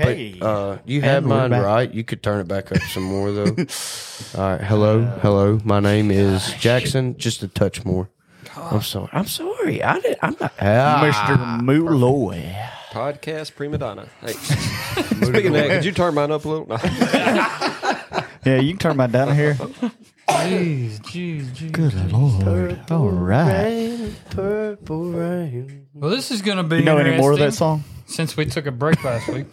Okay. 0.00 0.38
Uh, 0.40 0.78
you 0.84 1.00
had 1.02 1.24
mine 1.24 1.50
back. 1.50 1.62
right. 1.64 1.92
You 1.92 2.04
could 2.04 2.22
turn 2.22 2.40
it 2.40 2.48
back 2.48 2.72
up 2.72 2.78
some 2.82 3.02
more 3.04 3.30
though. 3.32 3.44
All 4.36 4.50
right. 4.50 4.60
Hello, 4.60 5.04
hello. 5.22 5.60
My 5.64 5.80
name 5.80 6.10
is 6.10 6.52
Jackson. 6.54 7.16
Just 7.18 7.42
a 7.42 7.48
touch 7.48 7.84
more. 7.84 8.08
I'm 8.56 8.82
sorry. 8.82 9.08
I'm 9.12 9.26
sorry. 9.26 9.82
I 9.82 10.00
did. 10.00 10.18
I'm 10.22 10.36
not. 10.40 10.52
Ah, 10.60 11.00
Mr. 11.04 11.60
Muloy. 11.62 12.52
Podcast 12.90 13.54
prima 13.54 13.78
donna. 13.78 14.08
Hey, 14.20 14.32
speaking 14.32 15.46
of 15.46 15.52
that, 15.54 15.68
could 15.68 15.84
you 15.84 15.92
turn 15.92 16.14
mine 16.14 16.30
up 16.32 16.44
a 16.44 16.48
little? 16.48 16.66
No. 16.66 16.76
Yeah, 18.42 18.56
you 18.56 18.70
can 18.70 18.78
turn 18.78 18.96
my 18.96 19.06
down 19.06 19.34
here. 19.34 19.52
Jeez, 19.54 20.98
jeez, 21.00 21.44
jeez. 21.50 21.72
Good 21.72 21.94
lord. 22.10 22.80
All 22.90 23.10
right. 23.10 23.64
rain, 23.64 24.16
purple 24.30 25.10
rain. 25.10 25.86
Well, 25.92 26.10
this 26.10 26.30
is 26.30 26.40
going 26.40 26.56
to 26.56 26.62
be 26.62 26.76
You 26.76 26.82
know 26.84 26.96
any 26.96 27.18
more 27.18 27.32
of 27.32 27.38
that 27.38 27.44
interesting 27.44 27.58
song? 27.58 27.84
Since 28.06 28.38
we 28.38 28.46
took 28.46 28.64
a 28.64 28.70
break 28.72 29.04
last 29.04 29.28
week. 29.28 29.46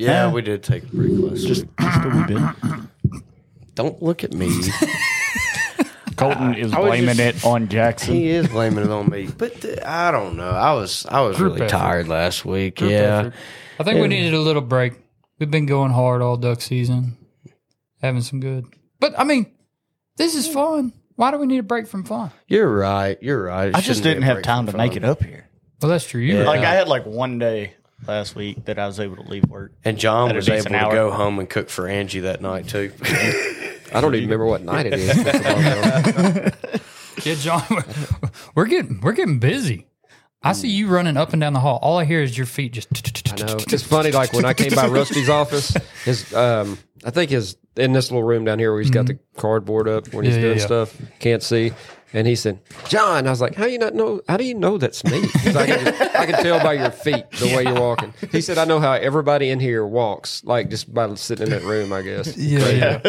Yeah, 0.00 0.30
we 0.32 0.42
did 0.42 0.62
take 0.62 0.84
a 0.84 0.86
break 0.86 1.10
last 1.12 1.46
Just, 1.46 1.62
week. 1.62 1.70
just 1.80 2.04
a 2.04 2.08
wee 2.08 2.24
bit. 3.12 3.22
Don't 3.74 4.02
look 4.02 4.24
at 4.24 4.32
me. 4.34 4.48
Colton 6.16 6.54
is 6.54 6.66
was 6.74 6.74
blaming 6.74 7.16
just- 7.16 7.44
it 7.44 7.44
on 7.46 7.68
Jackson. 7.68 8.14
he 8.14 8.28
is 8.28 8.48
blaming 8.48 8.84
it 8.84 8.90
on 8.90 9.08
me, 9.08 9.26
but 9.38 9.64
uh, 9.64 9.76
I 9.86 10.10
don't 10.10 10.36
know. 10.36 10.50
I 10.50 10.74
was 10.74 11.06
I 11.06 11.22
was 11.22 11.36
Group 11.38 11.54
really 11.54 11.66
effort. 11.66 11.70
tired 11.78 12.08
last 12.08 12.44
week. 12.44 12.76
Group 12.76 12.90
yeah, 12.90 12.98
effort. 13.20 13.34
I 13.78 13.84
think 13.84 14.00
we 14.02 14.08
needed 14.08 14.34
a 14.34 14.38
little 14.40 14.60
break. 14.60 14.94
We've 15.38 15.50
been 15.50 15.64
going 15.64 15.92
hard 15.92 16.20
all 16.20 16.36
duck 16.36 16.60
season, 16.60 17.16
having 18.02 18.20
some 18.20 18.38
good. 18.40 18.66
But 18.98 19.18
I 19.18 19.24
mean, 19.24 19.46
this 20.16 20.34
is 20.34 20.46
fun. 20.46 20.92
Why 21.16 21.30
do 21.30 21.38
we 21.38 21.46
need 21.46 21.58
a 21.58 21.62
break 21.62 21.86
from 21.86 22.04
fun? 22.04 22.30
you're 22.48 22.68
right. 22.70 23.16
You're 23.22 23.42
right. 23.44 23.68
It 23.68 23.74
I 23.76 23.80
just 23.80 24.02
shouldn't 24.02 24.04
be 24.04 24.10
a 24.10 24.14
didn't 24.14 24.24
have 24.24 24.34
break 24.36 24.44
time 24.44 24.66
from 24.66 24.72
to 24.72 24.78
make 24.78 24.92
fun. 24.92 25.04
it 25.04 25.08
up 25.08 25.22
here. 25.22 25.48
Well, 25.80 25.90
that's 25.90 26.06
true. 26.06 26.20
You 26.20 26.42
Like 26.44 26.60
I 26.60 26.74
had 26.74 26.86
like 26.88 27.06
one 27.06 27.38
day 27.38 27.72
last 28.06 28.34
week 28.34 28.64
that 28.64 28.78
I 28.78 28.86
was 28.86 29.00
able 29.00 29.16
to 29.16 29.28
leave 29.28 29.44
work. 29.44 29.72
And 29.84 29.98
John 29.98 30.34
was 30.34 30.48
able 30.48 30.56
decent 30.58 30.74
to 30.74 30.78
hour. 30.78 30.92
go 30.92 31.10
home 31.10 31.38
and 31.38 31.48
cook 31.48 31.68
for 31.68 31.88
Angie 31.88 32.20
that 32.20 32.40
night 32.40 32.68
too. 32.68 32.92
I 33.92 34.00
don't 34.00 34.14
even 34.14 34.28
remember 34.28 34.46
what 34.46 34.62
night 34.62 34.86
it 34.86 34.94
is. 34.94 35.16
yeah, 37.26 37.34
John. 37.34 37.62
We're 38.54 38.66
getting 38.66 39.00
we're 39.00 39.12
getting 39.12 39.38
busy. 39.38 39.86
I 40.42 40.52
see 40.52 40.68
you 40.68 40.86
running 40.88 41.18
up 41.18 41.32
and 41.32 41.40
down 41.40 41.52
the 41.52 41.60
hall. 41.60 41.78
All 41.82 41.98
I 41.98 42.04
hear 42.06 42.22
is 42.22 42.36
your 42.36 42.46
feet 42.46 42.72
just. 42.72 42.88
I 43.32 43.36
know. 43.46 43.56
It's 43.58 43.82
funny. 43.82 44.10
Like 44.10 44.32
when 44.32 44.44
I 44.46 44.54
came 44.54 44.74
by 44.74 44.86
Rusty's 44.86 45.28
office, 45.28 45.76
his 46.04 46.32
um, 46.34 46.78
I 47.04 47.10
think 47.10 47.30
his 47.30 47.56
in 47.76 47.92
this 47.92 48.10
little 48.10 48.24
room 48.24 48.44
down 48.44 48.58
here 48.58 48.72
where 48.72 48.80
he's 48.80 48.90
got 48.90 49.06
mm-hmm. 49.06 49.16
the 49.34 49.40
cardboard 49.40 49.88
up 49.88 50.12
when 50.12 50.24
he's 50.24 50.34
Yeah, 50.34 50.40
yeah, 50.40 50.46
doing 50.48 50.58
yeah. 50.58 50.66
stuff, 50.66 50.96
can't 51.18 51.42
see. 51.42 51.72
And 52.12 52.26
he 52.26 52.34
said, 52.34 52.58
"John," 52.88 53.28
I 53.28 53.30
was 53.30 53.40
like, 53.40 53.54
"How 53.54 53.66
you 53.66 53.78
not 53.78 53.94
know? 53.94 54.20
How 54.28 54.36
do 54.36 54.42
you 54.44 54.54
know 54.54 54.78
that's 54.78 55.04
me? 55.04 55.20
'Cause 55.28 55.54
I 55.54 55.66
can, 55.66 55.86
I 56.16 56.26
can 56.26 56.42
tell 56.42 56.58
by 56.60 56.72
your 56.72 56.90
feet 56.90 57.24
the 57.38 57.54
way 57.56 57.62
you're 57.62 57.80
walking." 57.80 58.12
He 58.32 58.40
said, 58.40 58.58
"I 58.58 58.64
know 58.64 58.80
how 58.80 58.94
everybody 58.94 59.48
in 59.50 59.60
here 59.60 59.86
walks, 59.86 60.42
like 60.44 60.70
just 60.70 60.92
by 60.92 61.14
sitting 61.14 61.46
in 61.46 61.50
that 61.52 61.62
room, 61.62 61.92
I 61.92 62.02
guess." 62.02 62.36
Yeah, 62.36 62.68
yeah. 62.68 63.00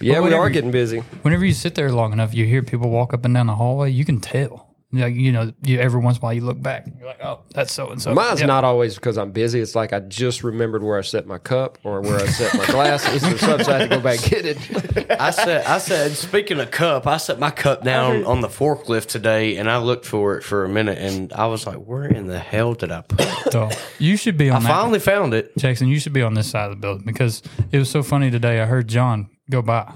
Yeah, 0.00 0.18
we 0.18 0.24
whatever. 0.24 0.42
are 0.42 0.50
getting 0.50 0.70
busy. 0.70 0.98
Whenever 1.22 1.46
you 1.46 1.54
sit 1.54 1.76
there 1.76 1.90
long 1.90 2.12
enough, 2.12 2.34
you 2.34 2.44
hear 2.44 2.62
people 2.62 2.90
walk 2.90 3.14
up 3.14 3.24
and 3.24 3.32
down 3.32 3.46
the 3.46 3.54
hallway. 3.54 3.90
You 3.90 4.04
can 4.04 4.20
tell. 4.20 4.65
Like 4.92 5.14
you 5.16 5.32
know, 5.32 5.52
you 5.62 5.80
every 5.80 6.00
once 6.00 6.16
in 6.16 6.20
a 6.20 6.24
while 6.24 6.32
you 6.32 6.42
look 6.42 6.62
back. 6.62 6.86
You're 6.98 7.08
like, 7.08 7.22
oh, 7.22 7.40
that's 7.50 7.72
so 7.72 7.90
and 7.90 8.00
so. 8.00 8.14
Mine's 8.14 8.40
not 8.42 8.62
always 8.62 8.94
because 8.94 9.18
I'm 9.18 9.32
busy. 9.32 9.60
It's 9.60 9.74
like 9.74 9.92
I 9.92 9.98
just 9.98 10.44
remembered 10.44 10.82
where 10.84 10.96
I 10.96 11.02
set 11.02 11.26
my 11.26 11.38
cup 11.38 11.78
or 11.82 12.00
where 12.00 12.16
I 12.20 12.26
set 12.26 12.56
my 12.56 12.66
glasses 12.66 13.24
or 13.24 13.36
something. 13.36 13.64
So 13.64 13.72
I 13.74 13.78
had 13.78 13.90
to 13.90 13.96
go 13.96 14.00
back 14.00 14.22
get 14.22 14.46
it. 14.46 15.10
I 15.20 15.30
said, 15.32 15.66
I 15.66 15.78
said, 15.78 16.12
speaking 16.12 16.60
of 16.60 16.70
cup, 16.70 17.06
I 17.08 17.16
set 17.16 17.40
my 17.40 17.50
cup 17.50 17.82
down 17.82 18.24
on 18.24 18.40
the 18.42 18.48
forklift 18.48 19.06
today, 19.06 19.56
and 19.56 19.68
I 19.68 19.78
looked 19.78 20.06
for 20.06 20.36
it 20.38 20.42
for 20.44 20.64
a 20.64 20.68
minute, 20.68 20.98
and 20.98 21.32
I 21.32 21.46
was 21.46 21.66
like, 21.66 21.78
"Where 21.78 22.04
in 22.04 22.26
the 22.28 22.38
hell 22.38 22.74
did 22.74 22.92
I 22.92 23.00
put 23.02 23.20
it?" 23.22 23.52
So 23.52 23.68
you 23.98 24.16
should 24.16 24.36
be 24.36 24.50
on 24.50 24.58
I 24.58 24.60
that. 24.60 24.68
finally 24.68 25.00
found 25.00 25.34
it. 25.34 25.56
Jackson, 25.58 25.88
you 25.88 25.98
should 25.98 26.12
be 26.12 26.22
on 26.22 26.34
this 26.34 26.48
side 26.48 26.66
of 26.66 26.70
the 26.70 26.80
building 26.80 27.04
because 27.04 27.42
it 27.72 27.78
was 27.78 27.90
so 27.90 28.04
funny 28.04 28.30
today. 28.30 28.60
I 28.60 28.66
heard 28.66 28.86
John 28.86 29.30
go 29.50 29.62
by. 29.62 29.92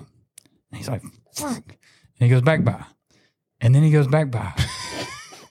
And 0.72 0.78
he's 0.78 0.88
like, 0.88 1.02
"Fuck," 1.34 1.62
and 1.69 1.77
he 2.19 2.28
goes 2.28 2.42
back 2.42 2.64
by, 2.64 2.84
and 3.60 3.72
then 3.75 3.82
he 3.84 3.91
goes 3.91 4.06
back 4.09 4.31
by, 4.31 4.53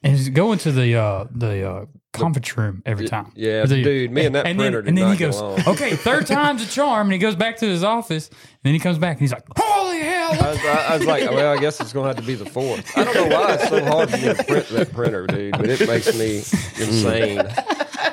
and 0.03 0.15
he's 0.15 0.29
going 0.29 0.59
to 0.59 0.71
the 0.71 0.95
uh, 0.95 1.25
the 1.31 1.69
uh, 1.69 1.85
conference 2.13 2.57
room 2.57 2.81
every 2.85 3.07
time. 3.07 3.31
yeah, 3.35 3.65
The- 3.65 3.83
dude, 3.83 4.11
me 4.11 4.25
and 4.25 4.35
that 4.35 4.43
then, 4.45 4.57
printer 4.57 4.81
did 4.81 4.89
and 4.89 4.97
then 4.97 5.11
he 5.11 5.17
goes, 5.17 5.39
along. 5.39 5.59
okay, 5.67 5.95
third 5.95 6.25
time's 6.25 6.63
a 6.63 6.67
charm, 6.67 7.07
and 7.07 7.13
he 7.13 7.19
goes 7.19 7.35
back 7.35 7.57
to 7.57 7.65
his 7.67 7.83
office, 7.83 8.29
and 8.29 8.37
then 8.63 8.73
he 8.73 8.79
comes 8.79 8.97
back 8.97 9.13
and 9.17 9.21
he's 9.21 9.31
like, 9.31 9.43
holy 9.57 9.99
hell! 9.99 10.31
I 10.33 10.49
was, 10.49 10.57
I, 10.59 10.85
I 10.89 10.97
was 10.97 11.05
like, 11.05 11.29
well, 11.31 11.55
I 11.55 11.59
guess 11.59 11.79
it's 11.79 11.93
going 11.93 12.05
to 12.05 12.07
have 12.15 12.17
to 12.17 12.23
be 12.27 12.35
the 12.35 12.49
fourth. 12.49 12.97
I 12.97 13.03
don't 13.03 13.13
know 13.15 13.37
why 13.37 13.53
it's 13.53 13.69
so 13.69 13.83
hard 13.85 14.09
for 14.09 14.17
me 14.17 14.33
to 14.33 14.43
print 14.43 14.67
that 14.69 14.91
printer, 14.93 15.27
dude, 15.27 15.51
but 15.51 15.69
it 15.69 15.87
makes 15.87 16.17
me 16.17 16.37
insane. 16.83 17.39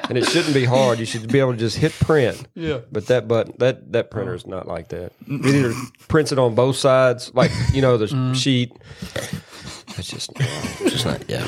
And 0.08 0.16
it 0.16 0.24
shouldn't 0.26 0.54
be 0.54 0.64
hard. 0.64 0.98
You 1.00 1.04
should 1.06 1.30
be 1.32 1.40
able 1.40 1.52
to 1.52 1.58
just 1.58 1.76
hit 1.78 1.92
print. 1.92 2.46
Yeah. 2.54 2.78
But 2.92 3.06
that 3.06 3.26
button, 3.26 3.54
that 3.58 3.92
that 3.92 4.10
printer 4.10 4.34
is 4.34 4.46
not 4.46 4.68
like 4.68 4.88
that. 4.90 5.12
It 5.26 5.46
either 5.46 5.72
prints 6.08 6.30
it 6.32 6.38
on 6.38 6.54
both 6.54 6.76
sides, 6.76 7.32
like 7.34 7.50
you 7.72 7.82
know 7.82 7.96
the 7.96 8.06
Mm-hmm. 8.06 8.34
sheet. 8.34 8.72
It's 9.98 10.08
just 10.10 10.30
Just 10.88 11.06
not, 11.06 11.28
yeah. 11.28 11.46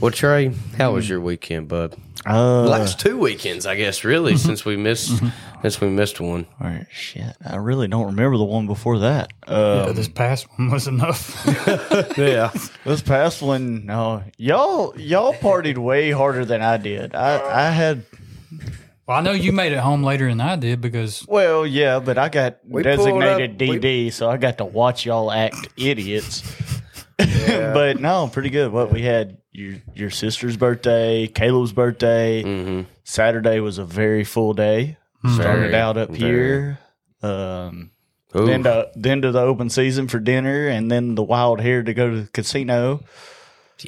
Well, 0.00 0.10
Trey, 0.10 0.52
how 0.76 0.92
was 0.92 1.08
your 1.08 1.20
weekend, 1.20 1.68
bud? 1.68 1.96
Uh, 2.26 2.62
Last 2.64 3.00
two 3.00 3.18
weekends, 3.18 3.66
I 3.66 3.74
guess, 3.76 4.02
really, 4.04 4.36
since 4.36 4.64
we 4.64 4.76
missed 4.76 5.20
since 5.62 5.80
we 5.80 5.88
missed 5.88 6.20
one. 6.20 6.46
all 6.60 6.66
right, 6.68 6.86
shit. 6.90 7.34
I 7.46 7.56
really 7.56 7.86
don't 7.88 8.06
remember 8.06 8.36
the 8.38 8.44
one 8.44 8.66
before 8.66 8.98
that. 9.00 9.32
Yeah, 9.48 9.54
Um, 9.88 9.94
this 9.94 10.08
past 10.08 10.46
one 10.56 10.70
was 10.70 10.86
enough. 10.88 11.34
Yeah, 12.18 12.50
This 12.84 13.02
past 13.02 13.42
one, 13.42 13.86
no, 13.86 14.22
y'all 14.38 14.94
y'all 14.98 15.34
partied 15.34 15.78
way 15.78 16.10
harder 16.12 16.44
than 16.44 16.62
I 16.62 16.76
did. 16.78 17.14
I 17.14 17.68
I 17.68 17.70
had 17.70 18.04
well, 19.06 19.18
I 19.18 19.20
know 19.20 19.32
you 19.32 19.52
made 19.52 19.72
it 19.72 19.80
home 19.80 20.02
later 20.02 20.28
than 20.28 20.40
I 20.40 20.56
did 20.56 20.80
because 20.80 21.26
well, 21.28 21.66
yeah, 21.66 21.98
but 21.98 22.16
I 22.16 22.30
got 22.30 22.66
pulled 22.70 22.84
designated 22.84 23.52
up- 23.62 23.68
we- 23.68 23.78
DD, 23.78 24.12
so 24.14 24.30
I 24.30 24.38
got 24.38 24.58
to 24.58 24.64
watch 24.64 25.04
y'all 25.04 25.30
act 25.30 25.68
idiots. 25.76 26.42
but 27.18 28.00
no, 28.00 28.28
pretty 28.32 28.50
good. 28.50 28.72
What 28.72 28.92
we 28.92 29.02
had 29.02 29.38
your 29.52 29.76
your 29.94 30.10
sister's 30.10 30.56
birthday, 30.56 31.26
Caleb's 31.26 31.72
birthday. 31.72 32.42
Mm-hmm. 32.42 32.90
Saturday 33.04 33.60
was 33.60 33.78
a 33.78 33.84
very 33.84 34.24
full 34.24 34.52
day. 34.54 34.96
Started 35.34 35.74
out 35.74 35.96
up 35.96 36.10
very. 36.10 36.18
here. 36.18 36.78
Um, 37.22 37.92
Ooh. 38.36 38.46
then 38.46 38.64
to 38.64 38.90
then 38.94 39.22
to 39.22 39.32
the 39.32 39.40
open 39.40 39.70
season 39.70 40.08
for 40.08 40.18
dinner, 40.18 40.68
and 40.68 40.90
then 40.90 41.14
the 41.14 41.22
wild 41.22 41.60
hair 41.60 41.82
to 41.82 41.94
go 41.94 42.10
to 42.10 42.22
the 42.22 42.28
casino. 42.28 43.00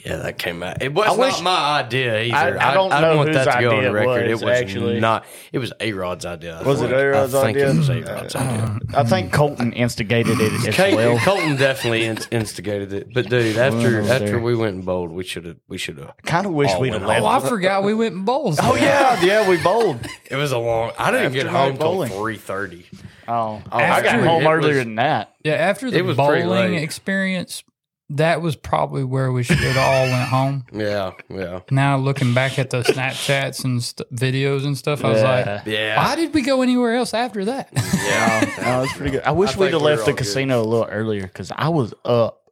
Yeah, 0.04 0.16
that 0.16 0.36
came 0.38 0.62
out. 0.62 0.82
It 0.82 0.92
was 0.92 1.06
I 1.06 1.10
not 1.10 1.18
wish- 1.18 1.40
my 1.42 1.80
idea 1.80 2.22
either. 2.24 2.58
I- 2.58 2.70
I 2.70 2.74
don't 2.74 2.90
know 2.90 3.16
want 3.18 3.28
whose 3.28 3.36
that 3.44 3.44
to 3.56 3.60
go 3.62 3.70
on 3.70 3.76
idea 3.78 3.80
the 3.82 3.86
it 3.88 3.90
record. 4.00 4.30
was, 4.30 4.42
it 4.42 4.44
was 4.44 4.60
actually. 4.60 5.00
not. 5.00 5.24
It 5.52 5.58
was 5.58 5.72
A 5.80 5.92
Rod's 5.92 6.26
idea. 6.26 6.58
I 6.58 6.62
Was 6.62 6.80
it 6.82 6.88
think. 6.88 6.98
A-Rod's 7.00 7.34
I 7.34 7.44
think 7.44 7.56
idea? 7.56 7.70
it 7.70 7.76
was 7.76 7.88
A 7.88 8.00
Rod's 8.02 8.34
uh, 8.34 8.38
idea. 8.38 8.78
I 8.96 9.04
think 9.04 9.32
Colton 9.32 9.72
instigated 9.72 10.40
it 10.40 10.52
as 10.68 10.76
Col- 10.76 10.96
well. 10.96 11.18
Colton 11.18 11.56
definitely 11.56 12.04
instigated 12.30 12.92
it, 12.92 13.14
but 13.14 13.28
dude, 13.28 13.56
after 13.56 14.02
Well, 14.02 14.12
after 14.12 14.40
we 14.40 14.54
went 14.56 14.74
and 14.76 14.84
bowled, 14.84 15.10
we 15.12 15.24
should 15.24 15.44
have 15.44 15.56
we 15.68 15.78
should 15.78 15.98
have. 15.98 16.12
Kind 16.24 16.46
of 16.46 16.52
wish 16.52 16.72
we'd 16.74 16.90
went 16.90 17.02
have 17.02 17.08
left. 17.08 17.22
oh, 17.22 17.26
I 17.26 17.40
forgot 17.40 17.82
we 17.84 17.94
went 17.94 18.14
in 18.14 18.24
bowls. 18.24 18.58
Oh 18.62 18.74
yeah, 18.74 19.20
yeah, 19.22 19.48
we 19.48 19.56
bowled. 19.62 20.00
It 20.30 20.34
was 20.36 20.50
a 20.50 20.58
long. 20.58 20.90
I 20.98 21.12
didn't 21.12 21.32
get 21.34 21.46
home 21.46 21.70
night 21.70 21.78
till 21.80 21.92
bowling. 21.92 22.10
three 22.10 22.36
thirty. 22.36 22.84
Oh, 23.28 23.62
oh 23.70 23.76
I 23.78 23.82
After- 23.82 24.02
got 24.04 24.20
home 24.26 24.46
earlier 24.46 24.68
was- 24.74 24.78
than 24.84 24.96
that. 24.96 25.34
Yeah, 25.44 25.52
after 25.54 25.88
the 25.90 25.98
It 25.98 26.04
was 26.04 26.16
bowling 26.16 26.74
experience, 26.74 27.62
that 28.10 28.40
was 28.40 28.54
probably 28.54 29.02
where 29.02 29.32
we 29.32 29.42
should 29.42 29.58
have 29.58 29.76
all 29.76 30.04
went 30.04 30.28
home. 30.28 30.64
Yeah, 30.72 31.12
yeah, 31.28 31.60
Now 31.70 31.96
looking 31.96 32.34
back 32.34 32.58
at 32.58 32.70
the 32.70 32.82
Snapchats 32.82 33.64
and 33.64 33.82
st- 33.82 34.08
videos 34.14 34.64
and 34.64 34.76
stuff, 34.76 35.04
I 35.04 35.08
was 35.10 35.22
like, 35.22 35.66
yeah. 35.66 35.96
why 35.96 36.16
did 36.16 36.34
we 36.34 36.42
go 36.42 36.62
anywhere 36.62 36.94
else 36.94 37.14
after 37.14 37.46
that? 37.46 37.70
yeah. 37.74 38.44
that 38.58 38.80
was 38.80 38.92
pretty 38.92 39.12
good. 39.12 39.22
I 39.22 39.32
wish 39.32 39.56
I 39.56 39.58
we'd 39.58 39.66
think 39.66 39.72
have 39.72 39.80
we 39.82 39.84
were 39.86 39.96
left 39.96 40.06
the 40.06 40.12
good. 40.12 40.18
casino 40.18 40.60
a 40.60 40.64
little 40.64 40.86
earlier 40.86 41.22
because 41.22 41.50
I 41.50 41.68
was 41.70 41.94
up. 42.04 42.42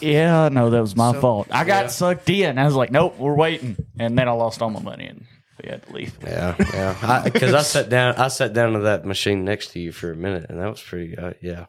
Yeah, 0.00 0.44
I 0.44 0.48
know 0.48 0.70
that 0.70 0.80
was 0.80 0.96
my 0.96 1.18
fault. 1.18 1.48
I 1.50 1.64
got 1.64 1.90
sucked 1.90 2.28
in. 2.30 2.58
I 2.58 2.64
was 2.64 2.74
like, 2.74 2.90
nope, 2.90 3.18
we're 3.18 3.34
waiting, 3.34 3.76
and 3.98 4.16
then 4.18 4.28
I 4.28 4.32
lost 4.32 4.62
all 4.62 4.70
my 4.70 4.80
money 4.80 5.06
and 5.06 5.26
we 5.62 5.70
had 5.70 5.86
to 5.86 5.92
leave. 5.92 6.16
Yeah, 6.22 6.54
yeah. 6.72 7.22
Because 7.24 7.54
I, 7.54 7.62
sat 7.62 7.88
down, 7.88 8.14
I 8.16 8.28
sat 8.28 8.52
down 8.52 8.72
to 8.74 8.80
that 8.80 9.04
machine 9.04 9.44
next 9.44 9.68
to 9.72 9.80
you 9.80 9.92
for 9.92 10.10
a 10.12 10.16
minute, 10.16 10.46
and 10.48 10.60
that 10.60 10.68
was 10.68 10.82
pretty. 10.82 11.16
Uh, 11.16 11.32
yeah, 11.40 11.66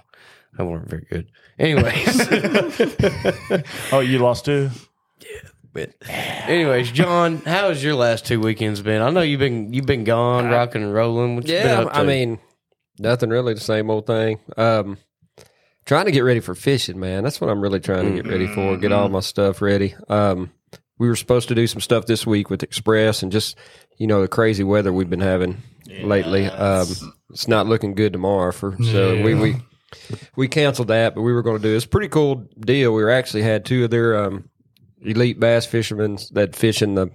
that 0.57 0.65
weren't 0.65 0.89
very 0.89 1.05
good. 1.09 1.29
Anyways, 1.59 2.27
Oh, 3.91 3.99
you 3.99 4.19
lost 4.19 4.45
too? 4.45 4.69
but 5.73 5.91
anyways, 6.09 6.91
John, 6.91 7.37
how 7.39 7.69
has 7.69 7.83
your 7.83 7.95
last 7.95 8.25
two 8.25 8.39
weekends 8.39 8.81
been? 8.81 9.01
I 9.01 9.09
know 9.09 9.21
you've 9.21 9.39
been 9.39 9.73
you've 9.73 9.85
been 9.85 10.03
gone, 10.05 10.49
rocking 10.49 10.83
and 10.83 10.93
rolling. 10.93 11.35
What 11.35 11.45
you 11.47 11.53
been 11.55 11.65
yeah. 11.65 11.79
up 11.81 11.93
to? 11.93 11.99
I 11.99 12.03
mean, 12.03 12.39
nothing 12.97 13.29
really. 13.29 13.53
The 13.53 13.59
same 13.59 13.89
old 13.89 14.07
thing. 14.07 14.39
Um, 14.55 14.97
trying 15.85 16.05
to 16.05 16.11
get 16.11 16.21
ready 16.21 16.39
for 16.39 16.55
fishing, 16.55 16.99
man. 16.99 17.23
That's 17.23 17.41
what 17.41 17.49
I'm 17.49 17.61
really 17.61 17.79
trying 17.81 18.05
to 18.15 18.21
get 18.21 18.31
ready 18.31 18.47
for. 18.47 18.77
Get 18.77 18.91
all 18.93 19.09
my 19.09 19.19
stuff 19.19 19.61
ready. 19.61 19.95
Um, 20.07 20.51
we 20.97 21.09
were 21.09 21.15
supposed 21.17 21.49
to 21.49 21.55
do 21.55 21.67
some 21.67 21.81
stuff 21.81 22.05
this 22.05 22.25
week 22.25 22.49
with 22.49 22.61
Xpress 22.61 23.21
and 23.21 23.31
just 23.31 23.57
you 23.97 24.07
know 24.07 24.21
the 24.21 24.27
crazy 24.29 24.63
weather 24.63 24.93
we've 24.93 25.09
been 25.09 25.19
having 25.19 25.61
lately. 26.03 26.45
Um, 26.47 26.87
it's 27.31 27.47
not 27.49 27.67
looking 27.67 27.95
good 27.95 28.13
tomorrow 28.13 28.51
for 28.53 28.77
so 28.81 29.21
we 29.21 29.35
we 29.35 29.55
we 30.35 30.47
canceled 30.47 30.89
that, 30.89 31.15
but 31.15 31.21
we 31.21 31.33
were 31.33 31.43
going 31.43 31.61
to 31.61 31.63
do. 31.63 31.75
It's 31.75 31.85
a 31.85 31.89
pretty 31.89 32.09
cool 32.09 32.47
deal. 32.59 32.93
We 32.93 33.03
were 33.03 33.11
actually 33.11 33.43
had 33.43 33.65
two 33.65 33.85
of 33.85 33.89
their 33.89 34.23
um, 34.23 34.49
elite 35.01 35.39
bass 35.39 35.65
fishermen 35.65 36.17
that 36.31 36.55
fish 36.55 36.81
in 36.81 36.95
the. 36.95 37.09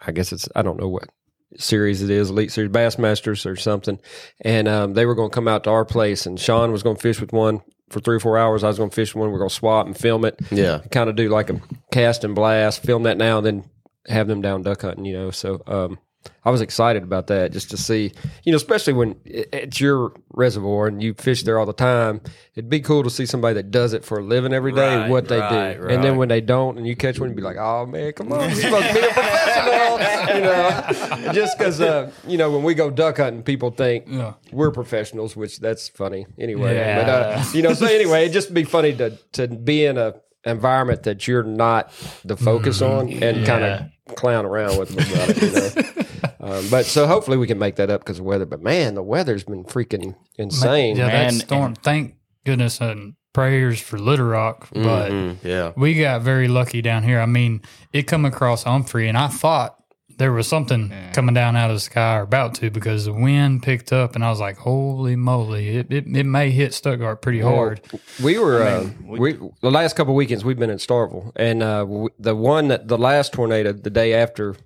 I 0.00 0.12
guess 0.12 0.32
it's 0.32 0.48
I 0.54 0.62
don't 0.62 0.78
know 0.78 0.88
what 0.88 1.08
series 1.56 2.02
it 2.02 2.10
is, 2.10 2.30
Elite 2.30 2.52
Series 2.52 2.70
Bassmasters 2.70 3.46
or 3.46 3.56
something. 3.56 3.98
And 4.40 4.68
um, 4.68 4.94
they 4.94 5.06
were 5.06 5.14
going 5.14 5.30
to 5.30 5.34
come 5.34 5.48
out 5.48 5.64
to 5.64 5.70
our 5.70 5.84
place, 5.84 6.26
and 6.26 6.38
Sean 6.38 6.72
was 6.72 6.82
going 6.82 6.96
to 6.96 7.02
fish 7.02 7.20
with 7.20 7.32
one 7.32 7.62
for 7.90 8.00
three 8.00 8.16
or 8.16 8.20
four 8.20 8.38
hours. 8.38 8.62
I 8.62 8.68
was 8.68 8.78
going 8.78 8.90
to 8.90 8.94
fish 8.94 9.14
with 9.14 9.20
one. 9.20 9.30
We 9.30 9.36
are 9.36 9.38
going 9.38 9.48
to 9.48 9.54
swap 9.54 9.86
and 9.86 9.96
film 9.96 10.24
it. 10.24 10.38
Yeah. 10.50 10.80
Kind 10.90 11.10
of 11.10 11.16
do 11.16 11.28
like 11.28 11.50
a 11.50 11.60
cast 11.92 12.24
and 12.24 12.34
blast, 12.34 12.82
film 12.82 13.04
that 13.04 13.16
now, 13.16 13.38
and 13.38 13.46
then 13.46 13.70
have 14.06 14.28
them 14.28 14.40
down 14.40 14.62
duck 14.62 14.82
hunting, 14.82 15.04
you 15.04 15.14
know. 15.14 15.30
So 15.30 15.62
um, 15.66 15.98
I 16.44 16.50
was 16.50 16.60
excited 16.60 17.02
about 17.02 17.28
that 17.28 17.52
just 17.52 17.70
to 17.70 17.76
see, 17.76 18.12
you 18.42 18.52
know, 18.52 18.56
especially 18.56 18.92
when 18.94 19.16
it- 19.24 19.48
it's 19.52 19.80
your 19.80 20.12
reservoir 20.30 20.86
and 20.86 21.02
you 21.02 21.14
fish 21.14 21.42
there 21.42 21.58
all 21.58 21.66
the 21.66 21.72
time. 21.72 22.20
It'd 22.54 22.68
be 22.70 22.80
cool 22.80 23.02
to 23.04 23.10
see 23.10 23.24
somebody 23.26 23.54
that 23.54 23.70
does 23.70 23.92
it 23.92 24.04
for 24.04 24.18
a 24.18 24.22
living 24.22 24.52
every 24.52 24.72
day, 24.72 24.96
Right, 24.96 25.10
what 25.10 25.28
they 25.28 25.38
right, 25.38 25.78
do. 25.80 25.86
And 25.88 26.02
then 26.02 26.16
when 26.16 26.28
they 26.28 26.40
don't 26.40 26.76
and 26.76 26.86
you 26.86 26.96
catch 26.96 27.18
one, 27.20 27.28
you'd 27.28 27.36
be 27.36 27.42
like, 27.42 27.56
oh 27.58 27.86
man, 27.86 28.12
come 28.12 28.32
on, 28.32 28.40
you're 28.50 28.60
supposed 28.60 28.88
to 28.88 28.94
be 28.94 29.00
a 29.00 29.02
professional. 29.12 30.36
you 30.36 30.42
know, 30.42 31.32
just 31.32 31.58
because, 31.58 31.80
uh, 31.80 32.10
you 32.26 32.36
know, 32.38 32.50
when 32.50 32.62
we 32.62 32.74
go 32.74 32.90
duck 32.90 33.18
hunting, 33.18 33.42
people 33.42 33.70
think 33.70 34.04
Yeah. 34.08 34.34
we're 34.52 34.70
professionals, 34.70 35.36
which 35.36 35.60
that's 35.60 35.88
funny 35.88 36.26
anyway. 36.38 36.74
Yeah. 36.74 37.00
But, 37.00 37.08
uh, 37.10 37.44
you 37.54 37.62
know, 37.62 37.74
so 37.74 37.86
anyway, 37.86 38.22
it'd 38.22 38.32
just 38.32 38.52
be 38.52 38.64
funny 38.64 38.94
to, 38.96 39.10
to 39.32 39.48
be 39.48 39.84
in 39.84 39.98
a 39.98 40.14
environment 40.44 41.02
that 41.02 41.26
you're 41.28 41.42
not 41.42 41.92
the 42.24 42.36
focus 42.36 42.80
on 42.80 43.10
and 43.12 43.44
kind 43.46 43.64
of 43.64 43.82
clown 44.16 44.44
around 44.46 44.78
with 44.78 44.88
them 44.90 44.98
about 45.12 45.28
it, 45.30 45.42
you 45.42 46.48
know. 46.50 46.56
um, 46.58 46.68
but 46.70 46.84
so 46.86 47.06
hopefully 47.06 47.36
we 47.36 47.46
can 47.46 47.58
make 47.58 47.76
that 47.76 47.90
up 47.90 48.00
because 48.02 48.18
of 48.18 48.24
weather. 48.24 48.46
But 48.46 48.62
man, 48.62 48.94
the 48.94 49.02
weather's 49.02 49.44
been 49.44 49.64
freaking 49.64 50.14
insane. 50.36 50.96
yeah, 50.96 51.06
man, 51.08 51.34
that 51.34 51.40
storm. 51.46 51.74
Thank 51.74 52.14
goodness 52.44 52.80
and 52.80 53.14
prayers 53.32 53.80
for 53.80 53.98
Little 53.98 54.26
Rock, 54.26 54.68
but 54.72 55.10
Mm, 55.12 55.36
yeah. 55.44 55.72
we 55.76 55.94
got 55.98 56.22
very 56.22 56.48
lucky 56.48 56.82
down 56.82 57.02
here. 57.04 57.20
I 57.20 57.26
mean, 57.26 57.62
it 57.92 58.04
come 58.04 58.24
across 58.24 58.64
Humphrey, 58.64 59.08
and 59.08 59.16
I 59.16 59.28
thought 59.28 59.76
there 60.18 60.32
was 60.32 60.46
something 60.46 60.92
coming 61.14 61.34
down 61.34 61.56
out 61.56 61.70
of 61.70 61.76
the 61.76 61.80
sky 61.80 62.16
or 62.18 62.22
about 62.22 62.54
to 62.56 62.70
because 62.70 63.06
the 63.06 63.12
wind 63.12 63.62
picked 63.62 63.92
up, 63.92 64.14
and 64.14 64.24
I 64.24 64.30
was 64.30 64.40
like, 64.40 64.58
"Holy 64.58 65.16
moly! 65.16 65.68
It 65.78 65.92
it, 65.92 66.06
it 66.14 66.26
may 66.26 66.50
hit 66.50 66.74
Stuttgart 66.74 67.22
pretty 67.22 67.40
hard." 67.40 67.80
We 68.22 68.38
were 68.38 68.62
uh, 68.62 68.90
we, 69.04 69.32
the 69.60 69.70
last 69.70 69.96
couple 69.96 70.12
of 70.12 70.16
weekends 70.16 70.44
we've 70.44 70.58
been 70.58 70.70
in 70.70 70.78
Starkville, 70.78 71.32
and 71.36 71.62
uh, 71.62 71.80
w- 71.80 72.08
the 72.18 72.34
one 72.36 72.68
that 72.68 72.88
the 72.88 72.98
last 72.98 73.32
tornado 73.32 73.72
the 73.72 73.90
day 73.90 74.12
after. 74.14 74.56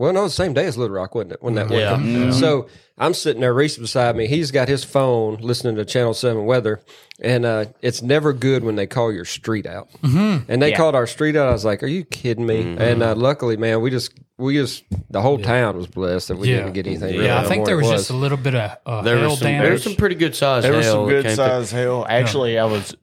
Well, 0.00 0.14
no, 0.14 0.24
the 0.24 0.30
same 0.30 0.54
day 0.54 0.64
as 0.64 0.78
Little 0.78 0.96
Rock, 0.96 1.14
wasn't 1.14 1.32
it? 1.32 1.42
When 1.42 1.56
that 1.56 1.70
Yeah. 1.70 1.92
one. 1.92 2.32
So 2.32 2.68
I'm 2.96 3.12
sitting 3.12 3.42
there, 3.42 3.52
Reese 3.52 3.76
beside 3.76 4.16
me. 4.16 4.26
He's 4.28 4.50
got 4.50 4.66
his 4.66 4.82
phone 4.82 5.36
listening 5.42 5.76
to 5.76 5.84
Channel 5.84 6.14
Seven 6.14 6.46
weather, 6.46 6.80
and 7.20 7.44
uh, 7.44 7.66
it's 7.82 8.00
never 8.00 8.32
good 8.32 8.64
when 8.64 8.76
they 8.76 8.86
call 8.86 9.12
your 9.12 9.26
street 9.26 9.66
out. 9.66 9.88
Mm-hmm. 10.02 10.50
And 10.50 10.62
they 10.62 10.70
Yeah. 10.70 10.76
called 10.78 10.94
our 10.94 11.06
street 11.06 11.36
out. 11.36 11.48
I 11.48 11.52
was 11.52 11.66
like, 11.66 11.82
"Are 11.82 11.86
you 11.86 12.04
kidding 12.04 12.46
me?" 12.46 12.62
Mm-hmm. 12.62 12.80
And 12.80 13.02
uh, 13.02 13.14
luckily, 13.14 13.58
man, 13.58 13.82
we 13.82 13.90
just 13.90 14.14
we 14.38 14.54
just 14.54 14.84
the 15.10 15.20
whole 15.20 15.36
town 15.36 15.76
was 15.76 15.86
blessed 15.86 16.28
that 16.28 16.38
we 16.38 16.48
Yeah. 16.48 16.60
didn't 16.60 16.72
get 16.72 16.86
anything. 16.86 17.12
really 17.12 17.26
Yeah, 17.26 17.42
I 17.42 17.44
think 17.44 17.66
there 17.66 17.78
it 17.78 17.82
was, 17.84 17.90
just 17.90 18.10
a 18.10 18.14
little 18.16 18.38
bit 18.38 18.54
of 18.54 18.78
uh, 18.86 19.02
There 19.02 19.18
hail 19.18 19.28
was 19.28 19.38
some, 19.40 19.48
there 19.52 19.72
was 19.72 19.82
some 19.82 19.96
pretty 19.96 20.14
good 20.14 20.34
size. 20.34 20.62
There 20.62 20.72
was 20.72 20.86
some 20.86 21.06
good 21.10 21.24
came 21.26 21.36
through. 21.36 21.44
size 21.44 21.70
hail. 21.72 22.06
Actually, 22.08 22.58
I 22.58 22.64
was 22.64 22.96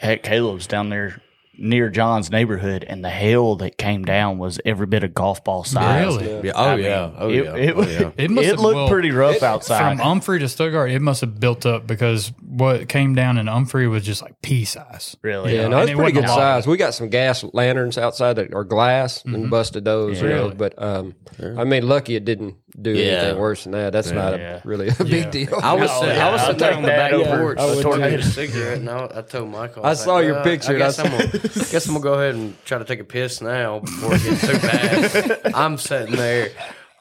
at 0.00 0.22
Caleb's 0.22 0.66
down 0.66 0.88
there 0.88 1.20
near 1.58 1.90
John's 1.90 2.30
neighborhood, 2.30 2.84
and 2.88 3.04
the 3.04 3.10
hail 3.10 3.56
that 3.56 3.76
came 3.76 4.04
down 4.04 4.38
was 4.38 4.60
every 4.64 4.86
bit 4.86 5.02
of 5.04 5.12
golf 5.12 5.42
ball 5.44 5.64
size. 5.64 6.16
Really? 6.16 6.46
Yeah. 6.46 6.52
Oh 6.54 6.64
I 6.68 6.76
mean, 6.76 6.84
yeah. 6.84 7.10
Oh 7.18 7.28
it, 7.28 7.44
yeah. 7.44 7.54
It, 7.56 7.74
oh, 7.76 7.82
yeah. 7.82 8.10
It 8.16 8.30
must 8.30 8.46
it 8.46 8.50
have- 8.52 8.60
looked 8.60 8.76
well, 8.76 8.88
pretty 8.88 9.10
rough 9.10 9.42
outside. 9.42 9.78
From 9.96 9.98
Humphrey 9.98 10.38
to 10.38 10.48
Stuttgart, 10.48 10.90
it 10.90 11.00
must 11.02 11.20
have 11.20 11.38
built 11.40 11.66
up 11.66 11.86
because 11.86 12.32
what 12.40 12.88
came 12.88 13.14
down 13.14 13.38
in 13.38 13.46
Humphrey 13.48 13.88
was 13.88 14.04
just 14.04 14.22
like 14.22 14.40
pea 14.42 14.64
size. 14.64 15.16
really, 15.22 15.56
Yeah, 15.56 15.64
uh, 15.64 15.68
no, 15.68 15.78
it's 15.80 15.90
it 15.90 15.96
pretty 15.96 16.12
wasn't 16.12 16.26
good 16.26 16.32
size. 16.34 16.66
We 16.66 16.76
got 16.76 16.94
some 16.94 17.08
gas 17.08 17.44
lanterns 17.52 17.98
outside 17.98 18.34
that 18.34 18.54
are 18.54 18.64
glass 18.64 19.18
Mm-hmm. 19.18 19.34
and 19.34 19.50
busted 19.50 19.84
those. 19.84 20.22
You 20.22 20.28
know, 20.28 20.34
Really? 20.44 20.54
but 20.54 20.80
um, 20.80 21.14
I 21.42 21.64
mean, 21.64 21.88
lucky 21.88 22.14
it 22.16 22.24
didn't 22.24 22.56
do 22.80 22.90
Yeah. 22.92 23.04
anything 23.12 23.38
worse 23.38 23.64
than 23.64 23.72
that. 23.72 23.92
That's 23.92 24.10
not 24.10 24.38
Yeah. 24.38 24.56
a, 24.56 24.60
really 24.64 24.88
a 24.88 25.04
big 25.04 25.30
deal. 25.30 25.58
I 25.62 25.72
was 25.74 25.90
sitting, 25.90 26.16
yeah, 26.16 26.28
I 26.28 26.32
was 26.32 26.40
sitting 26.42 26.56
there 26.58 26.68
take 26.70 26.76
on 26.76 26.82
the 26.82 26.88
back 26.88 27.10
that 27.10 27.20
over 27.20 27.38
porch 27.54 27.58
a 27.58 27.62
smoking 27.62 27.82
tornado. 27.82 28.18
a 28.18 28.22
cigarette, 28.22 28.78
and 28.78 28.90
I, 28.90 29.10
I 29.16 29.22
told 29.22 29.50
Michael, 29.50 29.84
I 29.84 29.88
was 29.90 30.04
saw 30.04 30.14
like, 30.14 30.24
your 30.26 30.34
"Well, 30.34 30.44
picture, 30.44 30.70
I 30.70 30.74
and 30.74 30.82
I 30.82 30.86
guess, 30.86 30.98
I'm 30.98 31.10
gonna, 31.10 31.28
guess 31.70 31.86
I'm 31.86 31.92
gonna 31.94 32.02
go 32.04 32.14
ahead 32.14 32.34
and 32.36 32.64
try 32.64 32.78
to 32.78 32.84
take 32.84 33.00
a 33.00 33.04
piss 33.04 33.40
now 33.40 33.80
before 33.80 34.14
it 34.14 34.22
gets 34.22 34.40
too 34.46 34.58
bad. 35.42 35.54
I'm 35.54 35.76
sitting 35.78 36.16
there. 36.16 36.50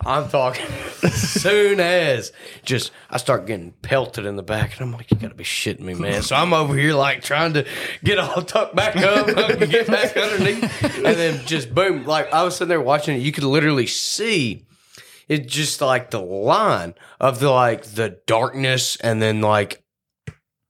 I'm 0.06 0.30
talking. 0.30 0.66
Soon 1.12 1.80
as 1.80 2.32
just 2.64 2.92
I 3.10 3.18
start 3.18 3.48
getting 3.48 3.72
pelted 3.82 4.26
in 4.28 4.36
the 4.36 4.44
back, 4.44 4.74
and 4.74 4.82
I'm 4.82 4.92
like, 4.94 5.10
"You 5.12 5.18
gotta 5.18 5.34
be 5.34 5.44
shitting 5.44 5.80
me, 5.82 5.96
man!" 5.96 6.22
So 6.22 6.36
I'm 6.36 6.54
over 6.54 6.76
here 6.76 6.94
like 6.94 7.24
trying 7.24 7.54
to 7.54 7.66
get 8.04 8.20
all 8.20 8.44
tucked 8.44 8.76
back 8.76 8.96
up, 8.98 9.28
and 9.28 9.70
get 9.72 9.88
back 9.88 10.16
underneath, 10.16 10.84
and 10.98 11.04
then 11.18 11.46
just 11.48 11.74
boom! 11.74 12.06
Like 12.06 12.32
I 12.32 12.44
was 12.44 12.56
sitting 12.56 12.70
there 12.70 12.80
watching 12.80 13.18
it, 13.18 13.22
you 13.22 13.32
could 13.32 13.44
literally 13.44 13.88
see 13.88 14.67
it's 15.30 15.52
just 15.54 15.82
like 15.82 16.12
the 16.12 16.22
line 16.22 16.94
of 17.20 17.40
the 17.40 17.50
like 17.50 17.84
the 17.84 18.20
darkness 18.28 18.96
and 18.98 19.22
then 19.22 19.42
like 19.42 19.84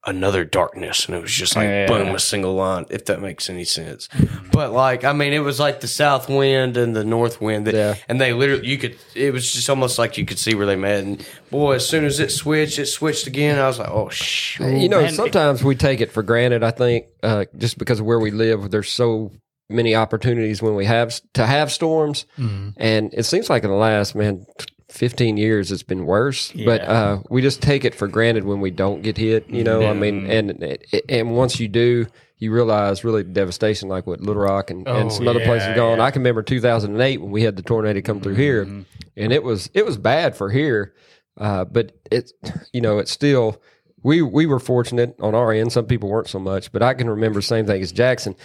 another 0.06 0.46
darkness 0.46 1.06
and 1.06 1.16
it 1.18 1.22
was 1.22 1.34
just 1.34 1.54
like 1.58 1.66
Yeah. 1.66 1.88
boom 1.88 2.16
a 2.16 2.20
single 2.20 2.56
line 2.56 2.86
if 2.90 3.06
that 3.06 3.20
makes 3.22 3.50
any 3.50 3.66
sense 3.66 4.08
but 4.54 4.72
like 4.72 5.04
i 5.04 5.12
mean 5.12 5.34
it 5.34 5.40
was 5.40 5.60
like 5.60 5.82
the 5.82 5.88
south 5.88 6.30
wind 6.30 6.78
and 6.78 6.96
the 6.96 7.04
north 7.04 7.42
wind 7.42 7.68
that, 7.68 7.74
Yeah. 7.74 7.96
and 8.08 8.22
they 8.22 8.32
literally 8.32 8.66
you 8.66 8.78
could 8.78 8.96
it 9.16 9.34
was 9.34 9.52
just 9.52 9.70
almost 9.70 10.00
like 10.00 10.18
you 10.18 10.24
could 10.26 10.40
see 10.40 10.56
where 10.56 10.66
they 10.66 10.78
met 10.78 11.04
and 11.04 11.28
boy 11.52 11.74
as 11.74 11.86
soon 11.86 12.06
as 12.06 12.22
it 12.22 12.32
switched 12.32 12.80
it 12.80 12.86
switched 12.86 13.28
again 13.28 13.60
i 13.60 13.68
was 13.68 13.80
like 13.80 13.90
oh 13.90 14.08
shit 14.08 14.80
you 14.82 14.88
know, 14.88 15.02
man. 15.02 15.12
sometimes 15.14 15.62
we 15.62 15.76
take 15.76 16.00
it 16.00 16.12
for 16.14 16.24
granted. 16.24 16.64
I 16.64 16.72
think 16.72 17.08
uh, 17.22 17.44
just 17.58 17.78
because 17.78 18.00
of 18.00 18.06
where 18.06 18.20
we 18.20 18.32
live, 18.32 18.72
there's 18.72 18.90
so 18.90 19.32
many 19.70 19.96
opportunities 19.96 20.62
when 20.62 20.76
we 20.76 20.86
have 20.86 21.20
to 21.34 21.46
have 21.46 21.72
storms, 21.72 22.26
Mm-hmm. 22.38 22.70
and 22.78 23.14
it 23.14 23.24
seems 23.24 23.50
like 23.50 23.64
in 23.64 23.70
the 23.70 23.76
last 23.76 24.16
man. 24.16 24.46
15 24.90 25.36
years 25.36 25.70
it's 25.70 25.84
been 25.84 26.06
worse 26.06 26.54
but 26.66 26.82
uh, 26.82 27.20
we 27.30 27.42
just 27.42 27.62
take 27.62 27.84
it 27.84 27.94
for 27.94 28.08
granted 28.08 28.46
when 28.46 28.62
we 28.62 28.72
don't 28.72 29.02
get 29.02 29.18
hit 29.18 29.46
you 29.50 29.62
know 29.62 29.86
i 29.86 29.92
mean 29.92 30.26
and 30.32 30.78
and 31.10 31.36
once 31.36 31.60
you 31.60 31.68
do 31.68 32.08
you 32.38 32.54
realize 32.54 33.04
really 33.04 33.22
devastation 33.22 33.90
like 33.90 34.08
what 34.08 34.22
little 34.22 34.42
rock 34.42 34.70
and, 34.72 34.88
Oh, 34.88 34.96
and 34.96 35.12
some 35.12 35.28
other 35.28 35.44
places 35.44 35.68
yeah, 35.68 35.76
gone 35.76 35.98
yeah. 35.98 36.06
i 36.06 36.10
can 36.12 36.22
remember 36.22 36.42
2008 36.42 37.18
when 37.22 37.32
we 37.32 37.42
had 37.44 37.58
the 37.58 37.64
tornado 37.64 38.00
come 38.02 38.22
through 38.22 38.36
here 38.36 38.62
and 38.62 39.34
it 39.34 39.44
was 39.44 39.70
it 39.74 39.86
was 39.86 39.98
bad 39.98 40.38
for 40.38 40.50
here 40.50 40.94
uh, 41.38 41.66
but 41.66 41.92
it's 42.10 42.32
you 42.72 42.80
know 42.80 42.98
it's 43.00 43.12
still 43.12 43.62
we 44.04 44.22
we 44.22 44.46
were 44.46 44.60
fortunate 44.60 45.16
on 45.20 45.36
our 45.36 45.52
end. 45.52 45.74
Some 45.74 45.86
people 45.86 46.08
weren't 46.08 46.30
so 46.30 46.40
much, 46.40 46.72
but 46.72 46.82
I 46.84 46.94
can 46.94 47.10
remember 47.10 47.40
the 47.40 47.44
same 47.46 47.66
thing 47.66 47.82
as 47.82 47.92
Jackson. 47.92 48.36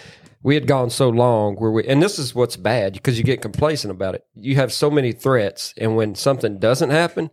We 0.43 0.55
had 0.55 0.67
gone 0.67 0.89
so 0.89 1.09
long 1.09 1.55
where 1.55 1.71
we, 1.71 1.87
and 1.87 2.03
this 2.03 2.19
is 2.19 2.35
what's 2.35 2.57
bad 2.57 2.93
because 2.93 3.17
you 3.17 3.23
get 3.23 3.41
complacent 3.41 3.91
about 3.91 4.13
it. 4.15 4.25
You 4.35 4.55
have 4.57 4.73
so 4.73 4.91
many 4.91 5.13
threats, 5.13 5.73
and 5.77 5.95
when 5.95 6.15
something 6.15 6.59
doesn't 6.59 6.89
happen, 6.89 7.31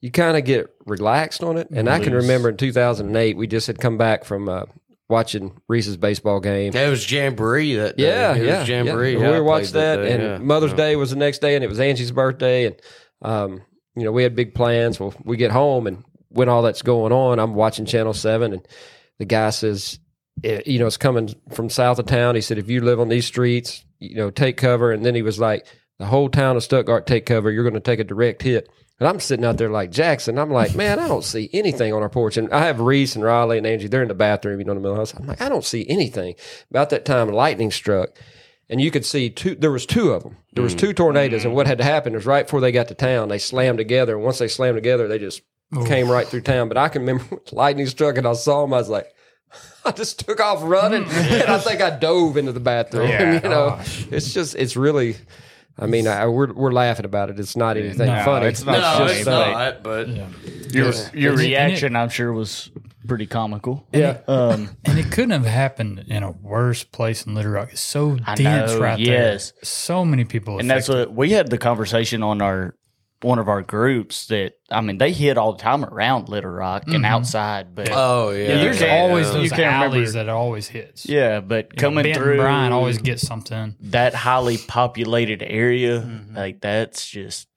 you 0.00 0.10
kind 0.10 0.36
of 0.36 0.44
get 0.44 0.66
relaxed 0.84 1.42
on 1.42 1.56
it. 1.56 1.68
And 1.70 1.88
I 1.88 1.98
can 1.98 2.12
remember 2.12 2.50
in 2.50 2.58
2008, 2.58 3.38
we 3.38 3.46
just 3.46 3.66
had 3.66 3.78
come 3.78 3.96
back 3.96 4.24
from 4.24 4.50
uh, 4.50 4.66
watching 5.08 5.58
Reese's 5.68 5.96
baseball 5.96 6.40
game. 6.40 6.74
it 6.74 6.90
was 6.90 7.10
jamboree 7.10 7.76
that 7.76 7.96
day. 7.96 8.04
Yeah, 8.04 8.34
it 8.34 8.40
was 8.40 8.68
yeah, 8.68 8.76
jamboree 8.84 9.18
Yeah. 9.18 9.32
We 9.32 9.40
watched 9.40 9.72
played 9.72 9.82
that, 9.82 10.00
and 10.00 10.22
yeah. 10.22 10.38
Mother's 10.38 10.72
Yeah. 10.72 10.76
Day 10.76 10.96
was 10.96 11.10
the 11.10 11.16
next 11.16 11.40
day, 11.40 11.54
and 11.54 11.64
it 11.64 11.68
was 11.68 11.80
Angie's 11.80 12.12
birthday, 12.12 12.66
and 12.66 12.76
um, 13.22 13.62
you 13.96 14.04
know 14.04 14.12
we 14.12 14.22
had 14.22 14.36
big 14.36 14.54
plans. 14.54 15.00
Well, 15.00 15.14
we 15.24 15.36
get 15.36 15.50
home, 15.50 15.86
and 15.86 16.04
when 16.28 16.48
all 16.48 16.62
that's 16.62 16.82
going 16.82 17.12
on, 17.12 17.38
I'm 17.38 17.54
watching 17.54 17.86
Channel 17.86 18.12
Seven, 18.12 18.52
and 18.52 18.68
the 19.18 19.24
guy 19.24 19.50
says, 19.50 19.98
eh, 20.42 20.62
you 20.66 20.78
know, 20.78 20.86
it's 20.86 20.96
coming 20.96 21.34
from 21.52 21.68
south 21.70 21.98
of 21.98 22.06
town. 22.06 22.34
He 22.34 22.40
said, 22.40 22.58
if 22.58 22.68
you 22.68 22.80
live 22.80 23.00
on 23.00 23.08
these 23.08 23.26
streets, 23.26 23.84
you 23.98 24.16
know, 24.16 24.30
take 24.30 24.56
cover. 24.56 24.92
And 24.92 25.04
then 25.04 25.14
he 25.14 25.22
was 25.22 25.38
like, 25.38 25.66
the 25.98 26.06
whole 26.06 26.28
town 26.28 26.56
of 26.56 26.62
Stuttgart 26.62 27.06
take 27.06 27.26
cover. 27.26 27.50
You're 27.50 27.62
going 27.64 27.74
to 27.74 27.80
take 27.80 28.00
a 28.00 28.04
direct 28.04 28.42
hit. 28.42 28.68
And 29.00 29.08
I'm 29.08 29.18
sitting 29.20 29.44
out 29.44 29.56
there 29.56 29.70
like 29.70 29.90
Jackson. 29.90 30.38
I'm 30.38 30.50
like, 30.50 30.74
man, 30.76 31.00
I 31.00 31.08
don't 31.08 31.24
see 31.24 31.50
anything 31.52 31.92
on 31.92 32.02
our 32.02 32.08
porch. 32.08 32.36
And 32.36 32.52
I 32.52 32.66
have 32.66 32.78
Reese 32.80 33.16
and 33.16 33.24
Riley 33.24 33.58
and 33.58 33.66
Angie. 33.66 33.88
They're 33.88 34.02
in 34.02 34.08
the 34.08 34.14
bathroom, 34.14 34.60
you 34.60 34.64
know, 34.64 34.72
in 34.72 34.78
the 34.78 34.82
middle 34.82 35.00
of 35.00 35.08
the 35.08 35.16
house. 35.16 35.20
I'm 35.20 35.26
like, 35.26 35.40
I 35.40 35.48
don't 35.48 35.64
see 35.64 35.84
anything. 35.88 36.36
About 36.70 36.90
that 36.90 37.04
time, 37.04 37.28
lightning 37.28 37.72
struck, 37.72 38.10
and 38.70 38.80
you 38.80 38.92
could 38.92 39.04
see 39.04 39.30
two. 39.30 39.56
There 39.56 39.72
was 39.72 39.84
two 39.84 40.12
of 40.12 40.22
them. 40.22 40.36
There 40.52 40.62
was 40.62 40.76
two 40.76 40.92
tornadoes, 40.92 41.44
and 41.44 41.54
what 41.54 41.66
had 41.66 41.80
happened 41.80 42.14
was 42.14 42.24
right 42.24 42.46
before 42.46 42.60
they 42.60 42.70
got 42.70 42.86
to 42.88 42.94
town, 42.94 43.28
they 43.28 43.38
slammed 43.38 43.78
together. 43.78 44.14
And 44.14 44.24
once 44.24 44.38
they 44.38 44.48
slammed 44.48 44.76
together, 44.76 45.08
they 45.08 45.18
just 45.18 45.42
came 45.86 46.08
right 46.08 46.26
through 46.26 46.42
town. 46.42 46.68
But 46.68 46.78
I 46.78 46.88
can 46.88 47.02
remember 47.02 47.24
when 47.28 47.40
lightning 47.50 47.88
struck, 47.88 48.16
and 48.16 48.26
I 48.26 48.32
saw 48.34 48.62
them. 48.62 48.72
I 48.72 48.78
was 48.78 48.88
like. 48.88 49.13
I 49.84 49.90
just 49.92 50.26
took 50.26 50.40
off 50.40 50.60
running, 50.62 51.04
and 51.04 51.42
I 51.50 51.58
think 51.58 51.80
I 51.80 51.90
dove 51.90 52.36
into 52.36 52.52
the 52.52 52.60
bathroom. 52.60 53.08
Yeah. 53.08 53.34
you 53.42 53.48
know, 53.48 53.78
it's 54.10 54.32
just, 54.32 54.54
it's 54.54 54.76
really. 54.76 55.16
I 55.76 55.86
mean, 55.86 56.06
I, 56.06 56.26
we're 56.28 56.52
we're 56.52 56.70
laughing 56.72 57.04
about 57.04 57.30
it. 57.30 57.40
It's 57.40 57.56
not 57.56 57.76
anything 57.76 58.06
No, 58.06 58.24
funny. 58.24 58.46
it's 58.46 58.64
not 58.64 58.78
no 58.78 58.98
funny, 59.06 59.12
it's 59.18 59.24
but- 59.24 59.50
not 59.50 59.82
but 59.82 60.08
your 60.72 60.92
your 61.12 61.32
And 61.32 61.40
it- 61.40 61.44
reaction, 61.44 61.96
I'm 61.96 62.10
sure, 62.10 62.32
was 62.32 62.70
pretty 63.08 63.26
comical. 63.26 63.84
Yeah. 63.92 64.18
Um, 64.28 64.70
And 64.84 64.98
it 65.00 65.10
couldn't 65.10 65.32
have 65.32 65.44
happened 65.44 66.04
in 66.06 66.22
a 66.22 66.30
worse 66.30 66.84
place 66.84 67.26
in 67.26 67.34
Little 67.34 67.50
Rock. 67.50 67.70
It's 67.72 67.80
so 67.80 68.18
I 68.24 68.36
dense 68.36 68.72
know, 68.72 68.78
right 68.80 68.98
yes. 69.00 69.50
there. 69.50 69.60
So 69.64 70.04
many 70.04 70.24
people. 70.24 70.60
and 70.60 70.70
that's 70.70 70.88
what 70.88 71.12
we 71.12 71.30
had 71.32 71.50
the 71.50 71.58
conversation 71.58 72.22
on 72.22 72.40
our 72.40 72.76
one 73.24 73.38
of 73.38 73.48
our 73.48 73.62
groups 73.62 74.26
that 74.26 74.52
I 74.70 74.80
mean 74.80 74.98
they 74.98 75.12
hit 75.12 75.38
all 75.38 75.52
the 75.54 75.62
time 75.62 75.84
around 75.84 76.28
Little 76.28 76.50
Rock 76.50 76.84
and 76.86 77.04
outside, 77.06 77.74
but 77.74 77.88
oh 77.92 78.30
yeah 78.30 78.48
Yeah, 78.48 78.54
There's 78.56 78.78
can't- 78.78 79.10
always 79.10 79.26
uh, 79.28 79.32
those 79.32 79.44
you 79.44 79.50
can't 79.50 79.60
remember- 79.74 79.96
alleys 79.96 80.12
that 80.12 80.28
always 80.28 80.68
hits. 80.68 81.06
yeah, 81.06 81.40
but 81.40 81.64
You 81.64 81.76
know, 81.76 81.80
coming 81.80 82.02
Benton 82.04 82.22
through 82.22 82.36
Bryant 82.36 82.72
always 82.74 82.98
gets 82.98 83.26
something. 83.26 83.74
that 83.80 84.14
highly 84.14 84.58
populated 84.58 85.42
area, 85.42 86.00
Mm-hmm. 86.00 86.36
like 86.36 86.60
that's 86.60 87.08
just 87.08 87.48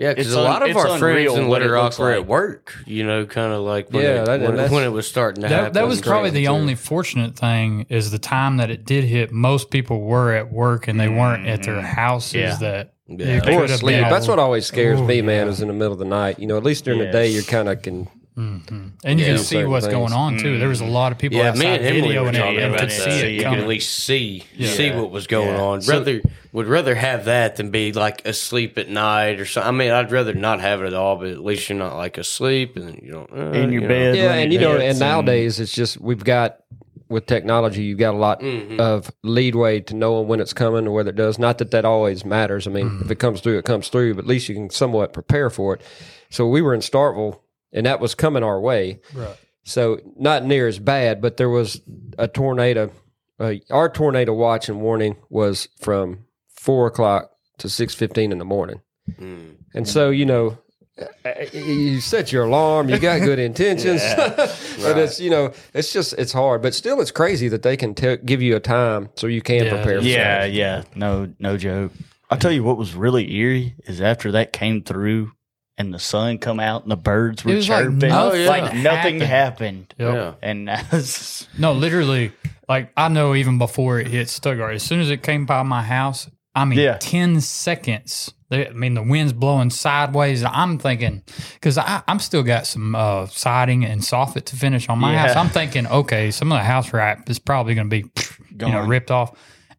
Yeah, 0.00 0.14
because 0.14 0.28
It's 0.28 0.34
a 0.34 0.38
un- 0.38 0.44
lot 0.44 0.62
of 0.68 0.74
our 0.74 0.82
friends 0.86 1.02
unreal 1.02 1.36
in 1.36 1.48
what 1.48 1.60
it 1.60 1.66
Little 1.66 1.76
Rock 1.82 1.98
were 1.98 2.06
like. 2.12 2.20
at 2.22 2.26
work, 2.26 2.74
you 2.86 3.04
know, 3.04 3.26
kind 3.26 3.52
of 3.52 3.60
like 3.60 3.92
when, 3.92 4.02
Yeah, 4.02 4.22
it, 4.22 4.24
that- 4.24 4.40
when, 4.40 4.70
when 4.70 4.82
it 4.82 4.88
was 4.88 5.06
starting 5.06 5.42
to 5.42 5.48
That, 5.50 5.54
happen. 5.54 5.72
that 5.74 5.86
was 5.86 6.00
probably 6.00 6.30
the 6.30 6.44
Too. 6.46 6.50
only 6.50 6.74
fortunate 6.74 7.36
thing 7.36 7.84
is 7.90 8.10
the 8.10 8.18
time 8.18 8.56
that 8.56 8.70
it 8.70 8.86
did 8.86 9.04
hit. 9.04 9.30
Most 9.30 9.70
people 9.70 10.00
were 10.00 10.32
at 10.32 10.50
work 10.50 10.88
and 10.88 10.98
they 10.98 11.08
weren't 11.10 11.46
at 11.46 11.64
their 11.64 11.74
mm-hmm. 11.76 11.84
houses. 11.84 12.34
Yeah. 12.34 12.56
That 12.56 12.94
Yeah. 13.08 13.26
it 13.26 13.48
Or 13.48 13.60
could 13.60 13.70
asleep. 13.72 14.00
That's 14.08 14.26
what 14.26 14.38
always 14.38 14.64
scares 14.64 14.98
Oh, 15.00 15.04
me, 15.04 15.20
man. 15.20 15.46
yeah. 15.48 15.52
Is 15.52 15.60
in 15.60 15.68
the 15.68 15.74
middle 15.74 15.92
of 15.92 15.98
the 15.98 16.06
night. 16.06 16.38
You 16.38 16.46
know, 16.46 16.56
at 16.56 16.64
least 16.64 16.86
during 16.86 17.00
the 17.00 17.12
day, 17.12 17.28
you're 17.28 17.42
kind 17.42 17.68
of 17.68 17.82
can. 17.82 18.08
And 19.04 19.20
you 19.20 19.26
Yeah. 19.26 19.34
can 19.34 19.38
see 19.38 19.64
what's 19.64 19.86
things. 19.86 19.94
going 19.94 20.12
on 20.12 20.38
too. 20.38 20.58
There 20.58 20.68
was 20.68 20.80
a 20.80 20.84
lot 20.86 21.12
of 21.12 21.18
people 21.18 21.38
Yeah, 21.38 21.48
outside 21.50 21.60
me 21.60 21.66
and 21.76 21.84
Emily 21.86 22.00
video 22.08 22.22
were 22.22 22.28
and, 22.28 22.36
talking 22.36 22.56
and 22.58 22.66
about 22.66 22.80
could 22.80 22.90
that. 22.90 22.92
see 22.94 23.20
so 23.20 23.26
it 23.26 23.32
you 23.32 23.42
could 23.44 23.58
at 23.58 23.68
least 23.68 23.98
see 24.04 24.44
Yeah. 24.56 24.70
see 24.70 24.90
what 24.90 25.10
was 25.10 25.26
going 25.26 25.48
Yeah. 25.48 25.60
on. 25.62 25.82
So- 25.82 25.92
Rather 25.98 26.20
would 26.52 26.66
rather 26.66 26.94
have 26.94 27.26
that 27.26 27.56
than 27.56 27.70
be 27.70 27.92
like 27.92 28.26
asleep 28.26 28.76
at 28.78 28.88
night 28.88 29.38
or 29.40 29.44
something. 29.46 29.68
I 29.68 29.72
mean, 29.72 29.90
I'd 29.92 30.10
rather 30.10 30.34
not 30.34 30.60
have 30.60 30.82
it 30.82 30.86
at 30.86 30.94
all, 30.94 31.16
but 31.16 31.28
at 31.28 31.44
least 31.44 31.68
you're 31.68 31.78
not 31.78 31.96
like 31.96 32.18
asleep 32.18 32.76
and 32.76 33.00
you 33.02 33.12
don't 33.12 33.30
uh, 33.32 33.50
In 33.58 33.72
your 33.72 33.82
you 33.82 33.88
know. 33.88 33.88
bed. 33.88 34.16
Yeah, 34.16 34.32
and 34.34 34.52
you 34.52 34.58
know, 34.58 34.72
hits 34.78 34.82
and 34.84 34.98
nowadays 35.00 35.60
it's 35.60 35.72
just 35.72 36.00
we've 36.00 36.24
got 36.24 36.56
with 37.08 37.26
technology, 37.26 37.82
you've 37.82 37.98
got 37.98 38.14
a 38.14 38.18
lot 38.18 38.40
Mm-hmm. 38.40 38.78
of 38.80 39.10
leadway 39.24 39.80
to 39.80 39.96
knowing 39.96 40.28
when 40.28 40.38
it's 40.40 40.52
coming 40.52 40.86
or 40.86 40.92
whether 40.92 41.10
it 41.10 41.16
does. 41.16 41.40
Not 41.40 41.58
that 41.58 41.72
that 41.72 41.84
always 41.84 42.24
matters. 42.24 42.68
I 42.68 42.70
mean, 42.70 43.00
if 43.04 43.10
it 43.10 43.18
comes 43.18 43.40
through, 43.40 43.58
it 43.58 43.64
comes 43.64 43.88
through. 43.88 44.14
But 44.14 44.20
at 44.24 44.28
least 44.28 44.48
you 44.48 44.54
can 44.54 44.70
somewhat 44.70 45.12
prepare 45.12 45.50
for 45.50 45.74
it. 45.74 45.80
So 46.30 46.46
we 46.46 46.62
were 46.62 46.72
in 46.72 46.78
Starkville, 46.80 47.38
and 47.72 47.86
that 47.86 48.00
was 48.00 48.14
coming 48.14 48.42
our 48.42 48.60
way. 48.60 49.00
Right. 49.14 49.36
So 49.64 50.00
not 50.16 50.44
near 50.44 50.66
as 50.68 50.78
bad, 50.78 51.20
but 51.20 51.36
there 51.36 51.50
was 51.50 51.80
a 52.18 52.26
tornado. 52.28 52.90
Uh, 53.38 53.54
our 53.70 53.88
tornado 53.88 54.32
watch 54.34 54.68
and 54.68 54.80
warning 54.80 55.16
was 55.28 55.68
from 55.80 56.24
four 56.54 56.86
o'clock 56.86 57.30
to 57.58 57.68
six 57.68 57.94
fifteen 57.94 58.32
in 58.32 58.38
the 58.38 58.44
morning, 58.44 58.80
Mm. 59.20 59.56
and 59.74 59.88
so 59.88 60.10
you 60.10 60.26
know. 60.26 60.58
uh, 61.24 61.30
You 61.52 62.00
set 62.00 62.30
your 62.32 62.44
alarm. 62.44 62.88
You 62.90 62.98
got 62.98 63.20
good 63.22 63.38
intentions, 63.50 64.02
but 64.16 64.98
it's 64.98 65.18
you 65.20 65.30
know 65.30 65.52
it's 65.72 65.92
just 65.92 66.12
it's 66.14 66.32
hard. 66.32 66.60
But 66.62 66.74
still, 66.74 67.00
it's 67.00 67.10
crazy 67.10 67.48
that 67.48 67.62
they 67.62 67.76
can 67.76 67.94
te- 67.94 68.18
give 68.18 68.42
you 68.42 68.56
a 68.56 68.60
time 68.60 69.08
so 69.16 69.26
you 69.26 69.40
can 69.40 69.64
Yeah, 69.64 69.70
prepare. 69.74 70.00
Yeah, 70.00 70.40
something. 70.42 70.54
yeah. 70.58 70.82
No, 70.94 71.32
no 71.38 71.56
joke. 71.56 71.92
I'll 72.28 72.38
tell 72.38 72.52
you 72.52 72.62
what 72.62 72.76
was 72.76 72.94
really 72.94 73.32
eerie 73.34 73.74
is 73.86 74.00
after 74.00 74.30
that 74.32 74.52
came 74.52 74.82
through 74.82 75.32
and 75.80 75.92
the 75.94 75.98
sun 75.98 76.38
come 76.38 76.60
out 76.60 76.82
and 76.82 76.90
the 76.92 76.96
birds 76.96 77.44
were 77.44 77.52
It 77.52 77.56
was 77.56 77.68
like 77.68 77.84
chirping. 77.84 78.08
nothing 78.10 78.46
like 78.46 78.74
nothing 78.74 79.20
happened. 79.20 79.22
happened. 79.22 79.94
Yep. 79.98 80.14
Yeah. 80.14 80.34
And 80.42 80.70
was 80.92 81.48
No, 81.58 81.72
literally, 81.72 82.32
like 82.68 82.92
I 82.96 83.08
know 83.08 83.34
even 83.34 83.58
before 83.58 83.98
it 83.98 84.06
hit 84.08 84.28
Stuttgart, 84.28 84.74
as 84.74 84.82
soon 84.82 85.00
as 85.00 85.10
it 85.10 85.22
came 85.22 85.46
by 85.46 85.62
my 85.62 85.82
house, 85.82 86.28
I 86.54 86.64
mean, 86.64 86.78
Yeah. 86.78 86.96
10 87.00 87.40
seconds. 87.40 88.32
I 88.52 88.70
mean, 88.74 88.94
the 88.94 89.02
wind's 89.02 89.32
blowing 89.32 89.70
sideways. 89.70 90.42
I'm 90.42 90.76
thinking, 90.78 91.22
because 91.54 91.78
I'm 91.78 92.18
still 92.18 92.42
got 92.42 92.66
some 92.66 92.96
uh, 92.96 93.26
siding 93.28 93.84
and 93.84 94.00
soffit 94.00 94.44
to 94.46 94.56
finish 94.56 94.88
on 94.88 94.98
my 94.98 95.12
Yeah. 95.12 95.28
house. 95.28 95.36
I'm 95.36 95.48
thinking, 95.50 95.86
okay, 95.86 96.32
some 96.32 96.50
of 96.50 96.58
the 96.58 96.64
house 96.64 96.92
wrap 96.92 97.30
is 97.30 97.38
probably 97.38 97.74
going 97.76 97.88
to 97.88 98.02
be, 98.02 98.10
you 98.50 98.72
know, 98.72 98.80
ripped 98.80 99.12
off. 99.12 99.32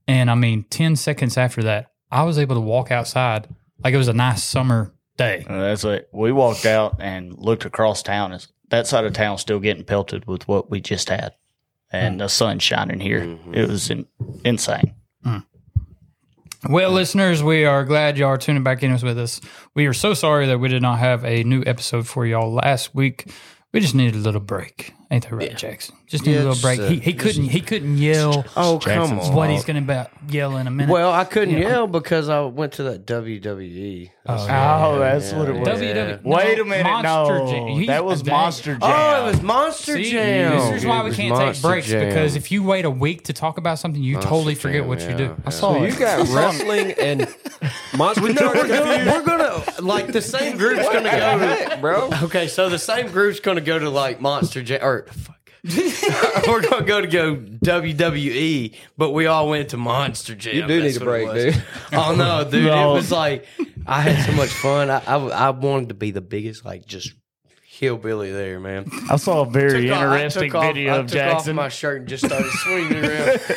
And 0.07 0.31
I 0.31 0.35
mean, 0.35 0.63
10 0.69 0.95
seconds 0.95 1.37
after 1.37 1.63
that, 1.63 1.87
I 2.09 2.23
was 2.23 2.37
able 2.39 2.55
to 2.55 2.61
walk 2.61 2.91
outside 2.91 3.47
like 3.83 3.93
it 3.93 3.97
was 3.97 4.07
a 4.07 4.13
nice 4.13 4.41
summer 4.43 4.93
day. 5.21 5.45
Uh, 5.47 5.59
That's 5.61 5.83
it. 5.85 6.09
We 6.11 6.31
walked 6.31 6.65
out 6.65 6.97
and 6.99 7.33
looked 7.37 7.65
across 7.65 8.01
town. 8.03 8.31
It's- 8.33 8.47
That 8.69 8.87
side 8.87 9.05
of 9.05 9.13
town 9.13 9.37
still 9.37 9.59
getting 9.59 9.83
pelted 9.83 10.25
with 10.27 10.47
what 10.47 10.69
we 10.71 10.79
just 10.81 11.09
had, 11.09 11.33
and 11.91 12.19
the 12.21 12.27
sun 12.29 12.59
shining 12.59 12.99
here. 13.01 13.37
It 13.53 13.67
was 13.69 13.89
in, 13.89 14.05
insane. 14.45 14.93
Well, 16.69 16.91
listeners, 16.91 17.41
we 17.41 17.65
are 17.65 17.83
glad 17.83 18.17
y'all 18.19 18.29
are 18.29 18.37
tuning 18.37 18.61
back 18.63 18.83
in 18.83 18.91
with 18.93 19.17
us. 19.17 19.41
We 19.73 19.87
are 19.87 19.93
so 19.93 20.13
sorry 20.13 20.45
that 20.47 20.59
we 20.59 20.69
did 20.69 20.81
not 20.83 20.99
have 20.99 21.25
a 21.25 21.43
new 21.43 21.63
episode 21.65 22.07
for 22.07 22.23
y'all 22.25 22.53
last 22.53 22.93
week. 22.93 23.31
We 23.73 23.79
just 23.79 23.95
needed 23.95 24.13
a 24.15 24.19
little 24.19 24.41
break, 24.41 24.93
ain't 25.09 25.23
that 25.23 25.33
right, 25.33 25.57
Jackson? 25.57 25.95
Just 26.05 26.25
needed 26.25 26.39
Yeah, 26.43 26.45
a 26.45 26.49
little 26.49 26.61
break. 26.61 26.79
uh, 26.81 26.87
he 26.89 26.99
he 26.99 27.13
couldn't 27.13 27.45
he 27.45 27.61
couldn't 27.61 27.97
yell 27.97 28.45
Oh 28.55 28.79
come 28.83 29.17
on! 29.17 29.33
what 29.33 29.49
he's 29.49 29.63
going 29.63 29.87
to 29.87 30.09
yell 30.29 30.57
in 30.57 30.67
a 30.67 30.71
minute. 30.71 30.91
Well, 30.91 31.11
I 31.11 31.23
couldn't 31.23 31.57
yell 31.57 31.87
because 31.87 32.27
I 32.29 32.41
went 32.41 32.73
to 32.73 32.83
that 32.83 33.07
WWE. 33.07 34.11
Oh, 34.27 34.33
Oh, 34.35 34.99
that's 34.99 35.33
what 35.33 35.49
it 35.49 35.53
was. 35.55 35.67
WWE. 35.67 36.23
Wait 36.23 36.57
no, 36.57 36.61
a 36.61 36.65
minute, 36.65 36.83
Monster 36.83 37.39
no, 37.39 37.47
Jam. 37.51 37.67
He- 37.79 37.87
that 37.87 38.05
was 38.05 38.21
dang. 38.21 38.33
Monster 38.35 38.71
Jam. 38.73 38.79
Oh, 38.83 39.23
it 39.23 39.31
was 39.31 39.41
Monster 39.41 39.93
See, 39.95 40.11
Jam. 40.11 40.51
This 40.71 40.81
is 40.81 40.85
why 40.85 40.99
It 40.99 41.03
we 41.03 41.09
was 41.09 41.15
can't 41.17 41.35
take 41.35 41.45
Monster 41.45 41.67
breaks 41.67 41.87
Jam. 41.87 42.07
because 42.07 42.35
if 42.35 42.51
you 42.51 42.61
wait 42.61 42.85
a 42.85 42.89
week 42.91 43.23
to 43.23 43.33
talk 43.33 43.57
about 43.57 43.79
something, 43.79 44.01
you 44.01 44.15
totally 44.21 44.53
forget 44.53 44.81
Jam, 44.81 44.87
what 44.89 45.01
you 45.01 45.09
yeah, 45.09 45.17
do. 45.17 45.23
yeah. 45.23 45.35
I 45.45 45.49
saw 45.49 45.73
So 45.73 45.83
it. 45.83 45.91
you 45.91 45.97
got 45.99 46.27
wrestling 46.29 46.91
and 46.99 47.27
monster 47.97 48.21
No, 48.21 48.33
truck 48.33 48.53
we're 48.55 48.67
gonna, 48.67 49.11
we're 49.11 49.23
gonna 49.25 49.81
like 49.81 50.07
the 50.11 50.21
same 50.21 50.55
group's 50.57 50.83
gonna 50.87 51.09
go 51.09 51.65
to 51.69 51.77
bro. 51.81 52.09
Okay, 52.23 52.47
so 52.47 52.69
the 52.69 52.77
same 52.79 53.07
group's 53.11 53.39
going 53.39 53.55
to 53.57 53.61
go 53.63 53.79
to 53.79 53.89
like 53.89 54.21
Monster 54.21 54.61
Jam 54.61 54.83
or 54.83 55.07
fuck. 55.07 55.35
We're 56.47 56.61
going 56.61 56.79
to 56.79 56.85
go 56.87 57.01
to 57.01 57.07
go 57.07 57.35
WWE, 57.35 58.75
but 58.97 59.11
we 59.11 59.27
all 59.27 59.47
went 59.47 59.69
to 59.69 59.77
Monster 59.77 60.33
Jam. 60.33 60.55
You 60.55 60.65
do 60.67 60.81
That's 60.81 60.95
need 60.95 61.01
a 61.01 61.05
break, 61.05 61.31
dude. 61.33 61.63
Oh 61.93 62.15
no, 62.15 62.43
dude! 62.49 62.65
No. 62.65 62.91
It 62.91 62.95
was 62.95 63.11
like 63.11 63.45
I 63.85 64.01
had 64.01 64.25
so 64.25 64.31
much 64.31 64.49
fun. 64.49 64.89
I, 64.89 64.97
I 65.05 65.17
I 65.17 65.49
wanted 65.51 65.89
to 65.89 65.95
be 65.95 66.09
the 66.09 66.21
biggest, 66.21 66.65
like 66.65 66.85
just 66.87 67.13
hillbilly 67.63 68.31
there, 68.31 68.59
man. 68.59 68.89
I 69.09 69.17
saw 69.17 69.41
a 69.41 69.45
very 69.45 69.83
Took 69.87 69.95
off- 69.97 70.01
I 70.03 70.15
interesting 70.15 70.49
took 70.51 70.55
off- 70.55 70.65
video 70.73 70.93
I 70.93 70.97
of 70.97 71.05
took 71.07 71.21
off 71.21 71.31
Jackson. 71.33 71.55
my 71.55 71.69
shirt 71.69 71.99
and 71.99 72.09
just 72.09 72.25
started 72.25 72.49
swinging 72.63 73.05
around. 73.05 73.39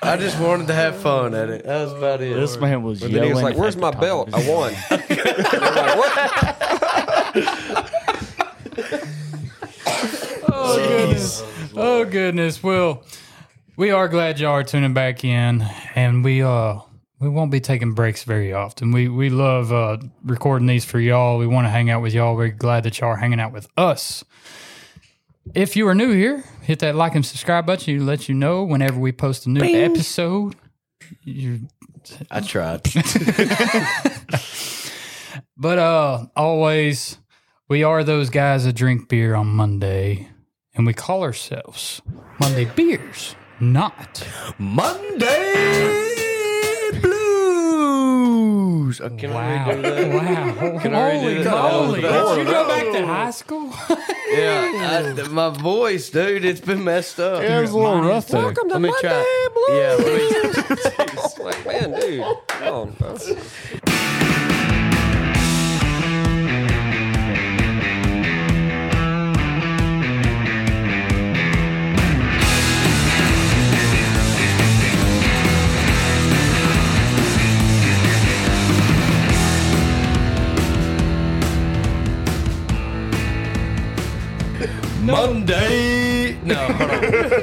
I 0.00 0.16
just 0.16 0.38
wanted 0.40 0.68
to 0.68 0.74
have 0.74 0.96
fun 0.96 1.34
at 1.34 1.50
it. 1.50 1.64
That 1.66 1.82
was 1.84 1.92
about 1.92 2.22
it. 2.22 2.32
this 2.34 2.56
man 2.56 2.82
was 2.82 3.00
But 3.00 3.12
then 3.12 3.24
he 3.24 3.32
was 3.32 3.42
like, 3.42 3.56
"Where's 3.58 3.76
my 3.76 3.90
belt? 3.90 4.30
I 4.32 4.48
won." 4.48 4.72
They're 4.88 5.60
like, 5.60 5.96
"What?" 5.98 7.94
Oh 10.50 10.76
goodness. 10.76 11.42
Oh 11.80 12.04
goodness. 12.04 12.60
Well, 12.60 13.04
we 13.76 13.92
are 13.92 14.08
glad 14.08 14.40
y'all 14.40 14.50
are 14.50 14.64
tuning 14.64 14.94
back 14.94 15.22
in 15.22 15.64
and 15.94 16.24
we 16.24 16.42
uh 16.42 16.80
we 17.20 17.28
won't 17.28 17.52
be 17.52 17.60
taking 17.60 17.92
breaks 17.92 18.24
very 18.24 18.52
often. 18.52 18.90
We 18.90 19.06
we 19.06 19.30
love 19.30 19.72
uh 19.72 19.98
recording 20.24 20.66
these 20.66 20.84
for 20.84 20.98
y'all. 20.98 21.38
We 21.38 21.46
want 21.46 21.66
to 21.66 21.70
hang 21.70 21.88
out 21.88 22.02
with 22.02 22.12
y'all. 22.14 22.34
We're 22.34 22.48
glad 22.48 22.82
that 22.82 22.98
y'all 22.98 23.10
are 23.10 23.16
hanging 23.16 23.38
out 23.38 23.52
with 23.52 23.68
us. 23.76 24.24
If 25.54 25.76
you 25.76 25.86
are 25.86 25.94
new 25.94 26.10
here, 26.10 26.42
hit 26.62 26.80
that 26.80 26.96
like 26.96 27.14
and 27.14 27.24
subscribe 27.24 27.64
button 27.66 27.98
to 27.98 28.04
let 28.04 28.28
you 28.28 28.34
know 28.34 28.64
whenever 28.64 28.98
we 28.98 29.12
post 29.12 29.46
a 29.46 29.50
new 29.50 29.62
episode. 29.62 30.56
You 31.22 31.68
I 32.28 32.40
tried. 32.40 32.82
But 35.56 35.78
uh 35.78 36.26
always 36.34 37.18
we 37.68 37.84
are 37.84 38.02
those 38.02 38.30
guys 38.30 38.64
that 38.64 38.72
drink 38.72 39.08
beer 39.08 39.36
on 39.36 39.46
Monday 39.46 40.28
and 40.78 40.86
we 40.86 40.94
call 40.94 41.22
ourselves 41.22 42.00
Monday 42.40 42.64
Beers, 42.64 43.34
not 43.60 44.26
Monday 44.58 46.12
Blues. 47.02 49.00
Uh, 49.00 49.08
can 49.18 49.32
Wow. 49.34 49.66
I 49.68 49.74
redo 49.74 49.82
that? 49.82 50.08
Wow. 50.62 50.78
Can 50.80 50.94
I 50.94 51.10
redo 51.16 51.46
Holy 51.46 52.00
that? 52.00 52.10
moly. 52.10 52.36
Did 52.38 52.46
you 52.46 52.52
go 52.54 52.68
back 52.68 52.92
to 52.92 53.06
high 53.06 53.30
school? 53.30 53.72
Yeah, 54.30 55.14
I, 55.18 55.28
my 55.28 55.48
voice, 55.48 56.10
dude, 56.10 56.44
it's 56.44 56.60
been 56.60 56.84
messed 56.84 57.18
up. 57.18 57.42
It 57.42 57.60
was 57.62 57.70
a 57.70 57.78
little 57.78 58.02
rough 58.02 58.26
there. 58.28 58.42
Welcome 58.44 58.68
to 58.68 58.74
Let 58.74 58.82
me 58.82 58.90
Monday 58.90 59.08
try. 59.08 59.48
Blues. 59.54 59.70
Yeah, 59.70 59.94
let 60.04 61.38
me. 61.38 61.44
like, 61.44 61.66
man, 61.66 61.98
dude, 61.98 62.36
come 62.48 62.74
on, 62.74 62.90
bro. 62.90 63.16
Monday. 85.00 86.36
No, 86.42 86.54
hold 86.54 86.90
on. 86.90 87.42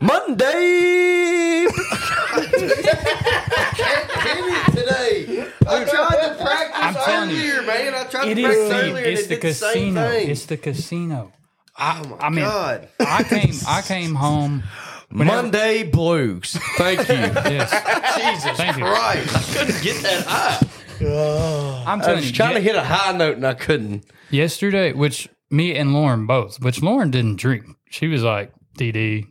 Monday. 0.00 1.66
today. 4.72 5.46
I 5.66 5.84
tried 5.84 6.20
to 6.28 6.36
practice 6.40 6.74
I'm 6.74 6.94
telling 6.94 7.30
you. 7.30 7.36
earlier, 7.36 7.62
man. 7.62 7.94
I 7.94 8.04
tried 8.04 8.28
It 8.28 8.34
to 8.36 8.40
is 8.40 8.46
practice 8.46 8.68
the, 8.68 8.74
earlier. 8.90 9.04
it's 9.04 9.22
and 9.22 9.30
the 9.30 9.34
it 9.34 9.40
did 9.40 9.50
the 9.50 9.54
same 9.54 9.94
casino. 9.94 10.08
thing. 10.10 10.30
It's 10.30 10.46
the 10.46 10.56
casino. 10.56 11.32
I, 11.78 12.02
oh 12.04 12.08
my 12.08 12.16
I 12.18 12.30
mean, 12.30 12.44
God. 12.44 12.88
I 13.00 13.22
came 13.22 13.54
I 13.68 13.82
came 13.82 14.14
home 14.14 14.62
whenever- 15.10 15.42
Monday 15.42 15.82
blues. 15.84 16.56
Thank 16.76 17.08
you. 17.08 17.14
Yes. 17.14 17.70
Jesus 18.16 18.56
Thank 18.56 18.78
you. 18.78 18.84
Christ. 18.84 19.36
I 19.36 19.58
couldn't 19.64 19.82
get 19.82 20.02
that 20.02 20.24
high. 20.26 20.66
I'm 21.86 22.00
I 22.00 22.04
telling 22.04 22.16
was 22.20 22.26
you. 22.30 22.32
trying 22.34 22.54
to 22.54 22.60
ye- 22.60 22.66
hit 22.66 22.76
a 22.76 22.82
high 22.82 23.12
note 23.16 23.36
and 23.36 23.46
I 23.46 23.54
couldn't. 23.54 24.04
yesterday, 24.30 24.92
which 24.92 25.28
me 25.50 25.74
and 25.76 25.92
Lauren 25.92 26.26
both, 26.26 26.60
which 26.60 26.82
Lauren 26.82 27.10
didn't 27.10 27.36
drink. 27.36 27.64
She 27.90 28.08
was 28.08 28.22
like, 28.22 28.52
DD. 28.78 29.26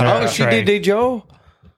Oh, 0.00 0.26
she 0.26 0.42
Trey. 0.44 0.56
did, 0.56 0.66
did 0.66 0.84
Joel? 0.84 1.28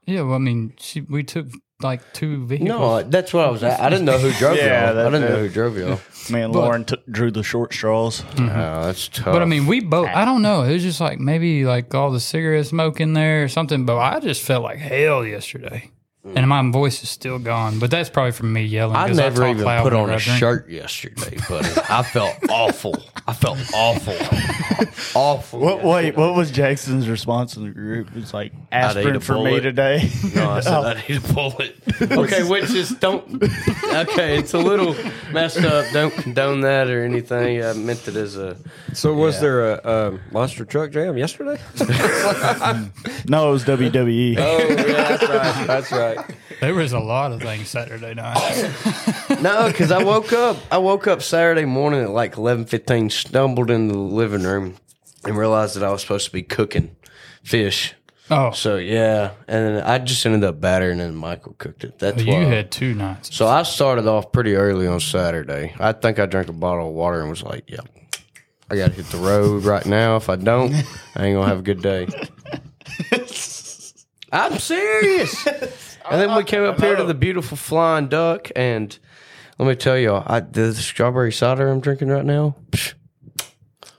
Yeah, 0.06 0.22
well, 0.22 0.34
I 0.34 0.38
mean, 0.38 0.74
she 0.78 1.00
we 1.00 1.22
took 1.24 1.46
like 1.82 2.12
two 2.12 2.46
vehicles. 2.46 2.68
No, 2.68 3.02
that's 3.02 3.32
what 3.32 3.46
I 3.46 3.50
was. 3.50 3.62
At. 3.62 3.80
I 3.80 3.88
didn't 3.88 4.04
know 4.04 4.18
who 4.18 4.30
drove 4.38 4.56
Yeah, 4.56 4.86
y'all. 4.86 4.94
that- 4.94 5.06
I 5.06 5.10
didn't 5.10 5.30
know 5.30 5.38
who 5.38 5.48
drove 5.48 5.76
y'all. 5.76 6.00
Me 6.30 6.40
and 6.40 6.52
Lauren 6.54 6.84
t- 6.84 6.96
drew 7.10 7.30
the 7.30 7.42
short 7.42 7.74
straws. 7.74 8.22
Oh, 8.22 8.24
mm-hmm. 8.36 8.46
that's 8.48 9.08
tough. 9.08 9.26
But 9.26 9.42
I 9.42 9.44
mean, 9.44 9.66
we 9.66 9.80
both. 9.80 10.08
I 10.08 10.24
don't 10.24 10.40
know. 10.42 10.62
It 10.62 10.72
was 10.72 10.82
just 10.82 11.00
like 11.00 11.18
maybe 11.18 11.64
like 11.64 11.94
all 11.94 12.10
the 12.10 12.20
cigarette 12.20 12.66
smoke 12.66 13.00
in 13.00 13.12
there 13.12 13.44
or 13.44 13.48
something. 13.48 13.84
But 13.84 13.98
I 13.98 14.20
just 14.20 14.42
felt 14.42 14.62
like 14.62 14.78
hell 14.78 15.24
yesterday, 15.26 15.90
and 16.24 16.48
my 16.48 16.70
voice 16.70 17.02
is 17.02 17.10
still 17.10 17.38
gone. 17.38 17.78
But 17.78 17.90
that's 17.90 18.08
probably 18.08 18.32
from 18.32 18.52
me 18.52 18.62
yelling. 18.64 18.96
I 18.96 19.08
'cause 19.08 19.16
never 19.16 19.42
talk 19.42 19.50
even 19.50 19.64
loud 19.64 19.82
put 19.82 19.92
on 19.92 20.02
whenever 20.04 20.12
a 20.12 20.16
I 20.16 20.24
drink. 20.24 20.38
shirt 20.38 20.70
yesterday, 20.70 21.36
buddy. 21.48 21.68
I 21.90 22.02
felt 22.02 22.36
awful. 22.50 22.94
I 23.26 23.32
felt 23.32 23.58
awful. 23.74 24.16
awful. 25.20 25.58
What, 25.60 25.82
wait, 25.84 26.16
what 26.16 26.34
was 26.34 26.50
Jackson's 26.50 27.08
response 27.08 27.56
in 27.56 27.64
the 27.64 27.70
group? 27.70 28.08
It's 28.16 28.32
like 28.34 28.52
eat 28.52 28.58
aspirin 28.72 29.16
a 29.16 29.20
for 29.20 29.34
me 29.34 29.50
bullet. 29.50 29.60
today. 29.62 30.10
No, 30.34 30.50
I 30.50 30.60
said 30.60 30.72
I 30.72 30.94
need 31.08 31.24
a 31.24 31.32
bullet. 31.32 31.76
Okay, 32.02 32.42
which 32.42 32.70
is 32.70 32.90
don't. 32.90 33.42
Okay, 33.92 34.38
it's 34.38 34.54
a 34.54 34.58
little 34.58 34.94
messed 35.32 35.58
up. 35.64 35.86
Don't 35.92 36.12
condone 36.14 36.60
that 36.62 36.88
or 36.90 37.04
anything. 37.04 37.62
I 37.64 37.72
meant 37.74 38.06
it 38.08 38.16
as 38.16 38.36
a. 38.36 38.56
So 38.92 39.12
was 39.14 39.40
there 39.40 39.74
a 39.74 40.08
um, 40.08 40.20
monster 40.32 40.64
truck 40.64 40.90
jam 40.90 41.16
yesterday? 41.16 41.58
no, 43.28 43.48
it 43.48 43.52
was. 43.52 43.64
WWE. 43.64 44.36
oh 44.38 44.58
yeah, 44.68 44.74
that's 45.16 45.22
right. 45.22 45.66
That's 45.66 45.92
right. 45.92 46.13
There 46.60 46.74
was 46.74 46.92
a 46.92 46.98
lot 47.00 47.32
of 47.32 47.40
things 47.42 47.68
Saturday 47.68 48.14
night. 48.14 48.70
No, 49.40 49.66
because 49.68 49.90
I 49.90 50.02
woke 50.02 50.32
up. 50.32 50.56
I 50.70 50.78
woke 50.78 51.06
up 51.06 51.20
Saturday 51.22 51.64
morning 51.64 52.02
at 52.02 52.10
like 52.10 52.36
eleven 52.36 52.64
fifteen. 52.66 53.10
Stumbled 53.10 53.70
in 53.70 53.88
the 53.88 53.98
living 53.98 54.42
room 54.42 54.76
and 55.24 55.36
realized 55.36 55.76
that 55.76 55.82
I 55.84 55.90
was 55.90 56.00
supposed 56.02 56.26
to 56.26 56.32
be 56.32 56.42
cooking 56.42 56.94
fish. 57.42 57.94
Oh, 58.30 58.52
So 58.52 58.76
yeah, 58.76 59.32
and 59.48 59.80
I 59.82 59.98
just 59.98 60.24
ended 60.24 60.44
up 60.44 60.60
battering, 60.60 61.00
and 61.00 61.16
Michael 61.16 61.54
cooked 61.58 61.84
it. 61.84 61.98
That's 61.98 62.22
you 62.22 62.32
why. 62.32 62.44
had 62.44 62.70
two 62.70 62.94
nights. 62.94 63.34
So 63.34 63.46
I 63.46 63.64
started 63.64 64.06
off 64.06 64.32
pretty 64.32 64.54
early 64.54 64.86
on 64.86 65.00
Saturday. 65.00 65.74
I 65.78 65.92
think 65.92 66.18
I 66.18 66.24
drank 66.26 66.48
a 66.48 66.52
bottle 66.54 66.88
of 66.88 66.94
water 66.94 67.20
and 67.20 67.28
was 67.28 67.42
like, 67.42 67.64
"Yeah, 67.68 67.80
I 68.70 68.76
got 68.76 68.90
to 68.90 68.94
hit 68.94 69.06
the 69.06 69.18
road 69.18 69.64
right 69.64 69.84
now. 69.84 70.16
If 70.16 70.28
I 70.30 70.36
don't, 70.36 70.72
I 71.16 71.26
ain't 71.26 71.36
gonna 71.36 71.46
have 71.48 71.58
a 71.58 71.62
good 71.62 71.82
day." 71.82 72.06
I'm 74.32 74.58
serious. 74.58 75.93
And 76.10 76.20
then 76.20 76.36
we 76.36 76.44
came 76.44 76.62
up 76.62 76.80
here 76.80 76.96
to 76.96 77.04
the 77.04 77.14
beautiful 77.14 77.56
Flying 77.56 78.08
Duck, 78.08 78.50
and 78.54 78.96
let 79.58 79.68
me 79.68 79.74
tell 79.74 79.96
y'all, 79.98 80.22
I, 80.26 80.40
the 80.40 80.74
strawberry 80.74 81.32
cider 81.32 81.68
I'm 81.68 81.80
drinking 81.80 82.08
right 82.08 82.24
now, 82.24 82.56
psh, 82.70 82.94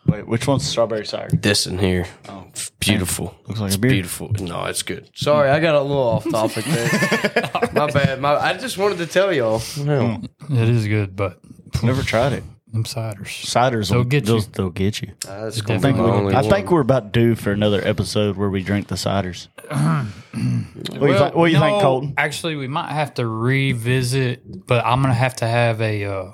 Wait, 0.07 0.27
which 0.27 0.47
one's 0.47 0.65
strawberry 0.67 1.05
cider? 1.05 1.35
this 1.35 1.65
in 1.65 1.79
here, 1.79 2.05
oh. 2.29 2.45
it's 2.50 2.69
beautiful. 2.79 3.35
Looks 3.47 3.59
like 3.59 3.67
It's 3.69 3.75
a 3.75 3.79
beer. 3.79 3.91
beautiful. 3.91 4.31
No, 4.39 4.65
it's 4.65 4.83
good. 4.83 5.09
Sorry, 5.15 5.50
I 5.50 5.59
got 5.59 5.74
a 5.74 5.81
little 5.81 6.03
off 6.03 6.29
topic 6.29 6.63
there. 6.65 7.50
My 7.74 7.88
bad. 7.91 8.21
My, 8.21 8.35
I 8.35 8.53
just 8.55 8.77
wanted 8.77 9.00
to 9.00 9.07
tell 9.07 9.33
y'all. 9.33 9.62
Well, 9.79 10.21
It 10.51 10.69
is 10.69 10.88
good, 10.88 11.15
but 11.15 11.39
Never 11.81 12.03
tried 12.03 12.33
it. 12.33 12.43
Them 12.75 12.84
ciders. 12.84 13.27
Ciders 13.27 13.89
They'll 13.89 14.00
will 14.00 14.05
get 14.05 14.27
you. 14.27 14.39
They'll, 14.39 14.50
they'll 14.51 14.70
get 14.70 15.01
you. 15.01 15.13
That's 15.22 15.60
I 15.60 15.65
gonna 15.65 15.79
be 15.79 15.84
think, 15.84 15.98
my 15.98 16.22
we, 16.22 16.34
I 16.34 16.41
one. 16.41 16.50
think 16.50 16.72
we're 16.72 16.82
about 16.82 17.12
due 17.12 17.36
for 17.36 17.51
another 17.51 17.86
episode 17.86 18.38
where 18.38 18.50
we 18.50 18.62
drink 18.62 18.88
the 18.88 18.96
ciders. 18.96 19.48
what 19.70 20.10
do 20.32 21.08
you, 21.08 21.17
think, 21.17 21.36
what 21.36 21.48
do 21.48 21.53
you 21.53 21.60
think, 21.60 21.82
Colton? 21.82 22.13
Actually, 22.17 22.55
we 22.55 22.67
might 22.67 22.91
have 22.91 23.15
to 23.15 23.27
revisit, 23.27 24.67
but 24.67 24.86
I'm 24.86 25.01
gonna 25.01 25.13
have 25.13 25.38
to 25.38 25.48
have 25.48 25.82
a 25.82 26.05
uh, 26.05 26.34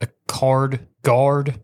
a 0.00 0.08
card 0.28 0.86
guard 1.02 1.60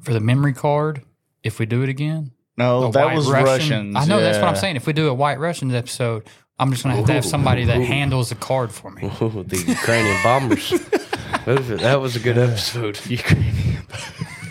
for 0.00 0.12
the 0.12 0.20
memory 0.20 0.52
card 0.52 1.02
if 1.42 1.58
we 1.58 1.66
do 1.66 1.82
it 1.82 1.88
again. 1.88 2.32
No, 2.56 2.88
A 2.88 2.92
that 2.92 3.06
White 3.06 3.16
was 3.16 3.30
Russians. 3.30 3.96
I 3.96 4.04
know 4.04 4.20
that's 4.20 4.38
what 4.38 4.48
I'm 4.48 4.54
yeah. 4.54 4.60
saying. 4.60 4.76
If 4.76 4.86
we 4.86 4.92
do 4.92 5.08
a 5.08 5.14
White 5.14 5.38
Russians 5.38 5.72
episode, 5.72 6.26
I'm 6.58 6.70
just 6.70 6.82
gonna 6.82 6.96
have 6.96 7.06
to 7.06 7.12
have 7.12 7.24
somebody 7.24 7.64
that 7.64 7.80
handles 7.80 8.28
the 8.28 8.34
card 8.34 8.70
for 8.70 8.90
me. 8.90 9.04
Ooh, 9.22 9.44
the 9.44 9.64
Ukrainian 9.66 10.16
bombers. 10.22 10.72
Those 11.46 11.70
are- 11.70 11.76
that 11.78 12.00
was 12.00 12.16
a 12.16 12.20
good 12.20 12.38
episode. 12.38 12.98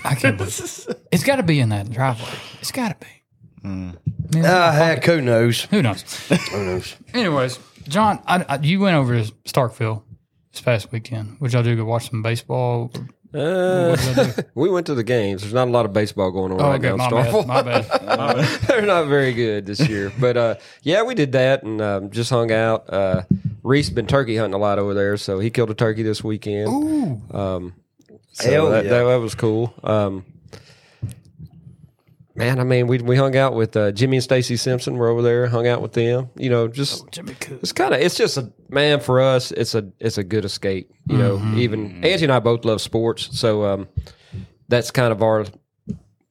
I 0.06 0.16
can't. 0.16 0.40
it's 1.12 1.24
got 1.24 1.36
to 1.38 1.44
be 1.44 1.60
in 1.60 1.70
that 1.70 1.90
driveway. 1.90 2.30
It's 2.60 2.72
got 2.72 3.00
to 3.00 3.06
be. 3.06 3.12
I 3.64 3.68
mean, 3.68 3.98
Ah, 4.46 4.72
heck, 4.72 5.04
who 5.06 5.22
knows? 5.22 5.64
who 5.66 5.82
knows? 5.82 6.02
Who 6.52 6.64
knows? 6.66 6.96
Anyways, 7.14 7.60
John, 7.88 8.22
I, 8.26 8.46
I, 8.48 8.60
you 8.60 8.80
went 8.80 8.96
over 8.96 9.22
to 9.22 9.32
Starkville 9.46 10.04
this 10.54 10.62
past 10.62 10.92
weekend. 10.92 11.38
Would 11.42 11.52
y'all 11.54 11.64
do 11.64 11.76
go 11.76 11.84
watch 11.84 12.10
some 12.10 12.22
baseball? 12.22 12.92
Uh, 13.34 13.90
What 13.90 14.00
did 14.00 14.16
y'all 14.18 14.26
do? 14.28 14.44
we 14.56 14.70
went 14.70 14.86
to 14.88 14.96
the 14.96 15.04
games. 15.04 15.42
There's 15.42 15.54
not 15.54 15.68
a 15.68 15.72
lot 15.72 15.86
of 15.86 15.92
baseball 15.94 16.32
going 16.32 16.54
on 16.54 16.62
Oh, 16.62 16.70
right 16.70 16.80
okay, 16.84 16.88
now. 16.88 16.94
in 16.94 16.98
my 16.98 17.10
Starkville. 17.28 17.46
My 17.48 17.62
bad. 17.62 17.88
My 18.18 18.34
bad. 18.36 18.62
They're 18.62 18.82
not 18.82 19.08
very 19.08 19.34
good 19.34 19.66
this 19.66 19.88
year, 19.90 20.12
but 20.20 20.38
uh, 20.38 20.56
yeah, 20.84 21.04
we 21.04 21.14
did 21.14 21.34
that 21.34 21.64
and 21.64 21.82
um, 21.82 22.10
just 22.12 22.30
hung 22.30 22.52
out. 22.52 22.92
Uh, 22.92 23.24
Reese 23.70 23.92
been 23.92 24.08
turkey 24.08 24.36
hunting 24.36 24.56
a 24.56 24.58
lot 24.58 24.80
over 24.80 24.96
there, 24.96 25.16
so 25.16 25.38
he 25.38 25.52
killed 25.52 25.70
a 25.70 25.76
turkey 25.76 26.02
this 26.02 26.24
weekend. 26.24 26.68
Ooh. 26.70 27.38
Um, 27.38 27.76
so 28.32 28.50
Hell 28.50 28.70
that, 28.72 28.86
yeah. 28.86 28.90
that, 28.90 29.04
that 29.04 29.20
was 29.20 29.36
cool. 29.36 29.76
Um, 29.84 30.26
man, 32.34 32.60
I 32.60 32.64
mean, 32.64 32.88
we 32.88 32.98
we 32.98 33.16
hung 33.16 33.38
out 33.38 33.54
with 33.54 33.78
uh, 33.78 33.92
Jimmy 33.92 34.18
and 34.18 34.24
Stacy 34.24 34.58
Simpson. 34.58 34.98
We're 34.98 35.10
over 35.10 35.22
there, 35.22 35.46
hung 35.46 35.68
out 35.68 35.84
with 35.84 35.94
them. 35.94 36.32
You 36.36 36.50
know, 36.50 36.68
just 36.68 37.12
Jimmy 37.12 37.36
Cook. 37.36 37.60
it's 37.62 37.72
kind 37.72 37.94
of 37.94 38.02
it's 38.02 38.16
just 38.16 38.38
a 38.38 38.52
man 38.70 39.02
for 39.02 39.22
us. 39.22 39.52
It's 39.52 39.76
a 39.76 39.88
it's 40.00 40.18
a 40.18 40.24
good 40.24 40.46
escape. 40.46 40.92
You 41.06 41.18
know, 41.18 41.54
even 41.56 42.04
Angie 42.04 42.26
and 42.26 42.34
I 42.34 42.40
both 42.40 42.66
love 42.66 42.82
sports, 42.82 43.38
so 43.38 43.66
um, 43.66 43.88
that's 44.68 44.90
kind 44.90 45.12
of 45.12 45.22
our 45.22 45.46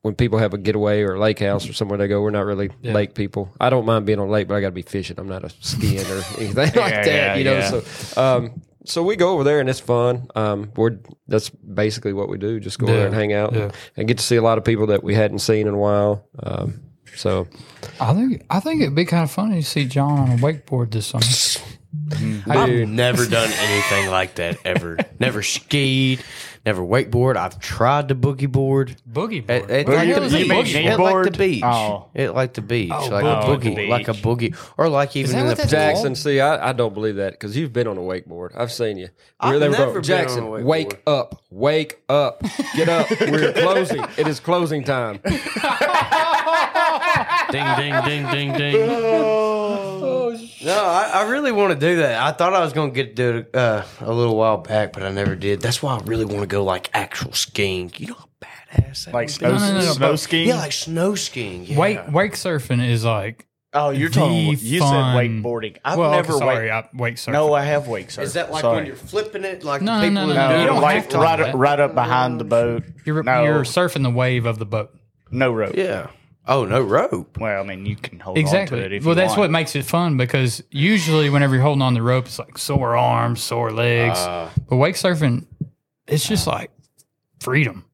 when 0.02 0.14
people 0.14 0.38
have 0.38 0.54
a 0.54 0.58
getaway 0.58 1.02
or 1.02 1.14
a 1.14 1.20
lake 1.20 1.40
house 1.40 1.68
or 1.68 1.72
somewhere 1.72 1.98
they 1.98 2.08
go. 2.08 2.22
We're 2.22 2.30
not 2.30 2.44
really 2.44 2.70
lake 2.82 3.14
people. 3.14 3.52
I 3.60 3.70
don't 3.70 3.84
mind 3.84 4.06
being 4.06 4.20
on 4.20 4.28
a 4.28 4.30
lake, 4.30 4.48
but 4.48 4.54
I 4.54 4.60
got 4.60 4.68
to 4.68 4.72
be 4.72 4.82
fishing. 4.82 5.18
I'm 5.18 5.28
not 5.28 5.44
a 5.44 5.50
skiing 5.60 6.06
or 6.06 6.22
anything 6.38 6.54
like 6.54 6.74
that. 6.74 7.06
yeah, 7.06 7.34
you 7.34 7.44
know, 7.44 7.58
yeah. 7.58 7.82
so 7.82 8.22
um, 8.22 8.62
so 8.84 9.02
we 9.02 9.16
go 9.16 9.30
over 9.30 9.44
there 9.44 9.60
and 9.60 9.68
it's 9.68 9.80
fun. 9.80 10.28
Um, 10.34 10.72
we're 10.76 10.98
that's 11.26 11.50
basically 11.50 12.12
what 12.12 12.28
we 12.28 12.38
do. 12.38 12.60
Just 12.60 12.78
go 12.78 12.86
over 12.86 12.96
there 12.96 13.06
and 13.06 13.14
hang 13.14 13.32
out 13.32 13.52
yeah. 13.52 13.62
and, 13.64 13.72
and 13.96 14.08
get 14.08 14.18
to 14.18 14.24
see 14.24 14.36
a 14.36 14.42
lot 14.42 14.58
of 14.58 14.64
people 14.64 14.86
that 14.86 15.02
we 15.02 15.14
hadn't 15.14 15.40
seen 15.40 15.66
in 15.66 15.74
a 15.74 15.78
while. 15.78 16.26
Um, 16.42 16.80
so 17.14 17.48
I 18.00 18.14
think 18.14 18.44
I 18.50 18.60
think 18.60 18.82
it'd 18.82 18.94
be 18.94 19.04
kind 19.04 19.24
of 19.24 19.30
funny 19.30 19.62
to 19.62 19.66
see 19.66 19.84
John 19.84 20.18
on 20.18 20.30
a 20.30 20.36
wakeboard 20.36 20.92
this 20.92 21.06
summer. 21.08 21.64
I've 22.46 22.88
never 22.88 23.26
done 23.26 23.50
anything 23.50 24.10
like 24.10 24.36
that 24.36 24.58
ever. 24.64 24.98
never 25.18 25.42
skied, 25.42 26.22
never 26.68 26.82
wakeboard. 26.82 27.36
I've 27.36 27.58
tried 27.58 28.08
to 28.08 28.14
boogie 28.14 28.50
board. 28.50 28.96
Boogie 29.10 29.46
board. 29.46 29.70
it 29.70 29.86
Boogie- 29.86 29.94
like 29.96 30.30
the 30.30 30.38
you 30.38 30.48
beach. 30.48 30.74
mean 30.74 30.86
It 30.86 30.98
like 31.00 31.24
the 31.24 31.30
skateboard? 31.30 31.38
beach. 31.38 31.62
Oh. 31.64 32.08
It 32.14 32.30
like 32.34 32.52
the 32.52 32.60
beach. 32.60 32.90
Oh, 32.94 33.08
like 33.08 33.24
boogie. 33.24 33.42
a 33.42 33.46
boogie. 33.58 33.74
the 33.76 33.88
Like 33.88 34.08
a 34.08 34.12
beach. 34.12 34.22
boogie. 34.22 34.72
Or 34.76 34.88
like 34.90 35.16
even 35.16 35.32
that 35.32 35.38
in 35.40 35.46
what 35.46 35.56
the 35.56 35.62
that's 35.62 35.70
Jackson, 35.70 36.14
see, 36.14 36.40
I, 36.40 36.68
I 36.68 36.72
don't 36.74 36.92
believe 36.92 37.16
that 37.16 37.32
because 37.32 37.56
you've 37.56 37.72
been 37.72 37.86
on 37.86 37.96
a 37.96 38.02
wakeboard. 38.02 38.50
I've 38.54 38.70
seen 38.70 38.98
you. 38.98 39.08
I've 39.40 39.54
We're 39.54 39.58
there, 39.60 39.70
never 39.70 39.92
been 39.94 40.02
Jackson, 40.02 40.44
on 40.44 40.48
a 40.48 40.52
wakeboard. 40.60 40.64
wake 40.64 41.02
up, 41.06 41.42
wake 41.50 42.02
up, 42.10 42.42
get 42.76 42.88
up. 42.90 43.08
We're 43.20 43.52
closing. 43.54 44.04
It 44.18 44.28
is 44.28 44.38
closing 44.38 44.84
time. 44.84 45.20
ding 47.50 47.66
ding 47.76 47.94
ding 48.04 48.26
ding 48.30 48.52
ding. 48.58 48.76
Oh. 48.90 49.97
No, 50.64 50.72
I, 50.84 51.10
I 51.14 51.22
really 51.30 51.52
want 51.52 51.72
to 51.72 51.78
do 51.78 51.96
that. 51.98 52.20
I 52.20 52.32
thought 52.32 52.52
I 52.54 52.60
was 52.60 52.72
going 52.72 52.90
to 52.90 52.94
get 52.94 53.14
to 53.16 53.32
do 53.32 53.38
it 53.38 53.54
uh, 53.56 53.84
a 54.00 54.12
little 54.12 54.36
while 54.36 54.56
back, 54.58 54.92
but 54.92 55.02
I 55.02 55.10
never 55.10 55.36
did. 55.36 55.60
That's 55.60 55.82
why 55.82 55.96
I 55.96 56.00
really 56.04 56.24
want 56.24 56.40
to 56.40 56.46
go 56.46 56.64
like 56.64 56.90
actual 56.94 57.32
skiing. 57.32 57.92
You 57.96 58.08
know 58.08 58.14
how 58.14 58.28
badass 58.40 59.04
that 59.06 59.14
Like 59.14 59.26
would 59.26 59.26
be? 59.28 59.32
snow, 59.34 59.50
No, 59.52 59.58
no, 59.58 59.66
no, 59.72 59.74
no, 59.80 59.92
snow 59.92 60.10
but- 60.12 60.16
skiing? 60.18 60.48
Yeah, 60.48 60.56
like 60.56 60.72
snow 60.72 61.14
skiing. 61.14 61.64
Yeah. 61.64 61.78
Wake 61.78 62.00
wake 62.12 62.32
surfing 62.32 62.86
is 62.88 63.04
like 63.04 63.46
oh, 63.72 63.90
you're 63.90 64.08
the 64.08 64.14
talking. 64.16 64.56
You 64.58 64.80
fun- 64.80 64.88
said 64.90 65.30
wakeboarding. 65.44 65.76
I've 65.84 65.98
well, 65.98 66.10
never 66.10 66.32
okay, 66.32 66.38
sorry, 66.38 66.64
wake. 66.66 66.72
I, 66.72 66.88
wake 66.94 67.14
surfing. 67.16 67.32
No, 67.32 67.52
I 67.54 67.62
have 67.64 67.86
wake 67.86 68.08
surfing. 68.08 68.22
Is 68.22 68.32
that 68.32 68.50
like 68.50 68.62
Sorry. 68.62 68.76
when 68.78 68.86
you're 68.86 68.96
flipping 68.96 69.44
it, 69.44 69.62
like 69.62 69.80
No, 69.82 70.00
the 70.00 70.10
no, 70.10 70.22
people 70.22 70.34
no, 70.34 70.34
who 70.34 70.34
no, 70.34 70.48
do 70.48 70.54
you 70.56 70.62
it 70.62 70.66
don't 70.66 70.82
like 70.82 70.94
have 70.96 71.08
to 71.10 71.18
right, 71.18 71.36
do 71.36 71.42
up, 71.44 71.52
that. 71.52 71.56
right 71.58 71.80
up 71.80 71.94
behind 71.94 72.40
the 72.40 72.44
boat. 72.44 72.82
you're 73.04 73.22
no, 73.22 73.44
you're 73.44 73.62
surfing 73.62 74.02
the 74.02 74.10
wave 74.10 74.44
of 74.46 74.58
the 74.58 74.66
boat. 74.66 74.90
no 75.30 75.52
rope. 75.52 75.76
Yeah. 75.76 76.08
Oh, 76.48 76.64
no 76.64 76.80
rope. 76.80 77.38
Well, 77.38 77.62
I 77.62 77.66
mean, 77.66 77.84
you 77.84 77.94
can 77.94 78.18
hold 78.20 78.38
Exactly. 78.38 78.78
on 78.78 78.80
to 78.82 78.86
it 78.86 78.92
if 78.94 79.02
you 79.02 79.06
want. 79.08 79.16
Well, 79.18 79.26
that's 79.26 79.36
want. 79.36 79.40
what 79.40 79.50
makes 79.50 79.76
it 79.76 79.84
fun 79.84 80.16
because 80.16 80.62
usually 80.70 81.28
whenever 81.28 81.54
you're 81.54 81.62
holding 81.62 81.82
on 81.82 81.92
the 81.94 82.02
rope, 82.02 82.24
it's 82.26 82.38
like 82.38 82.56
sore 82.56 82.96
arms, 82.96 83.42
sore 83.42 83.70
legs. 83.70 84.18
Uh. 84.18 84.48
but 84.68 84.76
wake 84.76 84.94
surfing, 84.96 85.46
it's 86.06 86.26
just 86.26 86.46
like 86.46 86.70
freedom. 87.40 87.84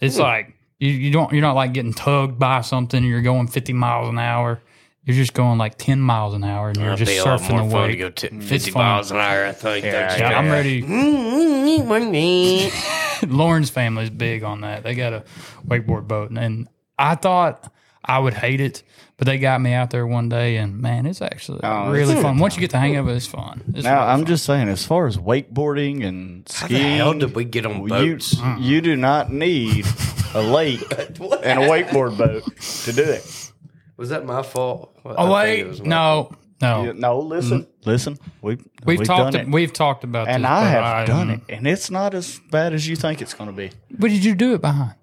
It's 0.00 0.16
Hmm. 0.16 0.22
like 0.22 0.54
you, 0.80 0.90
you 0.90 1.10
don't 1.12 1.32
you're 1.32 1.42
not 1.42 1.54
like 1.54 1.72
getting 1.72 1.92
tugged 1.94 2.38
by 2.38 2.62
something. 2.62 3.04
You're 3.04 3.22
going 3.22 3.46
50 3.46 3.72
miles 3.74 4.08
an 4.08 4.18
hour. 4.18 4.60
You're 5.04 5.16
just 5.16 5.32
going 5.34 5.56
like 5.58 5.78
10 5.78 5.98
miles 6.00 6.34
an 6.34 6.44
hour, 6.44 6.68
and 6.68 6.76
you're 6.76 6.94
just 6.96 7.12
surfing 7.24 7.70
the 7.70 7.74
wave. 7.76 8.14
t- 8.16 8.28
50 8.28 8.70
fun. 8.70 8.82
miles 8.82 9.10
an 9.10 9.16
hour, 9.16 9.46
I 9.46 9.52
think. 9.52 9.84
Yeah, 9.84 10.16
Yeah, 10.18 10.38
I'm 10.38 10.50
ready. 10.50 10.82
ready. 10.82 12.70
Lauren's 13.26 13.70
family 13.70 14.04
is 14.04 14.10
big 14.10 14.42
on 14.42 14.60
that. 14.62 14.82
They 14.82 14.94
got 14.94 15.12
a 15.12 15.24
wakeboard 15.66 16.06
boat, 16.06 16.30
and, 16.30 16.38
and 16.38 16.68
I 16.98 17.14
thought 17.14 17.72
I 18.04 18.18
would 18.18 18.34
hate 18.34 18.60
it, 18.60 18.82
but 19.18 19.26
they 19.26 19.38
got 19.38 19.60
me 19.60 19.72
out 19.74 19.90
there 19.90 20.06
one 20.06 20.28
day, 20.28 20.56
and 20.56 20.78
man, 20.80 21.04
it's 21.06 21.20
actually 21.20 21.60
Oh, 21.62 21.90
really 21.90 22.14
it's 22.14 22.22
fun. 22.22 22.38
Once 22.38 22.54
you 22.56 22.60
get 22.60 22.70
the 22.70 22.78
hang 22.78 22.96
of 22.96 23.08
it, 23.08 23.12
it's 23.14 23.26
fun. 23.26 23.62
It's 23.74 23.84
Now, 23.84 24.00
really 24.00 24.12
I'm 24.12 24.18
fun. 24.20 24.26
just 24.26 24.44
saying, 24.46 24.68
as 24.68 24.86
far 24.86 25.06
as 25.06 25.16
wakeboarding 25.18 26.04
and 26.06 26.48
How 26.54 26.66
the 26.66 26.74
skiing, 26.74 26.96
hell 26.96 27.12
did 27.14 27.34
we 27.34 27.44
get 27.44 27.66
on 27.66 27.82
you, 27.82 27.88
boats? 27.88 28.36
you 28.58 28.80
do 28.80 28.96
not 28.96 29.30
need 29.32 29.86
a 30.34 30.40
lake 30.42 30.80
and 30.98 31.18
a 31.60 31.68
wakeboard 31.68 32.16
boat 32.16 32.44
to 32.84 32.92
do 32.92 33.02
it. 33.02 33.52
Was 33.96 34.08
that 34.08 34.24
my 34.24 34.42
fault? 34.42 34.96
Oh 35.04 35.32
wait, 35.34 35.84
no, 35.84 36.30
No, 36.62 36.84
Yeah, 36.86 36.92
no, 36.94 37.18
listen, 37.20 37.66
listen. 37.84 38.18
We 38.40 38.56
we've, 38.86 39.02
talked. 39.04 39.34
done 39.34 39.46
it, 39.48 39.52
We've 39.52 39.72
talked 39.72 40.04
about 40.04 40.26
and 40.28 40.44
this, 40.44 40.50
I 40.50 40.62
but 40.62 40.70
have 40.72 41.06
done 41.06 41.28
mm, 41.28 41.34
it, 41.48 41.54
and 41.54 41.66
it's 41.66 41.90
not 41.90 42.14
as 42.14 42.40
bad 42.50 42.72
as 42.72 42.88
you 42.88 42.96
think 42.96 43.20
it's 43.20 43.34
going 43.34 43.50
to 43.50 43.56
be. 43.56 43.70
What 43.98 44.08
did 44.10 44.24
you 44.24 44.34
do 44.34 44.54
it 44.54 44.62
behind? 44.62 44.94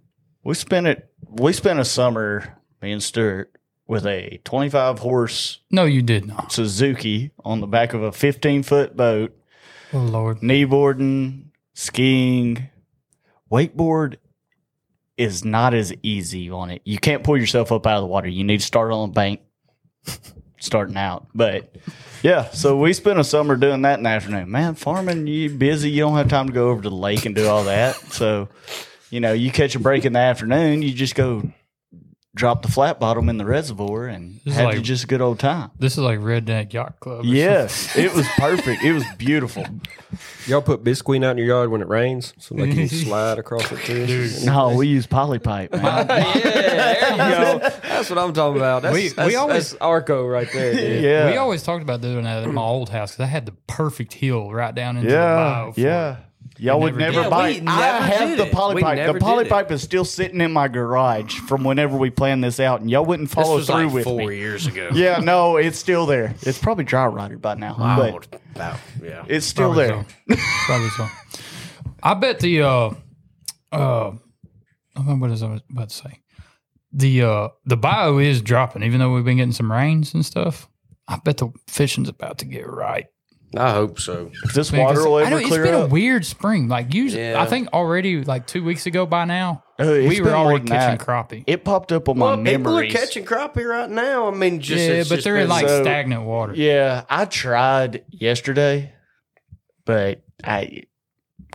We 0.43 0.55
spent 0.55 0.87
it. 0.87 1.11
We 1.29 1.51
spent 1.53 1.77
a 1.79 1.85
summer, 1.85 2.56
me 2.81 2.91
and 2.91 3.01
Stuart, 3.03 3.51
with 3.87 4.05
a 4.05 4.39
25 4.43 4.99
horse 4.99 5.59
No, 5.71 5.85
you 5.85 6.01
did 6.01 6.25
not. 6.25 6.51
Suzuki 6.51 7.31
on 7.45 7.61
the 7.61 7.67
back 7.67 7.93
of 7.93 8.03
a 8.03 8.11
15 8.11 8.63
foot 8.63 8.97
boat, 8.97 9.35
Oh 9.93 9.99
Lord. 9.99 10.39
kneeboarding, 10.41 11.45
skiing, 11.73 12.69
wakeboard 13.51 14.17
is 15.17 15.43
not 15.45 15.73
as 15.73 15.93
easy 16.03 16.49
on 16.49 16.69
it. 16.69 16.81
You 16.85 16.97
can't 16.99 17.23
pull 17.23 17.37
yourself 17.37 17.71
up 17.71 17.87
out 17.87 17.95
of 17.97 18.01
the 18.01 18.07
water. 18.07 18.27
You 18.27 18.43
need 18.43 18.59
to 18.59 18.65
start 18.65 18.91
on 18.91 19.09
a 19.09 19.11
bank 19.11 19.39
starting 20.59 20.97
out. 20.97 21.27
But 21.33 21.75
yeah, 22.21 22.49
so 22.51 22.77
we 22.77 22.93
spent 22.93 23.19
a 23.19 23.23
summer 23.23 23.55
doing 23.55 23.81
that 23.83 23.97
in 23.97 24.03
the 24.03 24.09
afternoon. 24.09 24.51
Man, 24.51 24.75
farming, 24.75 25.25
you 25.27 25.49
busy. 25.49 25.89
You 25.89 26.01
don't 26.01 26.17
have 26.17 26.27
time 26.29 26.47
to 26.47 26.53
go 26.53 26.69
over 26.69 26.81
to 26.83 26.89
the 26.89 26.95
lake 26.95 27.25
and 27.25 27.33
do 27.33 27.47
all 27.47 27.63
that. 27.63 27.95
So, 27.95 28.49
you 29.09 29.19
know, 29.19 29.33
you 29.33 29.51
catch 29.51 29.75
a 29.75 29.79
break 29.79 30.05
in 30.05 30.13
the 30.13 30.19
afternoon, 30.19 30.81
you 30.81 30.93
just 30.93 31.15
go 31.15 31.51
drop 32.37 32.61
the 32.61 32.67
flat 32.69 32.99
bottom 32.99 33.27
in 33.29 33.37
the 33.37 33.45
reservoir 33.45 34.05
and 34.07 34.35
This 34.45 34.53
is 34.53 34.59
have 34.59 34.65
like- 34.73 34.81
just 34.83 35.03
a 35.03 35.07
good 35.07 35.21
old 35.21 35.39
time. 35.39 35.71
This 35.77 35.93
is 35.93 35.99
like 35.99 36.19
Redneck 36.19 36.71
Yacht 36.73 36.99
Club. 36.99 37.25
Yes, 37.37 37.95
it 37.97 38.13
was 38.13 38.25
perfect. 38.37 38.83
It 38.83 38.93
was 38.93 39.03
beautiful. 39.17 39.65
Y'all 40.45 40.61
put 40.61 40.83
Visqueen 40.83 41.25
out 41.25 41.31
in 41.31 41.37
your 41.39 41.47
yard 41.47 41.69
when 41.69 41.81
it 41.81 41.87
rains, 41.89 42.33
so 42.39 42.55
like 42.55 42.69
you 42.69 42.75
can 42.75 42.87
slide 43.05 43.37
across 43.37 43.69
it 43.71 43.79
too. 43.79 44.29
No, 44.45 44.75
we 44.75 44.87
use 44.87 45.05
poly 45.05 45.39
pipe, 45.39 45.71
man. 45.73 45.81
yeah, 46.09 46.33
there 46.33 47.53
you 47.53 47.59
go. 47.59 47.69
That's 47.83 48.09
what 48.09 48.17
I'm 48.17 48.31
talking 48.33 48.57
about. 48.57 48.83
That's, 48.83 48.93
We- 48.93 49.09
that's, 49.09 49.27
we 49.27 49.35
always- 49.35 49.71
that's 49.71 49.81
Arco 49.81 50.25
right 50.25 50.47
there. 50.53 50.73
Dude. 50.73 51.03
yeah. 51.03 51.29
We 51.29 51.37
always 51.37 51.63
talked 51.63 51.81
about 51.83 52.01
doing 52.01 52.23
that 52.23 52.43
at 52.43 52.49
my 52.53 52.61
old 52.61 52.89
house 52.89 53.11
because 53.11 53.23
I 53.23 53.27
had 53.27 53.45
the 53.45 53.53
perfect 53.67 54.13
hill 54.13 54.51
right 54.53 54.73
down 54.73 54.95
into 54.97 55.09
the 55.09 55.15
Yeah, 55.15 55.35
bayou. 55.35 55.71
for 55.73 55.79
yeah. 55.81 56.15
It. 56.57 56.63
Y'all 56.63 56.79
would 56.81 56.95
never 56.95 57.17
never 57.17 57.29
buy 57.29 57.49
Yeah, 57.49 57.57
it. 57.57 57.61
we 57.61 57.67
I 57.67 57.97
have 58.01 58.37
the 58.37 58.45
it. 58.47 58.51
poly 58.51 58.81
pipe. 58.81 59.05
The 59.05 59.13
did 59.13 59.21
poly 59.21 59.45
pipe 59.45 59.71
is 59.71 59.81
still 59.83 60.05
sitting 60.05 60.41
in 60.41 60.51
my 60.51 60.67
garage 60.67 61.37
from 61.41 61.63
whenever 61.63 61.97
we 61.97 62.09
planned 62.09 62.43
this 62.43 62.59
out, 62.59 62.81
and 62.81 62.89
y'all 62.89 63.05
wouldn't 63.05 63.29
This 63.29 63.35
follow 63.35 63.55
was 63.57 63.67
through 63.67 63.85
like 63.85 63.93
with 63.93 64.03
four 64.05 64.27
me. 64.29 64.37
years 64.37 64.65
ago. 64.67 64.89
Yeah, 64.93 65.19
no, 65.19 65.57
it's 65.57 65.77
still 65.77 66.05
there. 66.05 66.33
It's 66.41 66.57
probably 66.59 66.83
dry 66.83 67.05
rotted 67.05 67.41
by 67.41 67.55
now, 67.55 67.75
Oh, 67.77 68.11
but 68.11 68.41
about, 68.55 68.79
yeah. 69.03 69.23
it's 69.27 69.45
still 69.45 69.73
Probably 69.73 69.87
there. 69.87 70.05
so. 70.29 70.35
Probably 70.65 70.89
so. 70.89 71.07
I 72.03 72.13
bet 72.13 72.39
the 72.39 72.61
uh 72.61 72.89
uh 73.71 74.11
what 74.95 75.31
is 75.31 75.43
I 75.43 75.49
was 75.51 75.61
about 75.69 75.89
to 75.89 75.95
say? 75.95 76.21
The 76.93 77.21
uh 77.23 77.47
the 77.65 77.77
bayou 77.77 78.17
is 78.19 78.41
dropping, 78.41 78.83
even 78.83 78.99
though 78.99 79.13
we've 79.13 79.25
been 79.25 79.37
getting 79.37 79.51
some 79.51 79.71
rains 79.71 80.13
and 80.13 80.25
stuff. 80.25 80.67
I 81.07 81.17
bet 81.23 81.37
the 81.37 81.49
fishing's 81.67 82.09
about 82.09 82.39
to 82.39 82.45
get 82.45 82.67
right. 82.67 83.05
I 83.55 83.71
hope 83.71 83.99
so. 83.99 84.29
If 84.43 84.53
this 84.53 84.71
Man, 84.73 84.85
'cause 84.85 84.97
water 84.97 85.09
will 85.09 85.17
I 85.17 85.21
ever 85.21 85.29
know 85.31 85.37
it's 85.37 85.47
clear 85.47 85.63
been 85.63 85.73
a 85.73 85.79
up, 85.85 85.89
weird 85.89 86.25
spring. 86.25 86.67
Like 86.67 86.93
usually, 86.93 87.23
Yeah. 87.23 87.41
I 87.41 87.45
think 87.45 87.69
already 87.71 88.21
like 88.23 88.45
two 88.45 88.63
weeks 88.63 88.85
ago 88.85 89.05
by 89.05 89.23
now, 89.25 89.63
Uh, 89.79 89.83
it's 89.85 90.09
we 90.09 90.19
were 90.19 90.25
been 90.25 90.33
more 90.33 90.45
already 90.47 90.65
than 90.67 90.77
catching 90.77 90.97
that. 90.97 91.05
crappie. 91.07 91.43
it 91.47 91.63
popped 91.63 91.91
up 91.93 92.09
on 92.09 92.19
Well, 92.19 92.35
my 92.35 92.43
people 92.51 92.71
are 92.73 92.81
memories. 92.81 92.93
catching 92.93 93.23
crappie 93.25 93.65
right 93.65 93.89
now. 93.89 94.27
I 94.27 94.31
mean, 94.31 94.59
just 94.59 94.83
yeah, 94.83 94.95
it's 94.95 95.09
but 95.09 95.15
just 95.15 95.23
they're 95.25 95.37
in 95.37 95.43
been- 95.43 95.49
like 95.49 95.67
so- 95.69 95.81
stagnant 95.81 96.23
water. 96.23 96.53
Yeah, 96.55 97.03
I 97.09 97.23
tried 97.25 98.03
yesterday, 98.09 98.91
but 99.85 100.23
I 100.43 100.83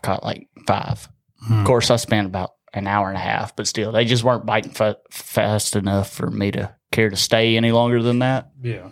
caught 0.03 0.25
like 0.25 0.49
five. 0.67 1.09
Hmm. 1.47 1.61
Of 1.61 1.67
course, 1.67 1.91
I 1.91 1.97
spent 1.97 2.27
about 2.27 2.53
an 2.73 2.87
hour 2.87 3.09
and 3.09 3.17
a 3.19 3.21
half, 3.21 3.55
but 3.55 3.67
still, 3.67 3.93
they 3.93 4.05
just 4.07 4.25
weren't 4.25 4.47
biting 4.47 4.73
fa- 4.73 4.97
fast 5.11 5.77
enough 5.77 6.11
for 6.11 6.31
me 6.31 6.51
to 6.53 6.75
care 6.91 7.11
to 7.11 7.17
stay 7.17 7.57
any 7.57 7.71
longer 7.73 8.03
than 8.03 8.21
that. 8.21 8.49
Yeah. 8.63 8.89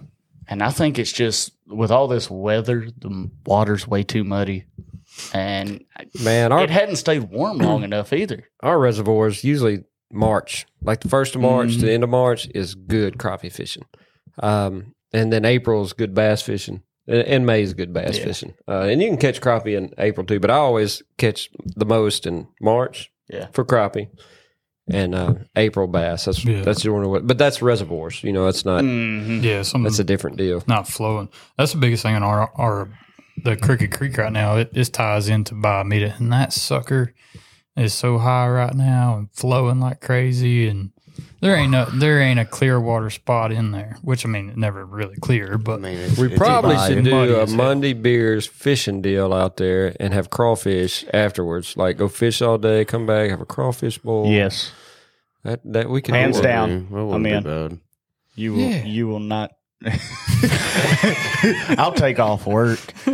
And 0.48 0.62
I 0.62 0.70
think 0.70 0.98
it's 0.98 1.12
just 1.12 1.52
with 1.70 1.90
all 1.90 2.08
this 2.08 2.30
weather, 2.30 2.88
the 2.98 3.30
water's 3.46 3.86
way 3.86 4.02
too 4.02 4.24
muddy, 4.24 4.64
and 5.32 5.84
Man, 6.22 6.52
our 6.52 6.62
it 6.64 6.70
hadn't 6.70 6.96
stayed 6.96 7.30
warm 7.30 7.58
long 7.58 7.82
enough 7.90 8.12
either. 8.12 8.44
our 8.62 8.78
reservoirs 8.78 9.44
usually 9.44 9.84
March, 10.12 10.66
like 10.82 11.00
the 11.00 11.08
first 11.08 11.34
of 11.34 11.40
March 11.40 11.70
Mm-hmm. 11.70 11.80
to 11.80 11.86
the 11.86 11.92
end 11.92 12.04
of 12.04 12.10
March, 12.10 12.48
is 12.54 12.74
good 12.74 13.16
crappie 13.18 13.52
fishing, 13.52 13.84
um, 14.42 14.94
and 15.12 15.32
then 15.32 15.44
April 15.44 15.82
is 15.82 15.92
good 15.92 16.14
bass 16.14 16.42
fishing, 16.42 16.82
and- 17.06 17.22
and 17.26 17.46
May 17.46 17.62
is 17.62 17.74
good 17.74 17.92
bass 17.92 18.18
Yeah. 18.18 18.24
fishing, 18.24 18.54
uh, 18.68 18.82
and 18.90 19.00
you 19.02 19.08
can 19.08 19.18
catch 19.18 19.40
crappie 19.40 19.76
in 19.76 19.92
April 19.98 20.26
too. 20.26 20.40
But 20.40 20.50
I 20.50 20.54
always 20.56 21.02
catch 21.18 21.48
the 21.76 21.86
most 21.86 22.26
in 22.26 22.48
March 22.60 23.10
Yeah. 23.28 23.46
for 23.52 23.64
crappie, 23.64 24.08
and 24.92 25.14
uh, 25.14 25.34
April 25.56 25.86
bass. 25.86 26.24
That's 26.26 26.44
Yeah. 26.44 26.62
that's 26.62 26.82
the 26.82 26.92
one. 26.92 27.26
But 27.26 27.38
that's 27.38 27.62
reservoirs. 27.62 28.22
You 28.24 28.32
know, 28.32 28.46
it's 28.48 28.64
not. 28.64 28.82
Mm-hmm. 28.84 29.40
Yeah, 29.44 29.62
some 29.62 29.82
That's 29.82 29.98
a 29.98 30.04
different 30.04 30.36
deal. 30.36 30.62
not 30.66 30.88
flowing. 30.88 31.28
That's 31.56 31.72
the 31.72 31.78
biggest 31.78 32.02
thing 32.02 32.16
in 32.16 32.22
our 32.22 32.50
our 32.56 32.88
the 33.42 33.56
Crooked 33.56 33.92
Creek 33.92 34.18
right 34.18 34.32
now. 34.32 34.56
It 34.56 34.74
this 34.74 34.88
ties 34.90 35.28
into 35.28 35.54
Bayou 35.54 35.84
Meto, 35.84 36.18
and 36.18 36.32
that 36.32 36.52
sucker 36.52 37.14
is 37.76 37.94
so 37.94 38.18
high 38.18 38.48
right 38.48 38.74
now 38.74 39.16
and 39.16 39.28
flowing 39.32 39.80
like 39.80 40.00
crazy. 40.00 40.68
And 40.68 40.90
there 41.40 41.56
ain't 41.56 41.70
no 41.70 41.84
there 41.86 42.20
ain't 42.20 42.38
a 42.40 42.44
clear 42.44 42.80
water 42.80 43.10
spot 43.10 43.52
in 43.52 43.70
there. 43.72 43.96
Which 44.02 44.24
I 44.26 44.28
mean, 44.28 44.50
it 44.50 44.56
never 44.56 44.84
really 44.84 45.16
clear, 45.16 45.58
but 45.58 45.80
I 45.80 45.82
mean, 45.82 45.98
it's, 45.98 46.18
We 46.18 46.28
it's 46.28 46.38
probably 46.38 46.76
should 46.86 47.04
do 47.04 47.36
a. 47.40 47.46
Monday 47.46 47.92
beers 47.92 48.46
fishing 48.46 49.00
deal 49.02 49.32
out 49.32 49.56
there 49.56 49.96
and 50.00 50.12
have 50.12 50.30
crawfish 50.30 51.04
afterwards. 51.12 51.76
Like 51.76 51.96
go 51.96 52.08
fish 52.08 52.42
all 52.42 52.58
day, 52.58 52.84
come 52.84 53.06
back, 53.06 53.30
have 53.30 53.40
a 53.40 53.46
crawfish 53.46 53.98
bowl. 53.98 54.26
Yes, 54.26 54.72
that 55.44 55.60
that 55.64 55.88
we 55.90 56.02
can 56.02 56.14
Hands 56.14 56.40
down. 56.40 56.88
That 56.90 56.96
I'm 56.98 57.26
in. 57.26 57.42
bad. 57.42 57.78
you 58.34 58.52
will. 58.54 58.60
Yeah. 58.60 58.84
You 58.84 59.08
will 59.08 59.20
not. 59.20 59.52
I'll 61.78 61.92
take 61.92 62.18
off 62.18 62.46
work. 62.46 62.80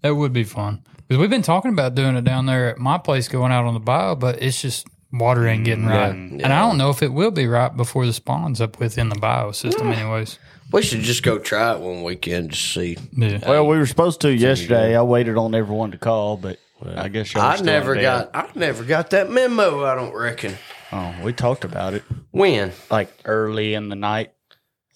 that 0.00 0.14
would 0.14 0.32
be 0.32 0.44
fun 0.44 0.82
because 1.06 1.20
we've 1.20 1.30
been 1.30 1.42
talking 1.42 1.72
about 1.72 1.94
doing 1.94 2.16
it 2.16 2.24
down 2.24 2.46
there 2.46 2.70
at 2.70 2.78
my 2.78 2.98
place, 2.98 3.28
going 3.28 3.52
out 3.52 3.64
on 3.64 3.74
the 3.74 3.80
bayou, 3.80 4.16
but 4.16 4.42
it's 4.42 4.60
just 4.60 4.86
water 5.12 5.46
ain't 5.46 5.64
getting 5.64 5.84
mm, 5.84 5.88
right, 5.90 6.14
and 6.14 6.46
I 6.46 6.60
don't 6.60 6.78
know 6.78 6.90
if 6.90 7.02
it 7.02 7.12
will 7.12 7.30
be 7.30 7.46
right 7.46 7.74
before 7.74 8.06
the 8.06 8.12
spawn's 8.12 8.60
up 8.60 8.78
within 8.78 9.08
the 9.08 9.16
bayou 9.16 9.52
system, 9.52 9.88
anyways. 9.88 10.38
We 10.72 10.82
should 10.82 11.00
just 11.00 11.22
go 11.22 11.38
try 11.38 11.74
it 11.74 11.80
one 11.80 12.02
weekend 12.02 12.50
to 12.50 12.56
see. 12.56 12.98
Yeah. 13.12 13.48
Well, 13.48 13.66
we 13.68 13.78
were 13.78 13.86
supposed 13.86 14.20
to 14.22 14.32
yesterday. 14.32 14.96
I 14.96 15.02
waited 15.02 15.36
on 15.36 15.54
everyone 15.54 15.92
to 15.92 15.98
call, 15.98 16.36
but 16.36 16.58
I 16.84 17.08
guess 17.08 17.32
y'all. 17.32 17.42
I 17.42 17.56
never 17.58 17.94
got. 17.94 18.30
I 18.34 18.48
never 18.54 18.82
got 18.84 19.10
that 19.10 19.30
memo. 19.30 19.84
I 19.84 19.94
don't 19.94 20.14
reckon. 20.14 20.54
Oh, 20.92 21.14
we 21.22 21.32
talked 21.32 21.64
about 21.64 21.94
it 21.94 22.04
When? 22.30 22.72
like 22.90 23.12
early 23.24 23.74
in 23.74 23.88
the 23.88 23.96
night, 23.96 24.32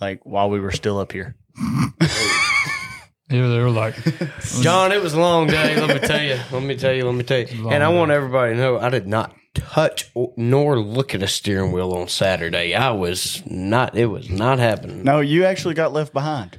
like 0.01 0.25
while 0.25 0.49
we 0.51 0.61
were 0.61 0.71
still 0.71 0.99
up 0.99 1.13
here. 1.13 1.37
Yeah, 3.31 3.47
they 3.49 3.59
were 3.61 3.71
like, 3.71 3.95
John, 4.61 4.91
it 4.91 5.01
was 5.01 5.15
a 5.15 5.21
long 5.21 5.47
day. 5.47 5.81
Let 5.81 6.01
me 6.03 6.07
tell 6.07 6.21
you. 6.23 6.41
Let 6.51 6.63
me 6.65 6.77
tell 6.77 6.93
you. 6.93 7.05
Let 7.05 7.15
me 7.15 7.23
tell 7.23 7.39
you. 7.39 7.47
And 7.71 7.83
I 7.85 7.91
day. 7.91 7.97
want 7.97 8.11
everybody 8.11 8.55
to 8.55 8.59
know 8.59 8.79
I 8.81 8.89
did 8.91 9.07
not 9.07 9.35
touch 9.71 10.11
nor 10.37 10.79
look 10.79 11.15
at 11.15 11.23
a 11.23 11.29
steering 11.29 11.73
wheel 11.73 11.93
on 11.93 12.09
Saturday. 12.09 12.75
I 12.75 12.91
was 12.91 13.43
not. 13.47 13.97
It 13.97 14.07
was 14.07 14.29
not 14.29 14.59
happening. 14.59 15.05
No, 15.05 15.21
you 15.21 15.45
actually 15.45 15.75
got 15.75 15.93
left 15.93 16.13
behind. 16.13 16.59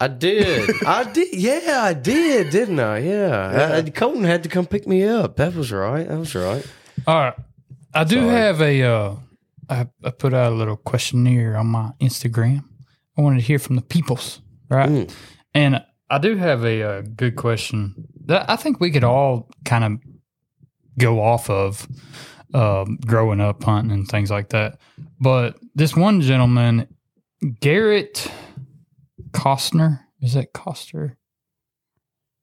I 0.00 0.08
did. 0.08 0.70
I 0.86 1.04
did. 1.04 1.28
Yeah, 1.32 1.80
I 1.82 1.92
did, 1.94 2.50
didn't 2.50 2.80
I? 2.80 2.98
Yeah. 2.98 3.82
I, 3.84 3.90
Colton 3.90 4.24
had 4.24 4.42
to 4.42 4.48
come 4.48 4.66
pick 4.66 4.86
me 4.86 5.04
up. 5.04 5.36
That 5.36 5.54
was 5.54 5.70
right. 5.72 6.08
That 6.08 6.18
was 6.18 6.34
right. 6.34 6.66
All 7.06 7.16
right. 7.16 7.34
I 7.94 8.04
do 8.04 8.28
have 8.28 8.60
a 8.60 8.82
uh 8.82 9.16
I, 9.70 9.86
I 10.02 10.10
put 10.10 10.34
out 10.34 10.52
a 10.52 10.56
little 10.56 10.76
questionnaire 10.76 11.56
on 11.56 11.66
my 11.66 11.92
Instagram. 12.00 12.64
I 13.16 13.22
wanted 13.22 13.36
to 13.36 13.42
hear 13.46 13.58
from 13.58 13.76
the 13.76 13.82
peoples, 13.82 14.40
right? 14.68 14.88
Mm. 14.88 15.12
And 15.54 15.84
I 16.10 16.18
do 16.18 16.36
have 16.36 16.64
a, 16.64 16.82
uh 16.82 17.02
good 17.02 17.36
question 17.36 18.08
that 18.26 18.48
I 18.48 18.56
think 18.56 18.80
we 18.80 18.90
could 18.90 19.04
all 19.04 19.48
kind 19.64 19.84
of 19.84 19.92
go 20.98 21.22
off 21.22 21.48
of 21.48 21.86
um, 22.54 22.98
growing 23.06 23.40
up 23.40 23.62
hunting 23.62 23.92
and 23.92 24.08
things 24.08 24.30
like 24.30 24.50
that. 24.50 24.78
But 25.20 25.58
this 25.74 25.96
one 25.96 26.20
gentleman, 26.20 26.88
Garrett 27.60 28.30
Costner, 29.30 30.00
is 30.20 30.34
that 30.34 30.52
Coster? 30.52 31.16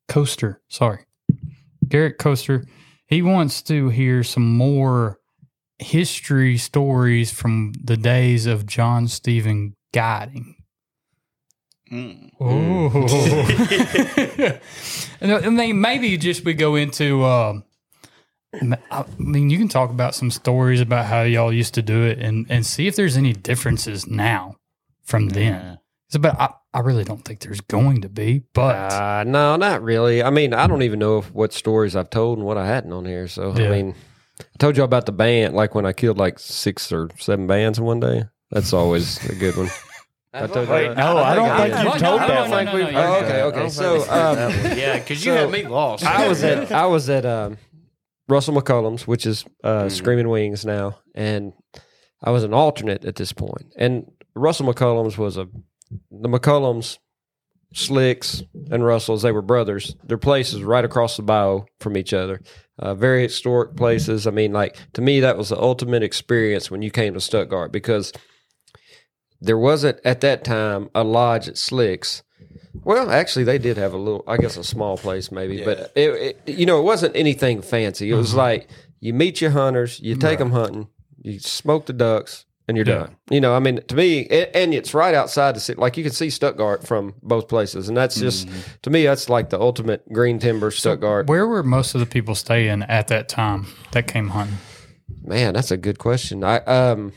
Coaster, 0.08 0.60
sorry. 0.68 1.04
Garrett 1.86 2.18
Coaster. 2.18 2.64
He 3.06 3.22
wants 3.22 3.62
to 3.62 3.88
hear 3.88 4.24
some 4.24 4.56
more 4.56 5.20
history 5.78 6.56
stories 6.56 7.30
from 7.30 7.72
the 7.82 7.96
days 7.96 8.46
of 8.46 8.66
John 8.66 9.08
Stephen 9.08 9.74
guiding. 9.92 10.56
Mm. 11.92 12.30
Oh, 12.40 12.90
and 15.20 15.32
I 15.32 15.48
mean, 15.50 15.80
maybe 15.80 16.16
just 16.16 16.44
we 16.44 16.54
go 16.54 16.74
into. 16.74 17.24
Um, 17.24 17.64
I 18.90 19.04
mean, 19.18 19.50
you 19.50 19.58
can 19.58 19.68
talk 19.68 19.90
about 19.90 20.14
some 20.14 20.30
stories 20.30 20.80
about 20.80 21.06
how 21.06 21.22
y'all 21.22 21.52
used 21.52 21.74
to 21.74 21.82
do 21.82 22.02
it, 22.04 22.18
and 22.18 22.46
and 22.48 22.64
see 22.64 22.86
if 22.86 22.96
there's 22.96 23.16
any 23.16 23.32
differences 23.32 24.06
now 24.06 24.56
from 25.02 25.28
then. 25.30 25.52
Yeah. 25.52 25.76
So, 26.08 26.18
but 26.20 26.38
I, 26.40 26.50
I 26.72 26.80
really 26.80 27.02
don't 27.04 27.24
think 27.24 27.40
there's 27.40 27.60
going 27.60 28.02
to 28.02 28.08
be. 28.08 28.42
But 28.52 28.92
Uh, 28.92 29.24
no, 29.26 29.56
not 29.56 29.82
really. 29.82 30.22
I 30.22 30.30
mean, 30.30 30.54
I 30.54 30.66
don't 30.68 30.82
even 30.82 31.00
know 31.00 31.18
if, 31.18 31.32
what 31.34 31.52
stories 31.52 31.96
I've 31.96 32.10
told 32.10 32.38
and 32.38 32.46
what 32.46 32.56
I 32.56 32.66
hadn't 32.66 32.92
on 32.92 33.04
here. 33.06 33.26
So 33.26 33.52
Yeah. 33.56 33.66
I 33.66 33.70
mean, 33.70 33.94
I 34.40 34.44
told 34.58 34.76
you 34.76 34.84
about 34.84 35.06
the 35.06 35.12
band, 35.12 35.54
like 35.56 35.74
when 35.74 35.84
I 35.84 35.92
killed 35.92 36.16
like 36.16 36.38
six 36.38 36.92
or 36.92 37.08
seven 37.18 37.46
bands 37.48 37.78
in 37.78 37.84
one 37.84 37.98
day. 38.00 38.24
That's 38.52 38.72
always 38.72 39.18
a 39.28 39.34
good 39.34 39.56
one. 39.56 39.68
I 40.32 40.46
told 40.46 40.68
you 40.68 40.74
Wait, 40.74 40.88
that. 40.88 40.96
no, 40.98 41.16
I 41.16 41.34
don't 41.34 41.48
I 41.48 41.56
think 41.70 41.78
you 41.78 41.84
No, 41.84 41.90
told 41.98 42.20
no, 42.20 42.26
that 42.28 42.50
no, 42.50 42.56
one. 42.56 42.64
no, 42.66 42.72
no, 42.72 42.78
we've 42.84 42.92
no, 42.92 43.00
Oh, 43.00 43.20
that. 43.22 43.24
okay, 43.24 43.42
okay. 43.42 43.68
So, 43.70 43.90
think 44.00 44.00
we've 44.00 44.08
heard 44.08 44.72
um, 44.72 44.78
yeah, 44.78 44.98
because 44.98 45.24
you 45.24 45.32
so 45.32 45.36
had 45.38 45.50
me 45.50 45.66
lost. 45.66 46.04
I 46.04 46.28
was 46.28 46.44
at 46.44 46.70
I 46.70 46.86
was 46.86 47.08
at 47.10 47.24
um, 47.26 47.56
Russell 48.28 48.54
McCullum's, 48.54 49.06
which 49.06 49.26
is 49.26 49.44
uh, 49.62 49.84
Mm. 49.84 49.92
Screaming 49.92 50.28
Wings 50.28 50.64
now, 50.64 50.98
and 51.14 51.52
I 52.22 52.30
was 52.30 52.44
an 52.44 52.54
alternate 52.54 53.04
at 53.04 53.16
this 53.16 53.32
point. 53.32 53.72
And 53.76 54.10
Russell 54.34 54.72
McCullum's 54.72 55.16
was 55.16 55.36
a 55.36 55.48
the 56.10 56.28
McCullums, 56.28 56.98
Slicks, 57.72 58.42
and 58.70 58.84
Russells. 58.84 59.22
They 59.22 59.30
were 59.32 59.42
brothers. 59.42 59.94
Their 60.04 60.18
place 60.18 60.52
is 60.52 60.62
right 60.62 60.84
across 60.84 61.16
the 61.16 61.22
bayou 61.22 61.64
from 61.80 61.96
each 61.96 62.12
other. 62.12 62.40
Uh, 62.78 62.94
very 62.94 63.22
historic 63.22 63.76
places. 63.76 64.26
I 64.26 64.30
mean, 64.32 64.52
like 64.52 64.76
to 64.94 65.00
me, 65.02 65.20
that 65.20 65.38
was 65.38 65.50
the 65.50 65.60
ultimate 65.60 66.02
experience 66.02 66.70
when 66.70 66.82
you 66.82 66.90
came 66.90 67.14
to 67.14 67.20
Stuttgart 67.20 67.70
because 67.72 68.12
there 69.40 69.58
wasn't 69.58 70.00
at 70.04 70.20
that 70.22 70.44
time 70.44 70.90
a 70.94 71.04
lodge 71.04 71.48
at 71.48 71.56
Slicks. 71.58 72.22
Well, 72.84 73.10
actually, 73.10 73.44
they 73.44 73.58
did 73.58 73.76
have 73.78 73.92
a 73.92 73.96
little, 73.96 74.22
I 74.28 74.36
guess, 74.36 74.56
a 74.56 74.64
small 74.64 74.96
place 74.96 75.32
maybe, 75.32 75.64
but 75.64 75.92
it, 75.96 76.38
it, 76.46 76.58
you 76.58 76.66
know, 76.66 76.78
it 76.78 76.84
wasn't 76.84 77.16
anything 77.16 77.62
fancy. 77.62 78.10
It 78.10 78.14
was 78.14 78.34
like 78.34 78.68
you 79.00 79.12
meet 79.12 79.40
your 79.40 79.50
hunters, 79.50 79.98
you 80.00 80.14
take 80.16 80.38
them 80.38 80.52
hunting, 80.52 80.88
you 81.22 81.40
smoke 81.40 81.86
the 81.86 81.92
ducks, 81.92 82.44
and 82.68 82.76
you're 82.76 82.86
Yeah. 82.86 82.94
done. 82.98 83.16
You 83.30 83.40
know, 83.40 83.54
I 83.56 83.58
mean, 83.60 83.80
to 83.88 83.94
me, 83.96 84.26
a- 84.30 84.56
and 84.56 84.72
it's 84.74 84.94
right 84.94 85.14
outside 85.14 85.56
the 85.56 85.60
city. 85.60 85.80
Like 85.80 85.96
you 85.96 86.04
can 86.04 86.12
see 86.12 86.30
Stuttgart 86.30 86.86
from 86.86 87.14
both 87.22 87.48
places, 87.48 87.88
and 87.88 87.96
that's 87.96 88.20
just 88.20 88.48
to 88.82 88.90
me, 88.90 89.04
that's 89.04 89.28
like 89.28 89.50
the 89.50 89.60
ultimate 89.60 90.02
green 90.12 90.38
timber 90.38 90.70
Stuttgart. 90.70 91.26
Where 91.26 91.46
were 91.48 91.62
most 91.64 91.94
of 91.94 92.00
the 92.00 92.06
people 92.06 92.34
staying 92.36 92.82
at 92.84 93.08
that 93.08 93.28
time 93.28 93.66
that 93.92 94.06
came 94.06 94.28
hunting? 94.28 94.58
Man, 95.24 95.54
that's 95.54 95.70
a 95.72 95.76
good 95.76 95.98
question. 95.98 96.44
I 96.44 96.58
um 96.58 97.12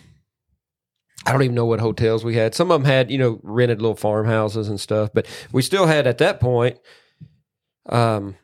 I 1.26 1.32
don't 1.34 1.44
even 1.44 1.56
know 1.56 1.66
what 1.66 1.80
hotels 1.80 2.24
we 2.24 2.36
had. 2.36 2.56
Some 2.56 2.72
of 2.72 2.82
them 2.82 2.90
had, 2.90 3.12
you 3.12 3.18
know, 3.18 3.40
rented 3.44 3.82
little 3.82 3.96
farmhouses 3.96 4.70
and 4.70 4.80
stuff, 4.80 5.10
but 5.14 5.28
we 5.52 5.62
still 5.62 5.86
had 5.86 6.08
at 6.08 6.18
that 6.20 6.40
point 6.40 6.78
um 7.88 8.36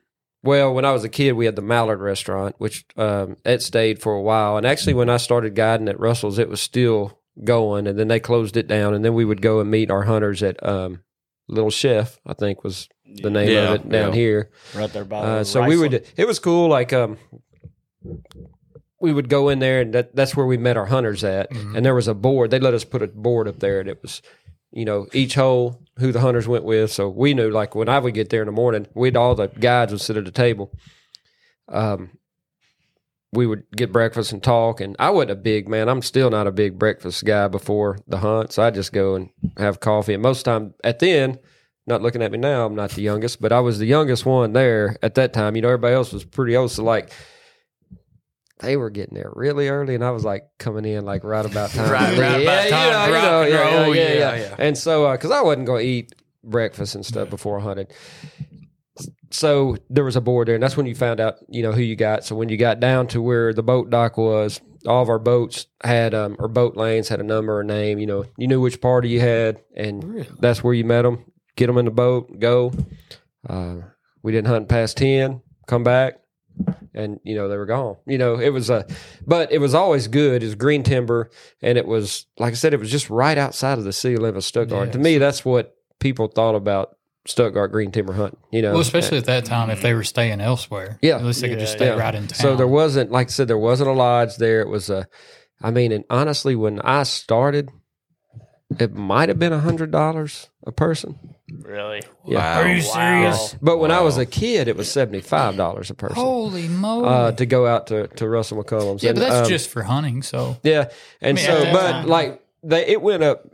well, 0.44 0.76
when 0.76 0.86
I 0.86 0.92
was 0.92 1.04
a 1.04 1.10
kid, 1.10 1.32
we 1.32 1.46
had 1.46 1.56
the 1.56 1.64
Mallard 1.64 2.00
restaurant, 2.02 2.54
which 2.60 2.86
um, 2.98 3.36
it 3.44 3.64
stayed 3.64 4.00
for 4.00 4.14
a 4.14 4.22
while. 4.22 4.58
And 4.58 4.66
actually, 4.68 4.94
when 4.94 5.10
I 5.10 5.18
started 5.18 5.56
guiding 5.56 5.88
at 5.88 6.00
Russell's, 6.00 6.38
it 6.38 6.50
was 6.50 6.62
still 6.62 7.18
going, 7.44 7.88
and 7.88 7.98
then 7.98 8.10
they 8.10 8.20
closed 8.20 8.56
it 8.56 8.68
down. 8.68 8.94
And 8.94 9.04
then 9.04 9.16
we 9.16 9.26
would 9.26 9.42
go 9.42 9.60
and 9.60 9.72
meet 9.72 9.90
our 9.90 10.04
hunters 10.04 10.44
at 10.44 10.64
um, 10.64 11.02
Little 11.48 11.72
Chef, 11.72 12.20
I 12.28 12.36
think 12.36 12.64
was 12.64 12.88
the 13.08 13.32
name 13.32 13.50
Yeah, 13.50 13.74
of 13.74 13.76
it 13.86 13.90
down 13.90 14.10
yeah. 14.10 14.16
here. 14.16 14.52
Right 14.76 14.94
there 14.94 15.04
by 15.04 15.18
Uh, 15.18 15.44
so 15.44 15.66
we 15.66 15.78
would. 15.78 16.06
It 16.16 16.28
was 16.28 16.38
cool. 16.38 16.70
Like 16.70 16.94
um, 16.94 17.18
we 19.00 19.14
would 19.14 19.30
go 19.30 19.50
in 19.50 19.60
there, 19.60 19.82
and 19.82 19.94
that, 19.94 20.16
that's 20.16 20.36
where 20.36 20.46
we 20.46 20.58
met 20.58 20.78
our 20.78 20.86
hunters 20.86 21.24
at. 21.24 21.52
Mm-hmm. 21.52 21.76
And 21.76 21.86
there 21.86 21.96
was 21.96 22.08
a 22.08 22.14
board. 22.14 22.52
They 22.52 22.60
let 22.60 22.74
us 22.74 22.86
put 22.86 23.02
a 23.02 23.08
board 23.08 23.48
up 23.48 23.60
there, 23.60 23.80
and 23.80 23.90
it 23.90 24.02
was, 24.02 24.22
you 24.72 24.86
know, 24.86 25.08
each 25.14 25.36
hole 25.36 25.82
who 26.00 26.12
the 26.12 26.22
hunters 26.22 26.48
went 26.48 26.64
with. 26.64 26.92
So 26.92 27.10
we 27.10 27.34
knew, 27.34 27.50
like, 27.50 27.76
when 27.76 27.90
I 27.90 28.00
would 28.00 28.14
get 28.14 28.30
there 28.30 28.42
in 28.42 28.48
the 28.48 28.52
morning, 28.52 28.88
we'd 28.94 29.18
all 29.18 29.36
the 29.36 29.48
guides 29.48 29.92
would 29.92 30.02
sit 30.02 30.18
at 30.18 30.26
the 30.26 30.32
table. 30.32 30.72
Um, 31.68 32.18
we 33.32 33.46
would 33.46 33.66
get 33.76 33.92
breakfast 33.92 34.32
and 34.32 34.42
talk. 34.42 34.80
And 34.80 34.96
I 34.98 35.10
wasn't 35.10 35.32
a 35.32 35.36
big 35.36 35.68
man. 35.68 35.90
I'm 35.90 36.02
still 36.02 36.30
not 36.30 36.48
a 36.48 36.52
big 36.52 36.80
breakfast 36.80 37.26
guy 37.26 37.48
before 37.50 38.00
the 38.08 38.20
hunt. 38.20 38.54
So 38.54 38.64
I 38.64 38.72
just 38.72 38.94
go 38.94 39.16
and 39.16 39.30
have 39.58 39.82
coffee. 39.82 40.14
And 40.14 40.24
most 40.24 40.40
of 40.40 40.44
the 40.46 40.52
time 40.52 40.74
at 40.84 41.00
the 41.00 41.12
end, 41.12 41.40
not 41.86 42.02
looking 42.02 42.22
at 42.22 42.32
me 42.32 42.38
now, 42.38 42.66
I'm 42.66 42.76
not 42.76 42.92
the 42.92 43.02
youngest, 43.02 43.42
but 43.42 43.52
I 43.52 43.60
was 43.60 43.78
the 43.78 43.86
youngest 43.86 44.26
one 44.26 44.54
there 44.54 44.96
at 45.04 45.16
that 45.16 45.34
time. 45.34 45.56
You 45.56 45.62
know, 45.62 45.68
everybody 45.68 45.94
else 45.94 46.14
was 46.14 46.24
pretty 46.24 46.56
old. 46.56 46.72
So 46.72 46.84
like 46.84 47.12
they 48.60 48.78
were 48.78 48.90
getting 48.90 49.16
there 49.16 49.32
really 49.36 49.68
early, 49.68 49.96
and 49.96 50.04
I 50.04 50.12
was 50.12 50.24
like 50.24 50.44
coming 50.58 50.86
in 50.86 51.06
like 51.06 51.24
right 51.24 51.46
about 51.46 51.70
time. 51.72 51.92
Right- 51.92 52.18
right 52.18 52.42
yeah, 52.42 52.68
about 52.68 52.70
time 52.70 53.08
you 53.08 53.14
know, 53.14 53.42
you 53.42 53.54
know, 53.54 53.92
yeah, 53.92 54.02
yeah, 54.02 54.14
yeah, 54.14 54.36
Yeah. 54.36 54.56
And 54.58 54.78
so, 54.78 55.12
because 55.12 55.32
I 55.32 55.42
wasn't 55.42 55.66
going 55.66 55.84
to 55.84 55.90
eat 55.90 56.16
breakfast 56.44 56.96
and 56.96 57.06
stuff 57.06 57.30
before 57.30 57.60
I 57.60 57.64
hunted. 57.64 57.94
So 59.32 59.76
there 59.90 60.06
was 60.06 60.16
a 60.16 60.22
board 60.22 60.48
there, 60.48 60.56
and 60.56 60.64
that's 60.64 60.78
when 60.78 60.86
you 60.86 60.96
found 60.96 61.20
out, 61.20 61.36
you 61.50 61.62
know, 61.62 61.74
who 61.74 61.82
you 61.82 61.96
got. 61.98 62.24
So 62.24 62.36
when 62.36 62.48
you 62.48 62.56
got 62.58 62.80
down 62.80 63.08
to 63.08 63.22
where 63.22 63.54
the 63.54 63.64
boat 63.64 63.90
dock 63.90 64.18
was, 64.18 64.62
all 64.88 65.02
of 65.02 65.10
our 65.10 65.20
boats 65.20 65.68
had, 65.84 66.14
um, 66.14 66.38
or 66.40 66.48
boat 66.48 66.78
lanes 66.78 67.10
had 67.10 67.20
a 67.20 67.24
number 67.24 67.58
or 67.60 67.64
name. 67.64 68.00
You 68.00 68.06
know, 68.06 68.26
you 68.38 68.48
knew 68.48 68.62
which 68.62 68.80
party 68.80 69.10
you 69.10 69.20
had, 69.20 69.62
and 69.76 70.26
that's 70.40 70.64
where 70.64 70.74
you 70.74 70.86
met 70.86 71.02
them. 71.02 71.26
Get 71.58 71.68
them 71.68 71.78
in 71.78 71.86
the 71.86 71.92
boat, 71.92 72.40
go. 72.40 72.72
Uh, 73.50 73.78
we 74.22 74.32
didn't 74.32 74.48
hunt 74.48 74.70
past 74.70 74.96
ten. 74.98 75.42
Come 75.68 75.84
back, 75.84 76.20
and 76.94 77.20
you 77.24 77.36
know 77.36 77.48
they 77.50 77.58
were 77.58 77.66
gone. 77.66 77.98
You 78.06 78.18
know 78.18 78.40
it 78.40 78.50
was 78.50 78.70
a, 78.70 78.86
but 79.26 79.52
it 79.52 79.60
was 79.60 79.74
always 79.74 80.08
good. 80.08 80.42
It 80.44 80.46
was 80.46 80.56
green 80.56 80.84
timber, 80.84 81.30
and 81.62 81.78
it 81.78 81.86
was 81.86 82.26
like 82.40 82.54
I 82.54 82.56
said, 82.56 82.74
it 82.74 82.80
was 82.80 82.92
just 82.92 83.10
right 83.10 83.38
outside 83.38 83.78
of 83.78 83.84
the 83.84 83.94
city 83.94 84.18
limit 84.18 84.38
of 84.38 84.44
Stuttgart. 84.44 84.88
Yeah, 84.88 84.92
to 84.94 85.00
me, 85.00 85.18
that's 85.18 85.44
what 85.46 85.76
people 86.00 86.28
thought 86.28 86.56
about 86.56 86.96
Stuttgart 87.28 87.72
green 87.72 87.92
timber 87.92 88.14
hunting. 88.14 88.40
You 88.52 88.62
know, 88.62 88.72
Well, 88.74 88.82
especially 88.82 89.18
at 89.18 89.26
that 89.26 89.46
time, 89.46 89.70
if 89.70 89.82
they 89.82 89.94
were 89.94 90.04
staying 90.04 90.42
elsewhere, 90.42 91.00
Yeah. 91.02 91.18
at 91.18 91.24
least 91.26 91.42
they 91.42 91.50
could 91.50 91.60
just 91.60 91.74
stay 91.74 91.88
yeah. 91.88 91.96
right 92.00 92.14
in 92.14 92.28
town. 92.28 92.38
So 92.40 92.56
there 92.56 92.68
wasn't, 92.68 93.12
like 93.12 93.28
I 93.28 93.32
said, 93.32 93.48
there 93.48 93.58
wasn't 93.58 93.90
a 93.90 93.94
lodge 93.94 94.36
there. 94.38 94.62
It 94.62 94.68
was 94.70 94.90
a, 94.90 95.08
I 95.62 95.72
mean, 95.72 95.92
and 95.92 96.04
honestly, 96.10 96.56
when 96.56 96.80
I 96.82 97.02
started, 97.04 97.72
it 98.80 98.94
might 98.94 99.30
have 99.30 99.40
been 99.40 99.54
a 99.54 99.60
hundred 99.60 99.90
dollars 99.92 100.50
a 100.68 100.72
person. 100.72 101.18
Really. 101.52 102.02
Yeah. 102.26 102.60
Are 102.62 102.68
you 102.68 102.84
Wow. 102.88 102.94
serious? 102.94 103.56
But 103.62 103.78
when 103.78 103.92
I 103.92 104.02
was 104.02 104.18
a 104.18 104.26
kid, 104.26 104.68
it 104.68 104.76
was 104.76 104.92
seventy 104.92 105.22
five 105.22 105.56
dollars 105.56 105.90
a 105.90 105.94
person 105.94 106.16
Holy 106.16 106.68
moly! 106.68 107.08
uh, 107.08 107.32
to 107.34 107.46
go 107.46 107.68
out 107.68 107.88
to, 107.88 108.08
to 108.08 108.28
Russell 108.28 108.64
McCullum's. 108.64 109.04
yeah, 109.04 109.12
And, 109.12 109.20
but 109.20 109.30
that's 109.30 109.46
um, 109.48 109.50
just 109.50 109.70
for 109.70 109.84
hunting. 109.84 110.22
So 110.24 110.58
yeah, 110.64 110.90
and 111.22 111.38
I 111.38 111.42
mean, 111.42 111.46
so, 111.46 111.72
but 111.72 111.92
time- 111.92 112.08
like 112.08 112.44
they, 112.64 112.88
it 112.88 113.02
went 113.02 113.24
up 113.24 113.48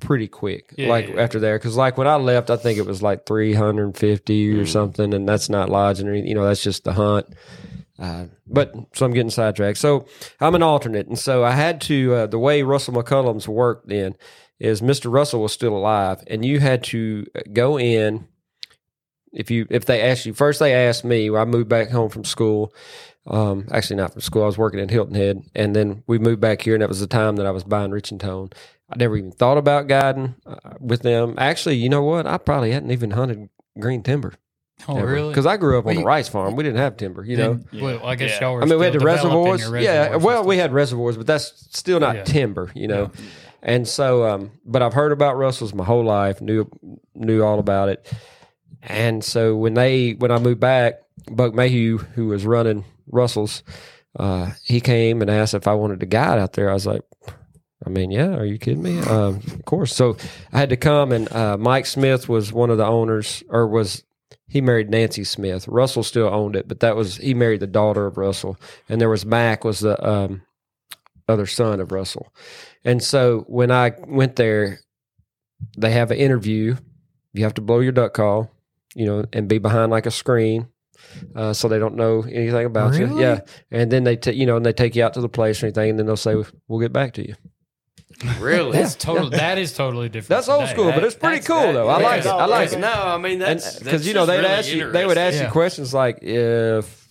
pretty 0.00 0.28
quick. 0.28 0.72
Yeah, 0.76 0.88
like 0.88 1.08
yeah, 1.08 1.14
yeah. 1.16 1.22
after 1.22 1.38
there, 1.40 1.58
because 1.58 1.76
like 1.76 1.96
when 1.98 2.06
I 2.08 2.16
left, 2.16 2.50
I 2.50 2.56
think 2.56 2.78
it 2.78 2.86
was 2.86 3.02
like 3.02 3.26
three 3.26 3.54
hundred 3.54 3.84
and 3.84 3.96
fifty 3.96 4.52
or 4.58 4.66
something, 4.66 5.12
and 5.14 5.28
that's 5.28 5.48
not 5.48 5.68
lodging 5.68 6.06
or 6.08 6.12
anything. 6.12 6.28
You 6.28 6.34
know, 6.36 6.44
that's 6.44 6.62
just 6.62 6.84
the 6.84 6.92
hunt. 6.92 7.26
Uh, 7.98 8.24
but 8.48 8.74
so 8.94 9.06
I'm 9.06 9.12
getting 9.12 9.30
sidetracked. 9.30 9.78
So 9.78 10.06
I'm 10.40 10.54
an 10.56 10.62
alternate, 10.62 11.06
and 11.06 11.18
so 11.18 11.44
I 11.44 11.52
had 11.52 11.80
to. 11.82 12.14
Uh, 12.14 12.26
the 12.26 12.38
way 12.38 12.62
Russell 12.62 12.94
McCullum's 12.94 13.46
worked 13.46 13.88
then 13.88 14.16
is 14.58 14.80
Mr. 14.80 15.12
Russell 15.12 15.42
was 15.42 15.52
still 15.52 15.76
alive, 15.76 16.22
and 16.26 16.44
you 16.44 16.60
had 16.60 16.84
to 16.84 17.26
go 17.52 17.78
in. 17.78 18.26
If 19.32 19.50
you 19.50 19.66
if 19.70 19.86
they 19.86 20.02
asked 20.02 20.26
you 20.26 20.34
first, 20.34 20.58
they 20.60 20.74
asked 20.74 21.04
me. 21.04 21.34
I 21.34 21.44
moved 21.44 21.68
back 21.68 21.90
home 21.90 22.10
from 22.10 22.24
school. 22.24 22.72
Um, 23.26 23.66
actually, 23.70 23.96
not 23.96 24.12
from 24.12 24.20
school. 24.20 24.42
I 24.42 24.46
was 24.46 24.58
working 24.58 24.80
in 24.80 24.88
Hilton 24.88 25.14
Head, 25.14 25.42
and 25.54 25.74
then 25.76 26.02
we 26.06 26.18
moved 26.18 26.40
back 26.40 26.60
here, 26.62 26.74
and 26.74 26.82
that 26.82 26.88
was 26.88 27.00
the 27.00 27.06
time 27.06 27.36
that 27.36 27.46
I 27.46 27.50
was 27.52 27.62
buying 27.64 27.92
Rich-N-Tone. 27.92 28.50
I 28.90 28.96
never 28.96 29.16
even 29.16 29.30
thought 29.30 29.58
about 29.58 29.86
guiding 29.86 30.34
uh, 30.44 30.56
with 30.80 31.02
them. 31.02 31.34
Actually, 31.38 31.76
you 31.76 31.88
know 31.88 32.02
what? 32.02 32.26
I 32.26 32.36
probably 32.36 32.72
hadn't 32.72 32.90
even 32.90 33.12
hunted 33.12 33.48
green 33.78 34.02
timber. 34.02 34.34
oh 34.88 35.00
really? 35.00 35.28
Because 35.28 35.46
I 35.46 35.56
grew 35.56 35.78
up 35.78 35.84
on 35.84 35.86
Well, 35.86 35.94
the 35.94 36.00
you- 36.00 36.06
rice 36.06 36.28
farm. 36.28 36.56
We 36.56 36.64
didn't 36.64 36.78
have 36.80 36.96
timber, 36.98 37.24
you 37.24 37.36
know. 37.36 37.54
Then- 37.72 37.80
well, 37.82 38.04
I 38.04 38.16
guess 38.16 38.32
Yeah. 38.32 38.40
y'all 38.48 38.54
were. 38.56 38.62
I 38.62 38.64
mean, 38.66 38.78
we 38.78 38.84
had 38.84 38.94
the 38.94 38.98
developing 38.98 39.46
reservoirs. 39.52 39.84
Yeah, 39.84 40.16
well, 40.16 40.44
we 40.44 40.58
had 40.58 40.72
reservoirs, 40.72 41.16
but 41.16 41.26
that's 41.28 41.68
still 41.70 42.00
not 42.00 42.16
Yeah. 42.16 42.24
timber, 42.24 42.70
you 42.74 42.88
know. 42.88 43.12
And 43.62 43.86
so, 43.86 44.24
um, 44.24 44.50
but 44.64 44.82
I've 44.82 44.94
heard 44.94 45.12
about 45.12 45.36
Russell's 45.36 45.74
my 45.74 45.84
whole 45.84 46.04
life. 46.04 46.40
knew 46.40 46.68
knew 47.14 47.42
all 47.42 47.58
about 47.58 47.88
it. 47.88 48.12
And 48.82 49.24
so 49.24 49.56
when 49.56 49.74
they 49.74 50.12
when 50.12 50.30
I 50.32 50.38
moved 50.38 50.60
back, 50.60 51.02
Buck 51.30 51.54
Mayhew, 51.54 51.98
who 51.98 52.26
was 52.26 52.44
running 52.44 52.84
Russell's, 53.06 53.62
uh, 54.18 54.50
he 54.64 54.80
came 54.80 55.22
and 55.22 55.30
asked 55.30 55.54
if 55.54 55.68
I 55.68 55.74
wanted 55.74 56.00
to 56.00 56.06
guide 56.06 56.38
out 56.38 56.54
there. 56.54 56.70
I 56.70 56.74
was 56.74 56.86
like, 56.86 57.02
I 57.86 57.90
mean, 57.90 58.10
yeah, 58.10 58.34
are 58.34 58.44
you 58.44 58.58
kidding 58.58 58.82
me? 58.82 58.98
Um, 59.00 59.36
of 59.36 59.64
course. 59.64 59.94
So 59.94 60.16
I 60.52 60.58
had 60.58 60.70
to 60.70 60.76
come, 60.76 61.12
and 61.12 61.30
uh, 61.32 61.56
Mike 61.56 61.86
Smith 61.86 62.28
was 62.28 62.52
one 62.52 62.70
of 62.70 62.78
the 62.78 62.86
owners, 62.86 63.42
or 63.48 63.66
was 63.66 64.04
he 64.48 64.60
married 64.60 64.90
Nancy 64.90 65.24
Smith? 65.24 65.66
Russell 65.68 66.02
still 66.02 66.28
owned 66.28 66.56
it, 66.56 66.68
but 66.68 66.80
that 66.80 66.96
was 66.96 67.16
he 67.16 67.34
married 67.34 67.60
the 67.60 67.66
daughter 67.66 68.06
of 68.06 68.18
Russell, 68.18 68.56
and 68.88 69.00
there 69.00 69.08
was 69.08 69.24
Mac 69.24 69.64
was 69.64 69.80
the 69.80 70.04
um, 70.08 70.42
other 71.28 71.46
son 71.46 71.80
of 71.80 71.92
Russell. 71.92 72.32
And 72.84 73.02
so 73.02 73.44
when 73.48 73.70
I 73.70 73.92
went 74.06 74.36
there, 74.36 74.80
they 75.76 75.90
have 75.92 76.10
an 76.10 76.18
interview. 76.18 76.76
You 77.32 77.44
have 77.44 77.54
to 77.54 77.60
blow 77.60 77.80
your 77.80 77.92
duck 77.92 78.14
call, 78.14 78.50
you 78.94 79.06
know, 79.06 79.24
and 79.32 79.48
be 79.48 79.58
behind 79.58 79.90
like 79.90 80.06
a 80.06 80.10
screen. 80.10 80.68
Uh, 81.34 81.52
so 81.52 81.68
they 81.68 81.78
don't 81.78 81.96
know 81.96 82.22
anything 82.22 82.64
about 82.66 82.94
you. 82.98 83.18
Yeah. 83.20 83.40
And 83.70 83.90
then 83.90 84.04
they, 84.04 84.16
ta- 84.16 84.30
you 84.30 84.46
know, 84.46 84.56
and 84.56 84.64
they 84.64 84.72
take 84.72 84.94
you 84.96 85.04
out 85.04 85.14
to 85.14 85.20
the 85.20 85.28
place 85.28 85.62
or 85.62 85.66
anything, 85.66 85.90
and 85.90 85.98
then 85.98 86.06
they'll 86.06 86.16
say, 86.16 86.36
"We'll 86.68 86.80
get 86.80 86.92
back 86.92 87.14
to 87.14 87.26
you." 87.26 87.34
Really? 88.38 88.72
That's 88.72 88.94
total. 88.94 89.30
That 89.30 89.58
is 89.58 89.72
totally 89.72 90.08
different. 90.08 90.28
That's 90.28 90.48
old 90.48 90.60
today. 90.62 90.72
school, 90.74 90.92
but 90.92 91.02
it's 91.02 91.16
pretty 91.16 91.44
cool 91.44 91.56
that- 91.60 91.72
though. 91.72 91.88
I 91.88 92.00
like 92.00 92.20
it. 92.20 92.26
I 92.26 92.46
like 92.46 92.72
it. 92.72 92.78
No, 92.78 92.92
I 92.92 93.18
mean 93.18 93.38
that's 93.40 93.78
Because 93.80 94.06
you 94.06 94.14
know 94.14 94.26
they'd 94.26 94.44
ask 94.44 94.70
you, 94.72 94.90
they 94.92 95.04
would 95.04 95.18
ask 95.18 95.36
Yeah. 95.38 95.46
you 95.46 95.50
questions 95.50 95.92
like, 95.92 96.18
"If 96.22 97.01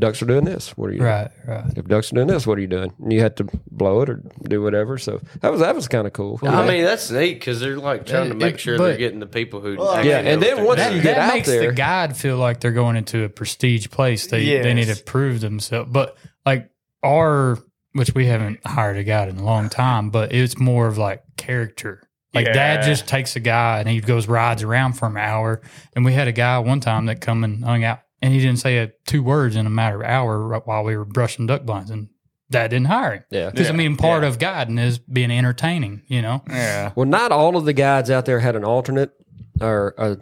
ducks 0.00 0.20
are 0.22 0.26
doing 0.26 0.44
this, 0.44 0.76
what 0.76 0.88
are 0.90 0.92
you?" 0.92 0.98
doing? 0.98 1.10
Right, 1.10 1.30
right. 1.46 1.64
If 1.76 1.86
ducks 1.86 2.10
are 2.10 2.16
doing 2.16 2.26
this, 2.26 2.46
what 2.46 2.58
are 2.58 2.60
you 2.60 2.66
doing? 2.66 2.92
And 3.00 3.12
you 3.12 3.20
had 3.20 3.36
to 3.36 3.46
blow 3.70 4.00
it 4.02 4.10
or 4.10 4.22
do 4.48 4.60
whatever. 4.62 4.98
So 4.98 5.20
that 5.40 5.50
was 5.52 5.60
that 5.60 5.74
was 5.74 5.86
kind 5.88 6.06
of 6.06 6.12
cool. 6.12 6.40
I 6.42 6.66
mean 6.66 6.84
that's 6.84 7.10
neat 7.10 7.34
because 7.34 7.60
they're 7.60 7.78
like 7.78 8.06
trying 8.06 8.30
to 8.30 8.34
make 8.34 8.54
it- 8.54 8.60
sure 8.60 8.76
they're 8.78 8.96
getting 8.96 9.20
the 9.20 9.26
people 9.26 9.60
who. 9.60 9.76
Well, 9.76 10.04
Yeah, 10.04 10.18
and 10.18 10.42
then 10.42 10.64
once 10.64 10.80
doing. 10.82 10.96
you 10.96 11.02
that 11.02 11.14
get 11.14 11.18
out 11.18 11.34
makes 11.34 11.48
there- 11.48 11.66
the 11.68 11.72
guide 11.72 12.16
feel 12.16 12.36
like 12.38 12.60
they're 12.60 12.72
going 12.72 12.96
into 12.96 13.22
a 13.24 13.28
prestige 13.28 13.88
place. 13.90 14.26
They 14.26 14.44
they 14.62 14.74
need 14.74 14.88
to 14.88 15.02
prove 15.02 15.40
themselves. 15.40 15.90
But 15.92 16.16
like 16.44 16.70
our, 17.02 17.58
which 17.92 18.14
we 18.14 18.26
haven't 18.26 18.60
hired 18.66 18.96
a 18.96 19.04
guide 19.04 19.28
in 19.28 19.38
a 19.38 19.44
long 19.44 19.68
time, 19.68 20.10
but 20.10 20.32
it's 20.32 20.58
more 20.58 20.86
of 20.86 20.98
like 20.98 21.22
character 21.36 22.02
Like 22.32 22.46
Yeah. 22.46 22.52
dad 22.52 22.82
just 22.84 23.08
takes 23.08 23.34
a 23.34 23.40
guy 23.40 23.80
and 23.80 23.88
he 23.88 24.00
goes 24.00 24.28
rides 24.28 24.62
around 24.62 24.92
for 24.92 25.06
an 25.08 25.16
hour. 25.16 25.62
And 25.96 26.04
we 26.04 26.12
had 26.12 26.28
a 26.28 26.32
guy 26.32 26.58
one 26.60 26.78
time 26.78 27.06
that 27.06 27.20
come 27.20 27.42
and 27.42 27.64
hung 27.64 27.82
out 27.82 28.00
and 28.22 28.32
he 28.32 28.40
didn't 28.40 28.58
say 28.58 28.78
a, 28.78 28.92
two 29.06 29.22
words 29.22 29.56
in 29.56 29.66
a 29.66 29.70
matter 29.70 30.02
of 30.02 30.08
hour 30.08 30.58
while 30.64 30.84
we 30.84 30.96
were 30.96 31.04
brushing 31.04 31.46
duck 31.46 31.62
blinds 31.64 31.90
and 31.90 32.08
dad 32.50 32.68
didn't 32.68 32.86
hire 32.88 33.12
him. 33.14 33.24
Yeah. 33.30 33.50
Because 33.50 33.68
I 33.70 33.72
mean, 33.72 33.96
part 33.96 34.22
Yeah. 34.22 34.28
of 34.28 34.38
guiding 34.38 34.78
is 34.78 34.98
being 34.98 35.30
entertaining, 35.30 36.02
you 36.08 36.20
know? 36.22 36.42
Yeah. 36.48 36.92
Well, 36.94 37.06
not 37.06 37.32
all 37.32 37.56
of 37.56 37.64
the 37.64 37.72
guides 37.72 38.10
out 38.10 38.26
there 38.26 38.40
had 38.40 38.56
an 38.56 38.64
alternate, 38.64 39.12
or 39.60 39.94
a, 39.98 40.18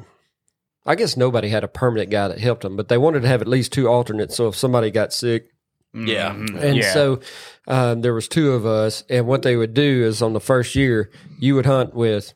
I 0.86 0.94
guess 0.94 1.16
nobody 1.16 1.48
had 1.48 1.64
a 1.64 1.68
permanent 1.68 2.10
guy 2.10 2.28
that 2.28 2.38
helped 2.38 2.62
them, 2.62 2.76
but 2.76 2.88
they 2.88 2.98
wanted 2.98 3.22
to 3.22 3.28
have 3.28 3.40
at 3.42 3.48
least 3.48 3.72
two 3.72 3.88
alternates. 3.88 4.36
So 4.36 4.48
if 4.48 4.56
somebody 4.56 4.90
got 4.90 5.12
sick, 5.12 5.46
Yeah. 5.94 6.34
Mhm. 6.34 6.62
and 6.62 6.76
yeah. 6.76 6.92
so 6.92 7.20
um, 7.66 8.02
there 8.02 8.14
was 8.14 8.28
two 8.28 8.52
of 8.52 8.64
us, 8.66 9.04
and 9.08 9.26
what 9.26 9.42
they 9.42 9.56
would 9.56 9.72
do 9.74 10.04
is 10.04 10.20
on 10.22 10.34
the 10.34 10.40
first 10.40 10.74
year, 10.74 11.10
you 11.38 11.54
would 11.54 11.66
hunt 11.66 11.94
with 11.94 12.34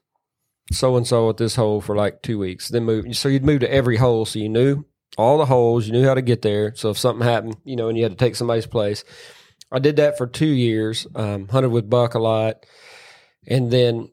so 0.73 0.97
and 0.97 1.07
so 1.07 1.29
at 1.29 1.37
this 1.37 1.57
hole 1.57 1.81
for 1.83 1.95
like 1.95 2.23
two 2.23 2.39
weeks, 2.39 2.69
then 2.69 2.85
move. 2.85 3.15
So 3.17 3.29
you'd 3.29 3.45
move 3.45 3.61
to 3.61 3.71
every 3.73 3.97
hole, 3.99 4.25
so 4.25 4.39
you 4.39 4.49
knew 4.49 4.85
all 5.19 5.39
the 5.39 5.47
holes, 5.47 5.87
you 5.87 5.93
knew 5.93 6.05
how 6.07 6.15
to 6.15 6.23
get 6.23 6.43
there. 6.43 6.75
So 6.75 6.91
if 6.91 6.99
something 6.99 7.27
happened, 7.27 7.57
you 7.65 7.77
know, 7.77 7.89
and 7.89 7.97
you 7.99 8.05
had 8.05 8.13
to 8.13 8.19
take 8.25 8.35
somebody's 8.37 8.67
place, 8.67 9.05
I 9.71 9.79
did 9.79 9.97
that 9.97 10.17
for 10.19 10.27
two 10.27 10.47
years. 10.47 11.07
Um, 11.15 11.49
hunted 11.49 11.71
with 11.71 11.89
buck 11.91 12.15
a 12.15 12.19
lot, 12.19 12.65
and 13.47 13.71
then 13.71 14.11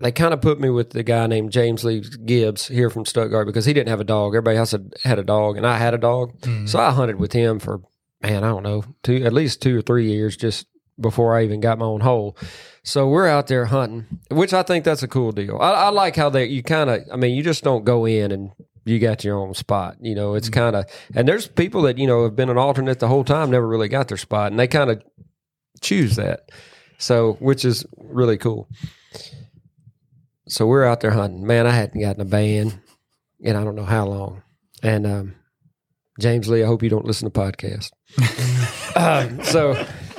they 0.00 0.12
kind 0.12 0.32
of 0.32 0.40
put 0.40 0.60
me 0.60 0.70
with 0.70 0.90
the 0.90 1.02
guy 1.02 1.26
named 1.26 1.50
James 1.50 1.82
Lee 1.84 2.04
Gibbs 2.24 2.68
here 2.68 2.88
from 2.88 3.04
Stuttgart 3.04 3.46
because 3.46 3.64
he 3.64 3.72
didn't 3.72 3.88
have 3.88 4.00
a 4.00 4.04
dog. 4.04 4.34
Everybody 4.34 4.56
else 4.58 4.70
had, 4.72 4.92
had 5.02 5.18
a 5.18 5.24
dog, 5.24 5.56
and 5.56 5.66
I 5.66 5.78
had 5.78 5.94
a 5.94 5.98
dog. 5.98 6.38
Mhm. 6.40 6.68
So 6.68 6.78
I 6.78 6.90
hunted 6.92 7.18
with 7.18 7.32
him 7.32 7.58
for 7.58 7.80
man, 8.22 8.44
I 8.44 8.48
don't 8.48 8.62
know, 8.62 8.84
two 9.02 9.24
at 9.24 9.32
least 9.32 9.60
two 9.60 9.76
or 9.78 9.82
three 9.82 10.08
years 10.08 10.36
just 10.36 10.66
before 11.00 11.36
I 11.36 11.42
even 11.42 11.60
got 11.60 11.78
my 11.78 11.86
own 11.86 12.00
hole. 12.02 12.36
So 12.84 13.08
we're 13.08 13.26
out 13.26 13.48
there 13.48 13.64
hunting, 13.64 14.06
which 14.30 14.54
I 14.54 14.62
think 14.62 14.84
that's 14.84 15.02
a 15.02 15.08
cool 15.08 15.32
deal. 15.32 15.58
I, 15.60 15.72
I 15.72 15.88
like 15.88 16.14
how 16.14 16.30
they 16.30 16.44
you 16.46 16.62
kind 16.62 16.88
of, 16.88 17.00
I 17.12 17.16
mean, 17.16 17.34
you 17.34 17.42
just 17.42 17.64
don't 17.64 17.84
go 17.84 18.04
in 18.06 18.30
and 18.30 18.50
you 18.84 18.98
got 18.98 19.24
your 19.24 19.38
own 19.38 19.54
spot. 19.54 19.96
You 20.00 20.14
know, 20.14 20.34
it's 20.34 20.48
kind 20.48 20.76
of, 20.76 20.86
and 21.14 21.26
there's 21.26 21.46
people 21.46 21.82
that 21.82 21.98
you 21.98 22.06
know 22.06 22.24
have 22.24 22.36
been 22.36 22.50
an 22.50 22.58
alternate 22.58 22.98
the 22.98 23.08
whole 23.08 23.24
time, 23.24 23.50
never 23.50 23.66
really 23.66 23.88
got 23.88 24.08
their 24.08 24.16
spot, 24.16 24.50
and 24.50 24.58
they 24.58 24.66
kind 24.66 24.90
of 24.90 25.02
choose 25.80 26.16
that. 26.16 26.50
So, 26.98 27.34
which 27.34 27.64
is 27.64 27.84
really 27.96 28.38
cool. 28.38 28.68
So 30.48 30.66
we're 30.66 30.84
out 30.84 31.00
there 31.00 31.10
hunting. 31.10 31.46
Man, 31.46 31.66
I 31.66 31.70
hadn't 31.70 32.00
gotten 32.00 32.20
a 32.20 32.26
band 32.26 32.78
in 33.40 33.56
I 33.56 33.64
don't 33.64 33.74
know 33.74 33.84
how 33.84 34.06
long, 34.06 34.42
and 34.82 35.06
um, 35.06 35.34
James 36.20 36.48
Lee, 36.48 36.62
I 36.62 36.66
hope 36.66 36.82
you 36.82 36.90
don't 36.90 37.04
listen 37.04 37.30
to 37.30 37.40
podcasts. 37.40 37.90
um, 38.96 39.42
so 39.44 39.74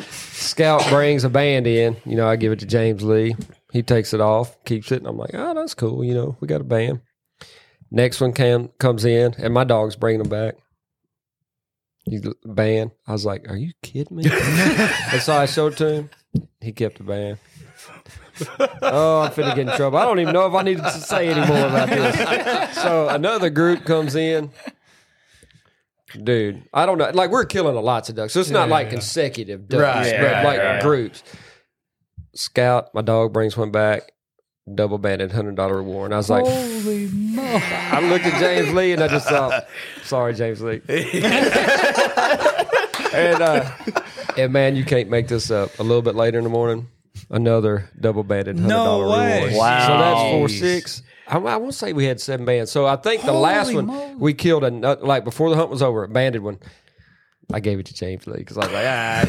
Scout 0.10 0.88
brings 0.90 1.24
a 1.24 1.30
band 1.30 1.68
in. 1.68 1.96
You 2.06 2.16
know, 2.16 2.28
I 2.28 2.36
give 2.36 2.52
it 2.52 2.60
to 2.60 2.66
James 2.66 3.04
Lee. 3.04 3.36
He 3.72 3.82
takes 3.82 4.14
it 4.14 4.22
off, 4.22 4.62
keeps 4.66 4.92
it, 4.92 4.98
and 4.98 5.08
I'm 5.08 5.18
like, 5.18 5.32
oh, 5.34 5.54
that's 5.54 5.74
cool. 5.74 6.04
You 6.04 6.14
know, 6.14 6.38
we 6.40 6.48
got 6.48 6.62
a 6.62 6.66
band. 6.66 7.02
Next 7.96 8.20
one 8.20 8.34
cam, 8.34 8.70
comes 8.80 9.06
in, 9.06 9.36
and 9.38 9.54
my 9.54 9.64
dog's 9.64 9.96
bringing 9.96 10.24
them 10.24 10.30
back. 10.30 10.56
He's 12.06 12.22
band. 12.44 12.92
I 13.08 13.12
was 13.14 13.24
like, 13.24 13.48
"Are 13.50 13.56
you 13.56 13.72
kidding 13.84 14.18
me?" 14.18 14.24
and 14.32 15.22
so 15.22 15.34
I 15.36 15.46
showed 15.46 15.74
it 15.74 15.78
to 15.78 15.94
him. 15.94 16.10
He 16.60 16.72
kept 16.72 16.98
the 16.98 17.04
ban. 17.04 17.38
oh, 18.82 19.22
I'm 19.22 19.32
finna 19.32 19.56
get 19.56 19.70
in 19.70 19.76
trouble. 19.78 20.00
I 20.00 20.06
don't 20.06 20.20
even 20.20 20.34
know 20.34 20.48
if 20.48 20.54
I 20.56 20.64
needed 20.64 20.84
to 20.84 20.90
say 20.92 21.30
any 21.30 21.48
more 21.48 21.68
about 21.68 21.88
this. 21.90 22.76
So 22.78 23.10
another 23.10 23.50
group 23.52 23.86
comes 23.86 24.16
in. 24.16 24.50
Dude, 26.22 26.64
I 26.74 26.86
don't 26.88 26.98
know. 26.98 27.12
Like 27.14 27.30
we're 27.30 27.46
killing 27.46 27.76
a 27.76 27.80
lots 27.80 28.10
of 28.10 28.16
ducks. 28.16 28.34
So 28.34 28.40
it's 28.40 28.50
not 28.50 28.68
Yeah, 28.70 28.74
like 28.74 28.86
yeah. 28.88 28.92
consecutive 28.94 29.68
ducks, 29.68 29.82
Right, 29.84 30.20
but 30.20 30.22
yeah, 30.58 30.72
like 30.74 30.82
groups. 30.82 31.24
Scout, 32.34 32.90
my 32.96 33.02
dog 33.04 33.34
brings 33.34 33.56
one 33.56 33.72
back. 33.72 34.13
Double 34.74 34.98
banded, 34.98 35.32
hundred 35.34 35.56
dollar 35.56 35.76
reward. 35.78 36.06
And 36.06 36.14
I 36.14 36.18
was 36.18 36.30
like, 36.30 36.46
Holy 36.46 37.08
moly. 37.12 37.48
I 37.48 38.00
looked 38.10 38.26
at 38.26 38.40
James 38.40 38.74
Lee 38.74 38.94
and 38.94 39.04
I 39.04 39.08
just 39.10 39.28
thought, 39.28 39.68
sorry, 40.04 40.34
James 40.34 40.62
Lee. 40.62 40.82
and 43.14 43.42
uh, 43.42 43.70
and 44.38 44.54
man, 44.54 44.78
you 44.78 44.86
can't 44.86 45.10
make 45.10 45.28
this 45.28 45.52
up. 45.52 45.78
A 45.80 45.84
little 45.84 46.02
bit 46.02 46.16
later 46.16 46.38
in 46.38 46.46
the 46.46 46.50
morning, 46.50 46.88
another 47.30 47.90
double 48.00 48.24
banded 48.24 48.58
hundred 48.58 48.70
dollar 48.74 49.10
way. 49.10 49.44
reward. 49.48 49.60
Wow. 49.60 49.88
So 49.88 49.98
that's 49.98 50.22
four 50.32 50.48
six. 50.50 51.04
I, 51.28 51.38
I 51.40 51.58
won't 51.58 51.74
say 51.74 51.92
we 51.92 52.06
had 52.06 52.22
seven 52.22 52.46
bands. 52.46 52.72
So 52.72 52.86
I 52.86 52.96
think 52.96 53.24
the 53.24 53.34
last 53.34 53.74
one 53.74 53.88
moly. 53.88 54.16
we 54.16 54.34
killed 54.34 54.64
a 54.64 54.72
nut- 54.72 55.04
like 55.04 55.26
before 55.26 55.50
the 55.50 55.58
hunt 55.58 55.72
was 55.72 55.82
over, 55.82 56.06
a 56.06 56.08
banded 56.08 56.42
one. 56.42 56.58
I 57.52 57.60
gave 57.60 57.80
it 57.80 57.86
to 57.88 57.94
James 57.94 58.26
Lee 58.28 58.38
because 58.38 58.58
I 58.58 58.62
was 58.62 58.72
like, 58.72 58.86
ah. 58.88 59.24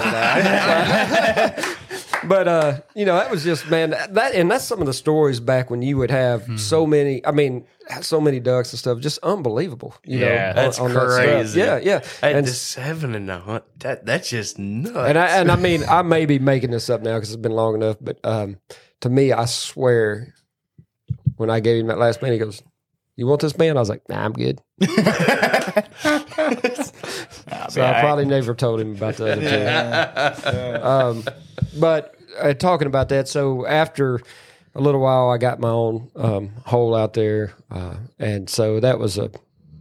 but 2.29 2.49
uh, 2.49 2.81
you 2.95 3.05
know, 3.05 3.15
that 3.17 3.31
was 3.31 3.45
just 3.45 3.69
man 3.69 3.91
that, 3.91 4.35
and 4.35 4.51
that's 4.51 4.65
some 4.65 4.81
of 4.81 4.87
the 4.87 4.93
stories 4.93 5.41
back 5.41 5.71
when 5.71 5.83
you 5.83 5.97
would 5.99 6.11
have 6.11 6.45
Hmm. 6.47 6.57
so 6.57 6.87
many. 6.87 7.25
I 7.27 7.31
mean, 7.33 7.67
so 8.03 8.21
many 8.21 8.41
ducks 8.41 8.73
and 8.73 8.79
stuff, 8.79 9.01
just 9.01 9.19
unbelievable. 9.23 9.95
You 10.05 10.19
Yeah, 10.19 10.53
know, 10.53 10.53
that's 10.63 10.79
that 10.79 10.87
stuff. 10.89 10.93
crazy. 10.93 11.61
Yeah, 11.61 11.79
yeah, 11.83 12.01
At 12.23 12.35
and 12.35 12.47
the 12.47 12.51
seven 12.53 13.15
and 13.15 13.31
a 13.31 13.39
hunt, 13.39 13.65
that 13.81 14.05
that's 14.07 14.29
just 14.31 14.59
nuts. 14.59 14.97
and 14.97 15.19
I 15.19 15.27
and 15.41 15.51
I 15.53 15.57
mean, 15.57 15.85
I 15.89 16.03
may 16.03 16.27
be 16.27 16.39
making 16.53 16.71
this 16.71 16.89
up 16.91 17.03
now 17.03 17.15
because 17.17 17.31
it's 17.33 17.41
been 17.43 17.53
long 17.53 17.75
enough, 17.75 17.97
but 18.01 18.19
um, 18.25 18.57
to 19.01 19.09
me, 19.11 19.33
I 19.33 19.45
swear, 19.47 20.35
when 21.37 21.51
I 21.51 21.61
gave 21.61 21.81
him 21.81 21.87
that 21.89 21.99
last 21.99 22.23
man, 22.23 22.33
he 22.33 22.39
goes, 22.39 22.63
"You 23.17 23.27
want 23.27 23.41
this 23.43 23.53
band?" 23.53 23.77
I 23.79 23.81
was 23.83 23.89
like, 23.91 24.09
"Nah, 24.09 24.25
I'm 24.25 24.33
good." 24.33 24.61
so 27.69 27.83
I 27.83 28.01
probably 28.01 28.25
never 28.25 28.55
told 28.55 28.81
him 28.81 28.93
about 28.95 29.17
the 29.17 29.33
other 29.33 30.41
two. 30.43 30.83
um, 30.87 31.25
but 31.79 32.14
uh, 32.41 32.55
talking 32.55 32.87
about 32.87 33.09
that, 33.11 33.29
so 33.29 33.67
after 33.67 34.21
a 34.75 34.81
little 34.81 35.01
while, 35.01 35.31
I 35.31 35.39
got 35.39 35.61
my 35.61 35.69
own 35.69 36.11
um, 36.17 36.51
hole 36.67 36.95
out 36.95 37.13
there, 37.15 37.55
uh, 37.71 37.97
and 38.19 38.49
so 38.51 38.81
that 38.81 38.99
was 38.99 39.19
a 39.19 39.31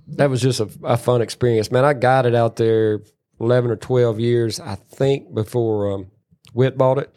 that 0.10 0.30
was 0.30 0.42
just 0.42 0.60
a, 0.60 0.70
a 0.84 0.98
fun 0.98 1.22
experience, 1.22 1.72
man. 1.72 1.86
I 1.86 1.94
got 1.94 2.26
it 2.26 2.36
out 2.36 2.56
there 2.58 3.02
eleven 3.40 3.72
or 3.72 3.76
twelve 3.76 4.20
years, 4.20 4.60
I 4.60 4.76
think, 4.76 5.34
before 5.34 5.92
um, 5.92 6.12
Witt 6.54 6.78
bought 6.78 7.00
it. 7.00 7.14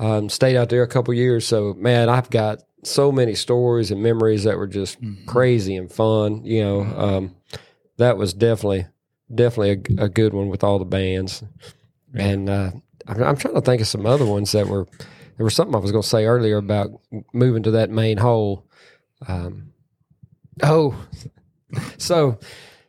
Um, 0.00 0.28
stayed 0.28 0.56
out 0.56 0.68
there 0.70 0.82
a 0.82 0.88
couple 0.88 1.12
years, 1.14 1.46
so 1.46 1.74
man, 1.74 2.08
I've 2.08 2.30
got 2.30 2.62
so 2.82 3.10
many 3.12 3.34
stories 3.34 3.90
and 3.90 4.02
memories 4.02 4.44
that 4.44 4.56
were 4.58 4.66
just 4.66 4.98
crazy 5.26 5.76
and 5.76 5.90
fun. 5.92 6.44
You 6.44 6.62
know, 6.62 6.80
um, 6.82 7.36
that 7.98 8.16
was 8.16 8.32
definitely 8.32 8.86
definitely 9.34 9.96
a, 9.98 10.04
a 10.04 10.08
good 10.08 10.32
one 10.32 10.48
with 10.48 10.64
all 10.64 10.78
the 10.78 10.84
bands, 10.84 11.42
and 12.14 12.48
uh, 12.48 12.70
I'm, 13.06 13.22
I'm 13.22 13.36
trying 13.36 13.54
to 13.54 13.60
think 13.60 13.80
of 13.80 13.88
some 13.88 14.06
other 14.06 14.24
ones 14.26 14.52
that 14.52 14.68
were. 14.68 14.86
There 15.36 15.44
was 15.44 15.54
something 15.54 15.74
I 15.74 15.78
was 15.78 15.90
going 15.90 16.02
to 16.02 16.08
say 16.08 16.26
earlier 16.26 16.58
about 16.58 17.00
moving 17.32 17.64
to 17.64 17.72
that 17.72 17.90
main 17.90 18.18
hole. 18.18 18.66
Um, 19.26 19.72
oh, 20.62 20.96
so 21.98 22.38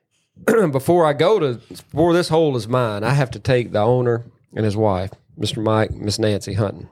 before 0.72 1.06
I 1.06 1.14
go 1.14 1.40
to 1.40 1.54
before 1.56 2.14
this 2.14 2.30
hole 2.30 2.56
is 2.56 2.68
mine, 2.68 3.04
I 3.04 3.12
have 3.12 3.32
to 3.32 3.40
take 3.40 3.72
the 3.72 3.80
owner 3.82 4.26
and 4.56 4.64
his 4.64 4.78
wife, 4.78 5.12
Mr. 5.40 5.64
Mike, 5.64 5.92
Miss 5.92 6.20
Nancy 6.20 6.54
hunting. 6.54 6.90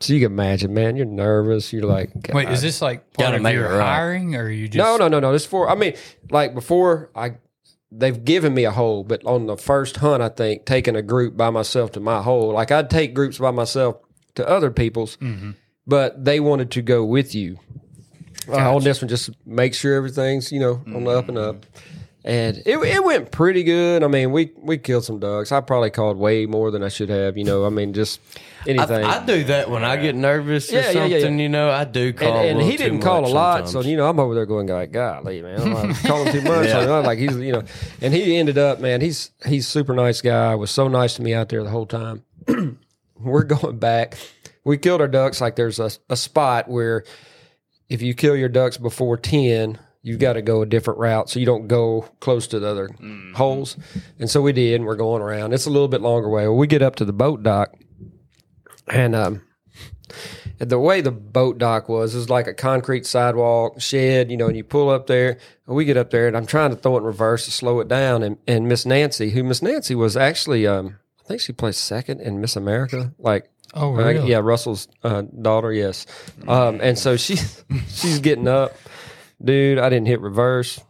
So 0.00 0.12
you 0.12 0.20
can 0.20 0.32
imagine, 0.32 0.74
man, 0.74 0.96
you're 0.96 1.06
nervous. 1.06 1.72
You're 1.72 1.84
like, 1.84 2.10
Wait, 2.32 2.48
is 2.50 2.60
this 2.60 2.82
like 2.82 3.10
part 3.14 3.28
Gotta 3.28 3.36
of 3.36 3.42
make 3.42 3.54
your 3.54 3.70
right. 3.70 3.80
hiring 3.80 4.36
or 4.36 4.50
you 4.50 4.68
just. 4.68 4.76
no, 4.76 4.96
no, 4.98 5.08
no, 5.08 5.18
no. 5.18 5.32
This 5.32 5.46
for 5.46 5.70
I 5.70 5.74
mean, 5.76 5.94
like 6.30 6.52
before 6.52 7.10
I, 7.14 7.36
they've 7.96 8.24
given 8.24 8.52
me 8.54 8.64
a 8.64 8.70
hole, 8.70 9.04
but 9.04 9.24
on 9.24 9.46
the 9.46 9.56
first 9.56 9.98
hunt, 9.98 10.22
I 10.22 10.28
think 10.28 10.64
taking 10.66 10.96
a 10.96 11.02
group 11.02 11.36
by 11.36 11.50
myself 11.50 11.92
to 11.92 12.00
my 12.00 12.22
hole, 12.22 12.52
like 12.52 12.70
I'd 12.72 12.90
take 12.90 13.14
groups 13.14 13.38
by 13.38 13.50
myself 13.50 13.96
to 14.34 14.48
other 14.48 14.70
people's, 14.70 15.16
but 15.86 16.24
they 16.24 16.40
wanted 16.40 16.70
to 16.72 16.82
go 16.82 17.04
with 17.04 17.34
you. 17.34 17.58
Uh, 18.48 18.74
on 18.74 18.82
this 18.82 19.00
one, 19.00 19.08
just 19.08 19.30
make 19.46 19.72
sure 19.74 19.94
everything's 19.94 20.52
you 20.52 20.60
know 20.60 20.82
on 20.86 21.04
the 21.04 21.10
up 21.10 21.28
and 21.28 21.38
up. 21.38 21.64
And 22.26 22.56
it, 22.64 22.78
it 22.78 23.04
went 23.04 23.30
pretty 23.32 23.64
good. 23.64 24.02
I 24.02 24.06
mean, 24.06 24.32
we 24.32 24.50
we 24.56 24.78
killed 24.78 25.04
some 25.04 25.18
ducks. 25.18 25.52
I 25.52 25.60
probably 25.60 25.90
called 25.90 26.16
way 26.16 26.46
more 26.46 26.70
than 26.70 26.82
I 26.82 26.88
should 26.88 27.10
have. 27.10 27.36
You 27.36 27.44
know, 27.44 27.66
I 27.66 27.68
mean, 27.68 27.92
just 27.92 28.18
anything. 28.66 29.04
I, 29.04 29.20
I 29.20 29.26
do 29.26 29.44
that 29.44 29.68
when 29.68 29.84
I 29.84 29.96
get 29.96 30.14
nervous 30.14 30.72
or 30.72 30.76
Yeah, 30.76 30.80
yeah, 30.80 30.92
something. 30.92 31.10
yeah, 31.10 31.18
yeah. 31.18 31.42
You 31.42 31.48
know, 31.50 31.70
I 31.70 31.84
do 31.84 32.14
call. 32.14 32.34
and, 32.34 32.60
and 32.60 32.62
he 32.70 32.78
didn't 32.78 33.00
call 33.00 33.26
a 33.26 33.28
lot, 33.28 33.68
sometimes. 33.68 33.72
so 33.84 33.90
you 33.90 33.98
know 33.98 34.08
I'm 34.08 34.18
over 34.18 34.34
there 34.34 34.46
going 34.46 34.68
like, 34.68 34.90
golly, 34.90 35.42
man, 35.42 35.60
I'm 35.76 35.94
calling 36.06 36.32
too 36.32 36.40
much. 36.40 36.70
Know, 36.70 37.02
like 37.02 37.18
he's 37.18 37.36
you 37.36 37.52
know, 37.52 37.62
and 38.00 38.14
he 38.14 38.36
ended 38.38 38.56
up, 38.56 38.80
man, 38.80 39.02
he's 39.02 39.30
he's 39.46 39.68
super 39.68 39.92
nice 39.92 40.22
guy. 40.22 40.54
Was 40.54 40.70
so 40.70 40.88
nice 40.88 41.16
to 41.16 41.22
me 41.22 41.34
out 41.34 41.50
there 41.50 41.62
the 41.62 41.68
whole 41.68 41.84
time. 41.86 42.24
We're 43.20 43.44
going 43.44 43.78
back. 43.78 44.16
We 44.64 44.78
killed 44.78 45.02
our 45.02 45.08
ducks. 45.08 45.42
Like 45.42 45.56
there's 45.56 45.78
a, 45.78 45.90
a 46.08 46.16
spot 46.16 46.68
where 46.70 47.04
if 47.90 48.00
you 48.00 48.14
kill 48.14 48.34
your 48.34 48.48
ducks 48.48 48.78
before 48.78 49.18
ten, 49.18 49.78
you've 50.04 50.20
got 50.20 50.34
to 50.34 50.42
go 50.42 50.62
a 50.62 50.66
different 50.66 51.00
route 51.00 51.28
so 51.28 51.40
you 51.40 51.46
don't 51.46 51.66
go 51.66 52.02
close 52.20 52.46
to 52.48 52.60
the 52.60 52.68
other 52.68 52.88
holes. 53.34 53.76
And 54.20 54.30
so 54.30 54.40
we 54.42 54.52
did. 54.52 54.76
And 54.76 54.84
we're 54.84 54.94
going 54.96 55.22
around. 55.22 55.52
It's 55.52 55.66
a 55.66 55.70
little 55.70 55.88
bit 55.88 56.00
longer 56.02 56.28
way. 56.28 56.46
Well, 56.46 56.56
we 56.56 56.66
get 56.68 56.82
up 56.82 56.94
to 56.96 57.04
the 57.04 57.12
boat 57.12 57.42
dock, 57.42 57.74
and 58.86 59.14
um, 59.16 59.42
the 60.58 60.78
way 60.78 61.00
the 61.00 61.10
boat 61.10 61.58
dock 61.58 61.88
was 61.88 62.14
is 62.14 62.30
like 62.30 62.46
a 62.46 62.54
concrete 62.54 63.06
sidewalk 63.06 63.80
shed, 63.80 64.30
you 64.30 64.36
know, 64.36 64.46
and 64.46 64.56
you 64.56 64.62
pull 64.64 64.90
up 64.90 65.06
there. 65.06 65.38
And 65.66 65.74
we 65.74 65.84
get 65.84 65.96
up 65.96 66.10
there, 66.10 66.28
and 66.28 66.36
I'm 66.36 66.46
trying 66.46 66.70
to 66.70 66.76
throw 66.76 66.94
it 66.96 66.98
in 66.98 67.04
reverse 67.04 67.46
to 67.46 67.50
slow 67.50 67.80
it 67.80 67.88
down. 67.88 68.22
And, 68.22 68.36
and 68.46 68.68
Miss 68.68 68.84
Nancy, 68.86 69.30
who 69.30 69.42
Miss 69.42 69.62
Nancy 69.62 69.94
was 69.94 70.16
actually, 70.16 70.66
um, 70.66 70.98
I 71.24 71.26
think 71.26 71.40
she 71.40 71.52
placed 71.54 71.82
second 71.82 72.20
in 72.20 72.40
Miss 72.40 72.54
America, 72.56 73.12
like 73.18 73.48
Oh, 73.76 73.92
Uh, 73.94 73.96
really? 73.96 74.30
yeah, 74.30 74.38
Russell's 74.38 74.86
uh, 75.02 75.22
daughter. 75.22 75.72
Yes, 75.72 76.06
um, 76.46 76.80
and 76.80 76.96
so 76.98 77.16
she 77.16 77.36
she's 77.88 78.20
getting 78.20 78.46
up, 78.46 78.76
dude. 79.44 79.78
I 79.78 79.88
didn't 79.88 80.06
hit 80.06 80.20
reverse. 80.20 80.80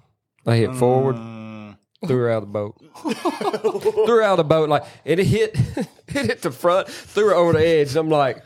I 0.47 0.57
hit 0.57 0.75
forward. 0.75 1.17
Mm. 1.17 1.77
Threw 2.07 2.19
her 2.19 2.31
out 2.31 2.43
of 2.43 2.49
the 2.49 2.53
boat. 2.53 2.77
threw 4.07 4.17
her 4.17 4.23
out 4.23 4.33
of 4.33 4.37
the 4.39 4.45
boat 4.45 4.69
like 4.69 4.85
and 5.07 5.19
it 5.21 5.27
hit 5.27 5.55
it 6.09 6.27
hit 6.27 6.43
the 6.43 6.51
front. 6.51 6.89
Threw 6.89 7.29
her 7.29 7.35
over 7.35 7.53
the 7.55 7.67
edge. 7.67 7.97
I'm 7.97 8.11
like, 8.11 8.45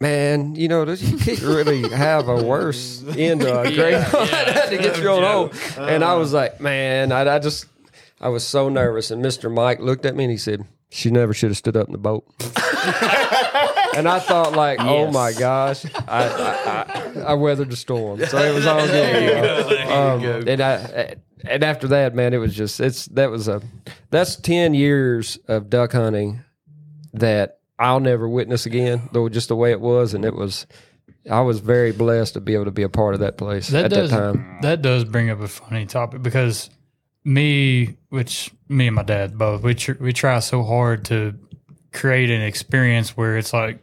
man, 0.00 0.56
you 0.56 0.68
know, 0.68 0.84
this, 0.84 1.02
you 1.02 1.18
can't 1.18 1.42
really 1.42 1.88
have 1.90 2.28
a 2.28 2.42
worse 2.42 3.04
end 3.16 3.42
to 3.42 3.60
a 3.60 3.74
great 3.74 4.00
hunt. 4.02 4.32
I 4.32 4.50
had 4.50 4.70
to 4.70 4.78
get 4.78 4.98
you 4.98 5.08
on 5.10 5.22
home. 5.22 5.50
And 5.78 6.02
I 6.02 6.14
uh. 6.14 6.18
was 6.18 6.32
like, 6.32 6.60
man, 6.60 7.12
I, 7.12 7.36
I 7.36 7.38
just 7.38 7.66
I 8.20 8.28
was 8.28 8.46
so 8.46 8.68
nervous. 8.68 9.10
And 9.10 9.24
Mr. 9.24 9.52
Mike 9.52 9.80
looked 9.80 10.04
at 10.06 10.16
me 10.16 10.24
and 10.24 10.30
he 10.30 10.36
said, 10.36 10.64
"She 10.90 11.10
never 11.10 11.34
should 11.34 11.50
have 11.50 11.56
stood 11.56 11.76
up 11.76 11.88
in 11.88 11.92
the 11.92 11.98
boat." 11.98 12.24
And 13.96 14.08
I 14.08 14.18
thought, 14.18 14.52
like, 14.54 14.78
oh 14.80 15.04
Yes. 15.04 15.14
my 15.14 15.32
gosh, 15.32 15.84
I, 16.08 16.24
I, 16.28 17.20
I, 17.20 17.20
I 17.28 17.34
weathered 17.34 17.70
the 17.70 17.76
storm, 17.76 18.24
so 18.24 18.38
it 18.38 18.54
was 18.54 18.66
all 18.66 18.86
good. 18.86 19.22
you 19.22 19.42
know. 19.42 20.38
Um, 20.40 20.48
and 20.48 20.60
I, 20.60 21.16
and 21.44 21.62
after 21.64 21.88
that, 21.88 22.14
man, 22.14 22.32
it 22.34 22.38
was 22.38 22.54
just 22.54 22.80
it's 22.80 23.06
that 23.06 23.30
was 23.30 23.48
a 23.48 23.60
that's 24.10 24.36
ten 24.36 24.74
years 24.74 25.38
of 25.48 25.68
duck 25.70 25.92
hunting 25.92 26.42
that 27.14 27.58
I'll 27.78 28.00
never 28.00 28.28
witness 28.28 28.64
again. 28.66 29.08
Though 29.12 29.28
just 29.28 29.48
the 29.48 29.56
way 29.56 29.70
it 29.72 29.80
was, 29.80 30.14
and 30.14 30.24
it 30.24 30.34
was. 30.34 30.66
I 31.30 31.40
was 31.42 31.60
very 31.60 31.92
blessed 31.92 32.34
to 32.34 32.40
be 32.40 32.54
able 32.54 32.64
to 32.64 32.72
be 32.72 32.82
a 32.82 32.88
part 32.88 33.14
of 33.14 33.20
that 33.20 33.36
place 33.38 33.68
That 33.68 33.84
at 33.84 33.90
does 33.92 34.10
that 34.10 34.16
time. 34.32 34.58
that 34.62 34.82
does 34.82 35.04
bring 35.04 35.30
up 35.30 35.40
a 35.40 35.46
funny 35.46 35.86
topic 35.86 36.20
because 36.20 36.68
me, 37.24 37.96
which 38.08 38.50
me 38.68 38.88
and 38.88 38.96
my 38.96 39.02
dad 39.04 39.38
both, 39.38 39.62
we 39.62 39.74
tr- 39.76 39.92
we 40.00 40.12
try 40.12 40.40
so 40.40 40.62
hard 40.64 41.04
to 41.06 41.34
create 41.92 42.30
an 42.30 42.42
experience 42.42 43.16
where 43.16 43.36
it's 43.36 43.52
like, 43.52 43.78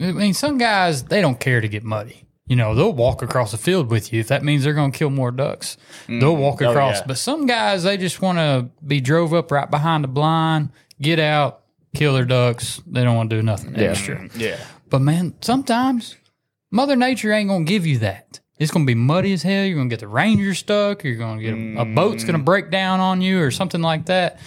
I 0.00 0.12
mean, 0.12 0.34
some 0.34 0.58
guys 0.58 1.04
they 1.04 1.20
don't 1.20 1.38
care 1.38 1.60
to 1.60 1.68
get 1.68 1.84
muddy. 1.84 2.24
You 2.46 2.56
know, 2.56 2.74
they'll 2.74 2.92
walk 2.92 3.22
across 3.22 3.52
the 3.52 3.58
field 3.58 3.90
with 3.90 4.12
you 4.12 4.20
if 4.20 4.28
that 4.28 4.42
means 4.42 4.64
they're 4.64 4.74
going 4.74 4.90
to 4.90 4.98
kill 4.98 5.10
more 5.10 5.30
ducks. 5.30 5.76
Mm. 6.08 6.20
They'll 6.20 6.36
walk 6.36 6.60
Oh, 6.62 6.70
across, 6.70 6.96
yeah. 6.96 7.04
but 7.06 7.16
some 7.16 7.46
guys 7.46 7.84
they 7.84 7.96
just 7.96 8.20
want 8.20 8.38
to 8.38 8.68
be 8.84 9.00
drove 9.00 9.32
up 9.32 9.52
right 9.52 9.70
behind 9.70 10.02
the 10.02 10.08
blind, 10.08 10.70
get 11.00 11.20
out, 11.20 11.60
kill 11.94 12.14
their 12.14 12.24
ducks. 12.24 12.82
They 12.86 13.04
don't 13.04 13.14
want 13.14 13.30
to 13.30 13.36
do 13.36 13.42
nothing 13.42 13.74
yeah. 13.76 13.82
extra. 13.82 14.16
Mm-hmm. 14.16 14.40
Yeah. 14.40 14.58
But 14.88 15.00
man, 15.00 15.34
sometimes 15.42 16.16
Mother 16.72 16.96
Nature 16.96 17.32
ain't 17.32 17.48
gonna 17.48 17.64
give 17.64 17.86
you 17.86 17.98
that. 17.98 18.40
It's 18.58 18.72
gonna 18.72 18.84
be 18.84 18.94
muddy 18.96 19.32
as 19.32 19.42
hell. 19.42 19.64
You're 19.64 19.76
gonna 19.76 19.88
get 19.88 20.00
the 20.00 20.08
ranger 20.08 20.54
stuck. 20.54 21.04
You're 21.04 21.16
gonna 21.16 21.40
get 21.40 21.54
a, 21.54 21.82
a 21.82 21.84
boat's 21.84 22.24
gonna 22.24 22.38
mm. 22.40 22.44
break 22.44 22.70
down 22.70 23.00
on 23.00 23.20
you 23.22 23.40
or 23.40 23.50
something 23.50 23.80
like 23.80 24.06
that. 24.06 24.40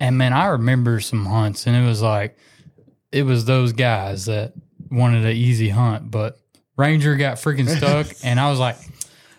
And 0.00 0.16
man, 0.16 0.32
I 0.32 0.46
remember 0.46 1.00
some 1.00 1.26
hunts, 1.26 1.66
and 1.66 1.76
it 1.76 1.86
was 1.86 2.00
like 2.00 2.38
it 3.12 3.22
was 3.24 3.44
those 3.44 3.72
guys 3.72 4.26
that 4.26 4.52
wanted 4.90 5.24
an 5.24 5.36
easy 5.36 5.68
hunt, 5.68 6.10
but 6.10 6.38
ranger 6.76 7.16
got 7.16 7.36
freaking 7.36 7.68
stuck, 7.68 8.06
and 8.24 8.38
I 8.40 8.50
was 8.50 8.58
like. 8.58 8.76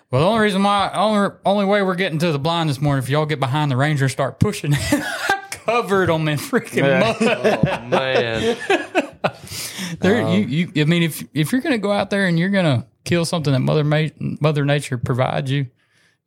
Well, 0.10 0.20
the 0.24 0.28
only 0.28 0.42
reason 0.44 0.62
why, 0.62 0.92
only, 0.94 1.30
only 1.46 1.64
way 1.64 1.82
we're 1.84 1.96
getting 1.96 2.20
to 2.20 2.34
the 2.34 2.38
blind 2.38 2.70
this 2.70 2.82
morning, 2.82 3.02
if 3.02 3.10
y'all 3.10 3.26
get 3.26 3.40
behind 3.40 3.72
the 3.72 3.78
ranger 3.78 4.04
and 4.04 4.12
start 4.12 4.42
pushing, 4.42 4.74
I'm 4.92 5.42
covered 5.52 6.10
on 6.10 6.26
my 6.26 6.34
freaking 6.34 7.00
mud. 7.00 7.16
Oh 7.22 7.88
man, 7.88 8.58
There, 10.02 10.28
you, 10.36 10.68
you. 10.74 10.82
I 10.82 10.86
mean, 10.86 11.04
if 11.04 11.24
if 11.34 11.54
you're 11.54 11.62
gonna 11.62 11.78
go 11.78 11.94
out 11.94 12.10
there 12.10 12.26
and 12.28 12.38
you're 12.38 12.50
gonna 12.50 12.88
kill 13.06 13.24
something 13.24 13.54
that 13.54 13.60
Mother 13.62 13.86
Ma- 13.86 14.10
Mother 14.20 14.66
Nature 14.66 14.98
provides 14.98 15.50
you, 15.50 15.68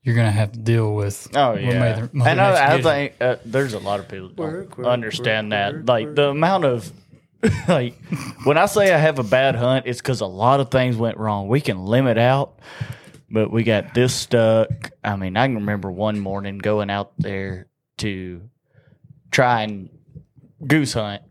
you're 0.02 0.16
gonna 0.16 0.30
have 0.30 0.52
to 0.52 0.58
deal 0.60 0.94
with. 0.94 1.28
Oh 1.36 1.50
what 1.52 1.62
yeah, 1.62 1.78
Mother- 1.78 2.10
Mother 2.14 2.30
and 2.30 2.40
I, 2.40 2.74
I 2.76 2.80
think 2.80 3.14
uh, 3.20 3.36
there's 3.44 3.74
a 3.74 3.78
lot 3.80 4.00
of 4.00 4.08
people 4.08 4.28
that 4.28 4.36
don't 4.36 4.50
Work, 4.50 4.78
work, 4.78 4.86
understand 4.86 5.48
work, 5.50 5.58
that. 5.58 5.74
work, 5.74 5.88
like 5.88 6.06
work. 6.06 6.16
the 6.16 6.28
amount 6.30 6.64
of 6.64 6.90
like 7.68 7.94
when 8.44 8.56
I 8.56 8.66
say 8.66 8.92
I 8.92 8.98
have 8.98 9.18
a 9.18 9.24
bad 9.24 9.54
hunt, 9.54 9.86
it's 9.86 10.00
because 10.00 10.20
a 10.20 10.26
lot 10.26 10.60
of 10.60 10.70
things 10.70 10.96
went 10.96 11.18
wrong. 11.18 11.48
We 11.48 11.60
can 11.60 11.84
limit 11.84 12.18
out, 12.18 12.58
but 13.30 13.50
we 13.50 13.64
got 13.64 13.94
this 13.94 14.14
stuck. 14.14 14.90
I 15.02 15.16
mean, 15.16 15.36
I 15.36 15.46
can 15.46 15.56
remember 15.56 15.90
one 15.90 16.18
morning 16.18 16.58
going 16.58 16.90
out 16.90 17.12
there 17.18 17.68
to 17.98 18.42
try 19.30 19.62
and 19.62 19.90
goose 20.66 20.94
hunt. 20.94 21.22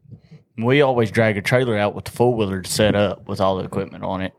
We 0.57 0.81
always 0.81 1.09
drag 1.09 1.37
a 1.37 1.41
trailer 1.41 1.77
out 1.77 1.95
with 1.95 2.05
the 2.05 2.11
four 2.11 2.35
wheeler 2.35 2.61
to 2.61 2.69
set 2.69 2.95
up 2.95 3.27
with 3.27 3.41
all 3.41 3.57
the 3.57 3.63
equipment 3.63 4.03
on 4.03 4.21
it. 4.21 4.33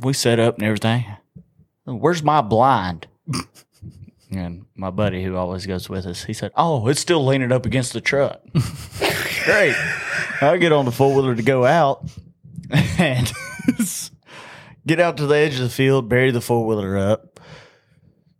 We 0.00 0.12
set 0.12 0.40
up 0.40 0.56
and 0.56 0.64
everything. 0.64 1.04
Where's 1.84 2.22
my 2.22 2.40
blind? 2.40 3.06
And 4.38 4.66
my 4.74 4.90
buddy 4.90 5.22
who 5.22 5.36
always 5.36 5.66
goes 5.66 5.88
with 5.88 6.06
us, 6.06 6.24
he 6.24 6.32
said, 6.32 6.52
Oh, 6.56 6.86
it's 6.88 7.00
still 7.00 7.24
leaning 7.24 7.52
up 7.52 7.66
against 7.66 7.92
the 7.92 8.00
truck. 8.00 8.40
Great. 9.44 9.74
I 10.40 10.56
get 10.58 10.72
on 10.72 10.84
the 10.84 10.92
four 10.92 11.14
wheeler 11.14 11.34
to 11.34 11.42
go 11.42 11.64
out 11.64 12.08
and 12.98 13.32
get 14.86 15.00
out 15.00 15.16
to 15.18 15.26
the 15.26 15.36
edge 15.36 15.54
of 15.54 15.60
the 15.60 15.68
field, 15.68 16.08
bury 16.08 16.30
the 16.30 16.40
four 16.40 16.66
wheeler 16.66 16.96
up, 16.96 17.40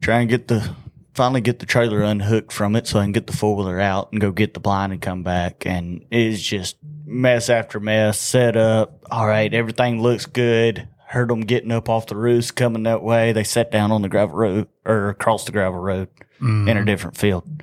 try 0.01 0.21
and 0.21 0.29
get 0.29 0.49
the 0.49 0.75
finally 1.15 1.41
get 1.41 1.61
the 1.61 1.67
trailer 1.67 2.03
unhooked 2.03 2.53
from 2.53 2.77
it 2.77 2.87
so 2.87 2.99
I 2.99 3.05
can 3.05 3.13
get 3.13 3.27
the 3.27 3.33
four 3.37 3.57
wheeler 3.57 3.81
out 3.81 4.13
and 4.13 4.21
go 4.21 4.31
get 4.33 4.53
the 4.53 4.61
blind 4.61 4.93
and 4.93 5.01
come 5.01 5.23
back. 5.23 5.65
And 5.65 6.05
it's 6.11 6.43
just 6.43 6.77
mess 7.07 7.49
after 7.49 7.81
mess, 7.81 8.21
set 8.21 8.57
up. 8.57 9.05
All 9.11 9.27
right, 9.27 9.53
everything 9.53 10.03
looks 10.03 10.27
good. 10.27 10.89
Heard 11.09 11.31
them 11.31 11.43
getting 11.43 11.71
up 11.71 11.89
off 11.89 12.07
the 12.07 12.17
roost 12.17 12.57
coming 12.57 12.83
that 12.83 13.03
way. 13.03 13.33
They 13.33 13.45
sat 13.45 13.71
down 13.71 13.93
on 13.93 14.03
the 14.03 14.09
gravel 14.09 14.37
road 14.37 14.69
or 14.85 15.09
across 15.09 15.45
the 15.45 15.53
gravel 15.53 15.79
road 15.79 16.09
in 16.41 16.47
a 16.47 16.73
mm-hmm. 16.73 16.85
different 16.85 17.17
field. 17.17 17.63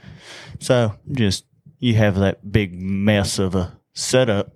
So 0.60 0.96
just 1.12 1.46
you 1.80 1.96
have 1.96 2.16
that 2.16 2.50
big 2.50 2.74
mess 2.74 3.40
of 3.40 3.56
a 3.56 3.78
setup, 3.94 4.54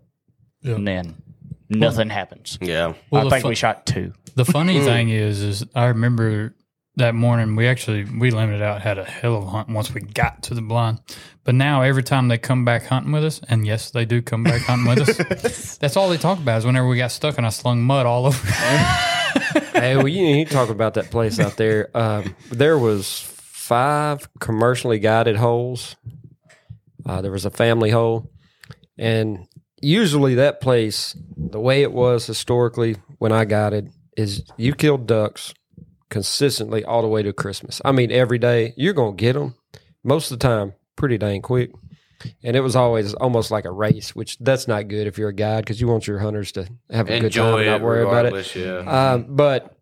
Yeah. 0.62 0.76
and 0.76 0.88
then 0.88 1.22
nothing 1.70 2.10
happens. 2.10 2.58
yeah. 2.62 2.94
Well, 3.12 3.28
I 3.28 3.30
think 3.30 3.42
fu- 3.42 3.50
we 3.50 3.56
shot 3.56 3.86
two. 3.86 4.14
The 4.36 4.46
funny 4.46 4.78
hmm. 4.80 4.86
thing 4.86 5.10
is, 5.10 5.42
is 5.42 5.66
I 5.76 5.88
remember 5.88 6.56
that 6.98 7.14
morning 7.14 7.56
we 7.56 7.68
actually 7.68 8.06
we 8.06 8.32
limited 8.32 8.62
out 8.62 8.82
had 8.82 8.98
a 8.98 9.04
hell 9.04 9.36
of 9.38 9.44
a 9.44 9.48
hunt 9.48 9.70
once 9.70 9.94
we 9.94 10.02
got 10.02 10.44
to 10.44 10.56
the 10.56 10.62
blind. 10.62 11.00
But 11.44 11.54
now 11.56 11.84
every 11.84 12.04
time 12.04 12.28
they 12.28 12.40
come 12.40 12.66
back 12.66 12.86
hunting 12.86 13.12
with 13.12 13.24
us, 13.24 13.40
and 13.48 13.66
yes, 13.66 13.92
they 13.92 14.04
do 14.04 14.22
come 14.22 14.44
back 14.44 14.62
hunting 14.64 14.88
with 14.88 15.08
us. 15.08 15.78
That's 15.82 15.96
all 15.96 16.10
they 16.10 16.18
talk 16.18 16.40
about 16.40 16.58
is 16.58 16.66
whenever 16.66 16.88
we 16.88 16.98
got 16.98 17.12
stuck 17.12 17.38
and 17.38 17.46
I 17.46 17.50
slung 17.50 17.84
mud 17.84 18.06
all 18.06 18.26
over. 18.26 18.48
hey, 19.74 19.96
well, 19.96 20.08
you 20.08 20.24
need 20.24 20.48
to 20.48 20.54
talk 20.54 20.70
about 20.70 20.96
that 20.96 21.12
place 21.12 21.40
out 21.40 21.56
there. 21.56 21.90
Um, 21.96 22.36
there 22.50 22.78
was 22.78 23.20
five 23.20 24.28
commercially 24.40 24.98
guided 24.98 25.38
holes. 25.38 25.96
Uh, 27.06 27.22
there 27.22 27.32
was 27.32 27.46
a 27.46 27.52
family 27.52 27.92
hole, 27.92 28.30
and 28.98 29.48
usually 29.82 30.36
that 30.36 30.60
place, 30.62 31.16
the 31.38 31.60
way 31.60 31.84
it 31.84 31.94
was 31.94 32.26
historically 32.26 32.98
when 33.20 33.32
I 33.32 33.46
guided, 33.46 33.92
is 34.18 34.44
you 34.58 34.74
killed 34.74 35.06
ducks 35.06 35.54
consistently 36.10 36.84
all 36.84 37.02
the 37.02 37.08
way 37.08 37.24
to 37.24 37.34
Christmas. 37.34 37.82
I 37.84 37.92
mean, 37.92 38.12
every 38.12 38.38
day 38.38 38.74
you're 38.78 38.94
gonna 38.94 39.16
get 39.16 39.34
them. 39.34 39.56
Most 40.04 40.32
of 40.32 40.40
the 40.40 40.48
time, 40.48 40.74
pretty 40.96 41.18
dang 41.18 41.42
quick. 41.42 41.72
And 42.44 42.56
it 42.56 42.62
was 42.62 42.76
always 42.76 43.14
almost 43.14 43.52
like 43.52 43.66
a 43.66 43.72
race, 43.72 44.16
which 44.16 44.40
that's 44.40 44.68
not 44.68 44.88
good 44.88 45.06
if 45.06 45.20
you're 45.20 45.30
a 45.30 45.34
guide 45.34 45.64
because 45.64 45.80
you 45.80 45.88
want 45.88 46.08
your 46.08 46.18
hunters 46.18 46.52
to 46.54 46.68
have 46.90 47.10
a 47.10 47.20
good 47.20 47.34
time 47.34 47.56
and 47.56 47.66
not 47.68 47.82
worry 47.82 48.02
about 48.02 48.26
it. 48.26 48.56
Yeah. 48.56 48.80
Um, 48.80 49.28
but 49.30 49.78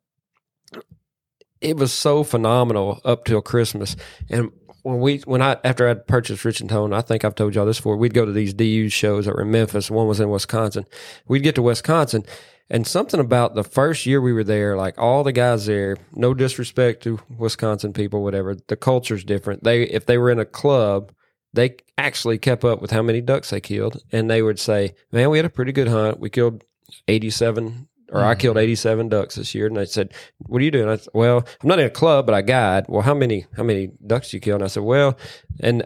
it 1.62 1.78
was 1.78 1.94
so 1.94 2.24
phenomenal 2.24 3.00
up 3.06 3.24
till 3.26 3.42
Christmas. 3.42 3.96
And 4.30 4.52
when 4.84 5.00
we 5.00 5.18
when 5.20 5.42
I 5.42 5.58
after 5.64 5.90
I'd 5.90 6.06
purchased 6.06 6.46
Rich-N-Tone, 6.46 6.94
I 6.94 7.02
think 7.02 7.26
I've 7.26 7.36
told 7.36 7.56
y'all 7.56 7.66
this 7.66 7.78
before. 7.78 7.98
We'd 7.98 8.14
go 8.14 8.26
to 8.26 8.32
these 8.32 8.54
DU 8.54 8.90
shows 8.90 9.26
that 9.26 9.34
were 9.34 9.42
in 9.42 9.52
Memphis. 9.52 9.90
One 9.90 10.08
was 10.08 10.20
in 10.20 10.30
Wisconsin. 10.30 10.86
We'd 11.28 11.42
get 11.42 11.56
to 11.56 11.64
Wisconsin, 11.64 12.24
and 12.70 12.86
something 12.86 13.20
about 13.20 13.56
the 13.56 13.64
first 13.64 14.06
year 14.06 14.22
we 14.22 14.34
were 14.34 14.44
there, 14.44 14.76
like 14.76 14.98
all 14.98 15.24
the 15.24 15.32
guys 15.32 15.66
there. 15.66 15.98
No 16.14 16.34
disrespect 16.34 17.04
to 17.04 17.20
Wisconsin 17.38 17.94
people, 17.94 18.24
whatever. 18.24 18.56
The 18.56 18.76
culture's 18.76 19.24
different. 19.24 19.64
They 19.64 19.84
if 19.84 20.06
they 20.06 20.18
were 20.18 20.32
in 20.32 20.40
a 20.40 20.46
club. 20.46 21.12
They 21.54 21.78
actually 21.98 22.38
kept 22.38 22.66
up 22.66 22.82
with 22.82 22.92
how 22.92 23.02
many 23.02 23.22
ducks 23.22 23.50
they 23.50 23.62
killed, 23.62 24.02
and 24.12 24.30
they 24.30 24.42
would 24.42 24.60
say, 24.60 24.94
"Man, 25.14 25.30
we 25.30 25.38
had 25.38 25.46
a 25.46 25.50
pretty 25.50 25.72
good 25.72 25.88
hunt. 25.88 26.20
We 26.20 26.30
killed 26.30 26.66
87 27.08 27.88
or 28.12 28.24
I 28.24 28.36
killed 28.36 28.58
87 28.58 29.10
ducks 29.10 29.36
this 29.36 29.56
year. 29.56 29.68
And 29.68 29.76
they 29.76 29.86
said, 29.86 30.14
what 30.38 30.62
are 30.62 30.66
you 30.66 30.72
doing? 30.72 30.90
I 30.90 30.98
said, 30.98 31.14
well, 31.14 31.46
I'm 31.62 31.68
not 31.68 31.80
in 31.80 31.88
a 31.88 31.92
club, 31.92 32.26
but 32.26 32.36
I 32.36 32.42
guide. 32.42 32.86
Well, 32.88 33.02
how 33.02 33.14
many, 33.14 33.46
how 33.56 33.64
many 33.64 33.92
ducks 34.06 34.34
you 34.34 34.40
killed? 34.40 34.62
And 34.62 34.66
I 34.66 34.68
said, 34.68 34.84
well, 34.84 35.18
and 35.60 35.86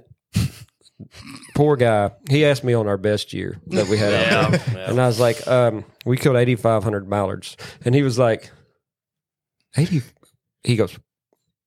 poor 1.56 1.76
guy, 1.76 2.12
he 2.30 2.46
asked 2.46 2.64
me 2.64 2.74
on 2.74 2.88
our 2.88 2.98
best 2.98 3.34
year 3.34 3.60
that 3.68 3.88
we 3.88 3.98
had 3.98 4.14
out. 4.14 4.52
Yeah. 4.52 4.90
And 4.90 5.00
I 5.00 5.08
was 5.08 5.20
like, 5.20 5.48
um, 5.48 5.86
we 6.10 6.18
killed 6.18 6.36
8,500 6.36 7.08
mallards. 7.08 7.56
And 7.86 7.94
he 7.96 8.02
was 8.04 8.18
like, 8.18 8.50
80, 9.78 10.02
he 10.64 10.76
goes, 10.76 10.98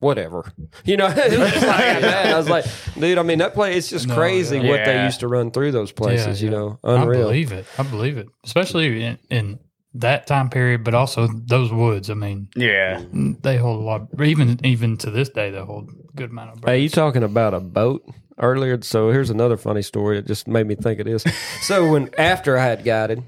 whatever. 0.01 0.53
You 0.84 0.97
know, 0.97 1.07
it 1.16 1.38
was 1.38 1.55
like, 1.62 2.03
man, 2.03 2.34
I 2.34 2.36
was 2.36 2.49
like, 2.49 2.64
dude, 2.99 3.18
I 3.18 3.22
mean, 3.22 3.38
that 3.38 3.55
place, 3.55 3.76
it's 3.76 3.90
just 3.90 4.09
No, 4.09 4.14
crazy 4.16 4.59
yeah. 4.59 4.68
what 4.68 4.84
they 4.84 5.05
used 5.05 5.20
to 5.20 5.28
run 5.28 5.51
through 5.53 5.72
those 5.72 5.93
places, 5.93 6.43
Yeah, 6.43 6.51
you 6.51 6.53
yeah. 6.55 6.59
know, 6.59 6.78
I 6.84 7.05
believe 7.05 7.53
it. 7.53 7.66
I 7.78 7.84
believe 7.84 8.18
it, 8.18 8.26
especially 8.45 9.05
in, 9.05 9.18
in 9.30 9.59
that 9.95 10.26
time 10.26 10.51
period, 10.51 10.82
but 10.84 10.95
also 10.95 11.28
those 11.28 11.72
woods. 11.72 12.11
I 12.11 12.14
mean, 12.14 12.49
Yeah. 12.57 13.01
they 13.12 13.57
hold 13.59 13.80
a 13.80 13.84
lot. 13.84 14.09
Even 14.20 14.59
even 14.66 14.97
to 14.99 15.11
this 15.11 15.28
day, 15.28 15.51
they 15.51 15.61
hold 15.61 15.90
a 15.90 16.16
good 16.16 16.30
amount 16.30 16.51
of. 16.51 16.61
Birds. 16.62 16.70
Hey, 16.70 16.78
you 16.80 16.88
talking 16.88 17.22
about 17.22 17.55
a 17.55 17.61
boat 17.61 18.03
earlier. 18.43 18.80
So 18.82 19.11
here's 19.11 19.30
another 19.30 19.57
funny 19.57 19.82
story. 19.82 20.18
It 20.18 20.26
just 20.26 20.47
made 20.47 20.66
me 20.66 20.74
think 20.74 21.01
of 21.01 21.07
this. 21.07 21.24
so 21.62 21.90
when 21.90 22.11
after 22.18 22.59
I 22.59 22.64
had 22.64 22.84
guided, 22.84 23.22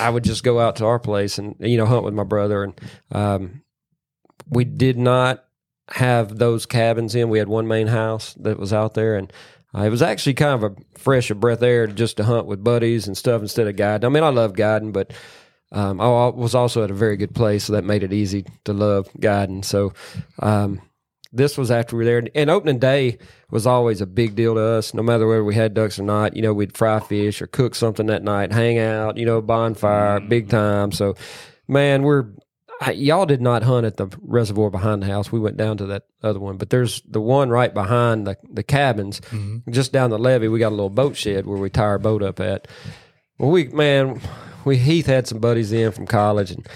I 0.00 0.08
would 0.08 0.24
just 0.24 0.44
go 0.44 0.60
out 0.60 0.76
to 0.76 0.86
our 0.86 0.98
place 0.98 1.38
and 1.38 1.56
you 1.58 1.76
know 1.76 1.86
hunt 1.86 2.04
with 2.04 2.14
my 2.14 2.24
brother, 2.24 2.62
and 2.64 2.80
um, 3.12 3.62
we 4.48 4.64
did 4.64 4.96
not 4.96 5.44
have 5.90 6.38
those 6.38 6.66
cabins 6.66 7.14
in. 7.14 7.28
We 7.28 7.38
had 7.38 7.48
one 7.48 7.68
main 7.68 7.88
house 7.88 8.34
that 8.34 8.58
was 8.58 8.72
out 8.72 8.94
there, 8.94 9.16
and 9.16 9.32
uh, 9.74 9.82
it 9.82 9.90
was 9.90 10.02
actually 10.02 10.34
kind 10.34 10.62
of 10.62 10.72
a 10.72 10.98
fresh 10.98 11.30
of 11.30 11.40
breath 11.40 11.62
air 11.62 11.86
just 11.86 12.16
to 12.16 12.24
hunt 12.24 12.46
with 12.46 12.64
buddies 12.64 13.06
and 13.06 13.16
stuff 13.16 13.42
instead 13.42 13.66
of 13.66 13.76
guiding. 13.76 14.06
I 14.06 14.08
mean, 14.08 14.24
I 14.24 14.30
love 14.30 14.54
guiding, 14.54 14.92
but 14.92 15.12
um, 15.72 16.00
I 16.00 16.28
was 16.28 16.54
also 16.54 16.82
at 16.82 16.90
a 16.90 16.94
very 16.94 17.16
good 17.16 17.34
place, 17.34 17.64
so 17.64 17.74
that 17.74 17.84
made 17.84 18.02
it 18.02 18.12
easy 18.12 18.44
to 18.64 18.72
love 18.72 19.08
guiding. 19.18 19.62
So 19.62 19.92
um, 20.40 20.82
this 21.32 21.56
was 21.56 21.70
after 21.70 21.96
we 21.96 22.04
were 22.04 22.22
there, 22.22 22.30
and 22.34 22.50
opening 22.50 22.78
day 22.78 23.18
was 23.50 23.66
always 23.66 24.00
a 24.00 24.06
big 24.06 24.34
deal 24.34 24.54
to 24.54 24.60
us. 24.60 24.94
No 24.94 25.02
matter 25.02 25.26
whether 25.26 25.44
we 25.44 25.54
had 25.54 25.74
ducks 25.74 25.98
or 25.98 26.02
not, 26.02 26.34
you 26.34 26.42
know, 26.42 26.52
we'd 26.52 26.76
fry 26.76 27.00
fish 27.00 27.40
or 27.40 27.46
cook 27.46 27.74
something 27.74 28.06
that 28.06 28.22
night, 28.24 28.52
hang 28.52 28.78
out, 28.78 29.16
you 29.16 29.24
know, 29.24 29.40
bonfire, 29.40 30.20
big 30.20 30.48
time. 30.48 30.90
So, 30.92 31.14
man, 31.68 32.02
we're 32.02 32.26
y'all 32.94 33.26
did 33.26 33.42
not 33.42 33.62
hunt 33.62 33.86
at 33.86 33.96
the 33.96 34.08
reservoir 34.22 34.70
behind 34.70 35.02
the 35.02 35.06
house. 35.06 35.30
We 35.30 35.38
went 35.38 35.56
down 35.56 35.76
to 35.78 35.86
that 35.86 36.04
other 36.22 36.40
one, 36.40 36.56
but 36.56 36.70
there's 36.70 37.02
the 37.02 37.20
one 37.20 37.50
right 37.50 37.72
behind 37.72 38.26
the 38.26 38.36
the 38.50 38.62
cabins, 38.62 39.20
just 39.68 39.92
down 39.92 40.10
the 40.10 40.18
levee. 40.18 40.48
We 40.48 40.58
got 40.58 40.70
a 40.70 40.76
little 40.76 40.90
boat 40.90 41.16
shed 41.16 41.46
where 41.46 41.58
we 41.58 41.70
tie 41.70 41.82
our 41.82 41.98
boat 41.98 42.22
up 42.22 42.40
at. 42.40 42.66
Well, 43.38 43.50
we 43.50 43.64
man, 43.68 44.20
we 44.64 44.78
Heath 44.78 45.06
had 45.06 45.26
some 45.26 45.38
buddies 45.38 45.72
in 45.72 45.92
from 45.92 46.06
college, 46.06 46.50
and 46.50 46.66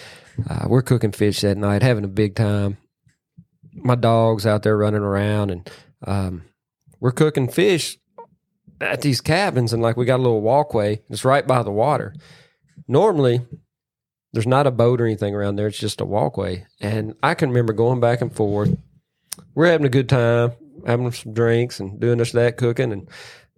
uh, 0.49 0.67
we're 0.69 0.83
cooking 0.83 1.13
fish 1.13 1.41
that 1.41 1.57
night, 1.57 1.83
having 1.83 2.05
a 2.05 2.09
big 2.09 2.35
time. 2.35 2.77
My 3.75 3.95
dog's 3.95 4.47
out 4.47 4.63
there 4.63 4.77
running 4.77 5.03
around, 5.03 5.51
and 5.51 5.71
um, 6.07 6.43
we're 7.01 7.13
cooking 7.13 7.49
fish 7.49 7.99
at 8.81 9.03
these 9.03 9.21
cabins, 9.21 9.73
and 9.73 9.83
like 9.83 9.97
we 9.97 10.05
got 10.05 10.21
a 10.21 10.23
little 10.23 10.41
walkway. 10.41 11.03
It's 11.11 11.25
right 11.25 11.47
by 11.47 11.63
the 11.63 11.71
water. 11.71 12.15
Normally, 12.87 13.41
there's 14.35 14.47
not 14.47 14.67
a 14.67 14.73
boat 14.73 15.01
or 15.01 15.07
anything 15.07 15.35
around 15.35 15.57
there. 15.57 15.69
It's 15.69 15.79
just 15.79 16.01
a 16.01 16.05
walkway. 16.05 16.67
And 16.81 17.15
I 17.23 17.35
can 17.35 17.51
remember 17.51 17.73
going 17.73 18.01
back 18.01 18.21
and 18.21 18.35
forth. 18.35 18.77
We're 19.55 19.71
having 19.71 19.87
a 19.87 19.91
good 19.91 20.09
time, 20.09 20.53
having 20.87 21.11
some 21.13 21.33
drinks 21.33 21.79
and 21.79 22.01
doing 22.01 22.19
this, 22.19 22.33
that, 22.33 22.57
cooking. 22.57 22.93
And 22.93 23.09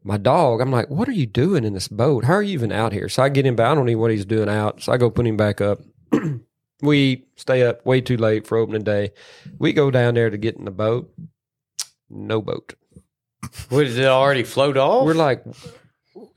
my 0.04 0.18
dog, 0.18 0.60
I'm 0.60 0.70
like, 0.70 0.90
what 0.90 1.08
are 1.08 1.12
you 1.12 1.26
doing 1.26 1.64
in 1.64 1.72
this 1.72 1.88
boat? 1.88 2.24
How 2.24 2.34
are 2.34 2.42
you 2.42 2.52
even 2.52 2.72
out 2.72 2.92
here? 2.92 3.08
So 3.08 3.22
I 3.22 3.30
get 3.30 3.46
him 3.46 3.56
back. 3.56 3.70
I 3.70 3.74
don't 3.74 3.86
know 3.86 3.98
what 3.98 4.10
he's 4.10 4.26
doing 4.26 4.50
out. 4.50 4.82
So 4.82 4.92
I 4.92 4.98
go 4.98 5.10
put 5.10 5.26
him 5.26 5.38
back 5.38 5.62
up. 5.62 5.80
we 6.82 7.26
stay 7.36 7.62
up 7.62 7.84
way 7.86 8.00
too 8.00 8.16
late 8.16 8.46
for 8.46 8.58
opening 8.58 8.84
day. 8.84 9.12
We 9.58 9.72
go 9.72 9.90
down 9.90 10.14
there 10.14 10.30
to 10.30 10.36
get 10.36 10.56
in 10.56 10.64
the 10.64 10.70
boat. 10.70 11.12
No 12.10 12.40
boat. 12.40 12.74
What, 13.68 13.84
did 13.84 13.98
it 13.98 14.06
already 14.06 14.42
float 14.42 14.76
off? 14.76 15.04
We're 15.04 15.14
like, 15.14 15.44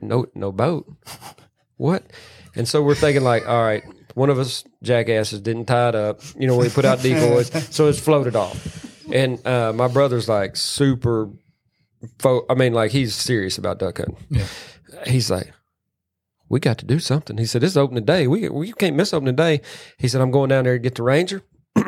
no, 0.01 0.25
no 0.35 0.51
boat. 0.51 0.91
What? 1.77 2.03
And 2.55 2.67
so 2.67 2.81
we're 2.81 2.95
thinking 2.95 3.23
like, 3.23 3.47
all 3.47 3.61
right, 3.61 3.83
one 4.15 4.29
of 4.29 4.39
us 4.39 4.63
jackasses 4.83 5.41
didn't 5.41 5.65
tie 5.65 5.89
it 5.89 5.95
up. 5.95 6.21
You 6.37 6.47
know, 6.47 6.57
we 6.57 6.69
put 6.69 6.85
out 6.85 7.01
decoys, 7.01 7.51
so 7.75 7.87
it's 7.87 7.99
floated 7.99 8.35
off. 8.35 8.85
And 9.11 9.45
uh, 9.45 9.73
my 9.73 9.87
brother's 9.87 10.29
like 10.29 10.55
super. 10.55 11.29
Fo- 12.19 12.45
I 12.49 12.53
mean, 12.53 12.73
like 12.73 12.91
he's 12.91 13.15
serious 13.15 13.57
about 13.57 13.79
duck 13.79 13.97
hunting. 13.97 14.17
Yeah. 14.29 14.45
He's 15.05 15.29
like, 15.29 15.53
we 16.49 16.59
got 16.59 16.77
to 16.79 16.85
do 16.85 16.99
something. 16.99 17.37
He 17.37 17.45
said, 17.45 17.61
this 17.61 17.71
is 17.71 17.77
opening 17.77 18.05
day. 18.05 18.27
We 18.27 18.49
we 18.49 18.73
can't 18.73 18.95
miss 18.95 19.13
opening 19.13 19.35
day. 19.35 19.61
He 19.97 20.07
said, 20.07 20.21
I'm 20.21 20.31
going 20.31 20.49
down 20.49 20.65
there 20.65 20.73
to 20.73 20.79
get 20.79 20.95
the 20.95 21.03
ranger. 21.03 21.43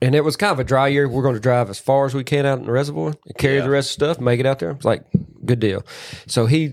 And 0.00 0.14
it 0.14 0.22
was 0.22 0.36
kind 0.36 0.52
of 0.52 0.58
a 0.58 0.64
dry 0.64 0.88
year. 0.88 1.08
We're 1.08 1.22
going 1.22 1.34
to 1.34 1.40
drive 1.40 1.68
as 1.70 1.78
far 1.78 2.06
as 2.06 2.14
we 2.14 2.24
can 2.24 2.46
out 2.46 2.58
in 2.58 2.66
the 2.66 2.72
reservoir 2.72 3.08
and 3.26 3.36
carry 3.36 3.60
the 3.60 3.70
rest 3.70 3.94
of 3.94 3.98
the 3.98 4.14
stuff, 4.14 4.22
make 4.22 4.40
it 4.40 4.46
out 4.46 4.58
there. 4.58 4.70
It's 4.70 4.84
like, 4.84 5.04
good 5.44 5.60
deal. 5.60 5.84
So 6.26 6.46
he 6.46 6.72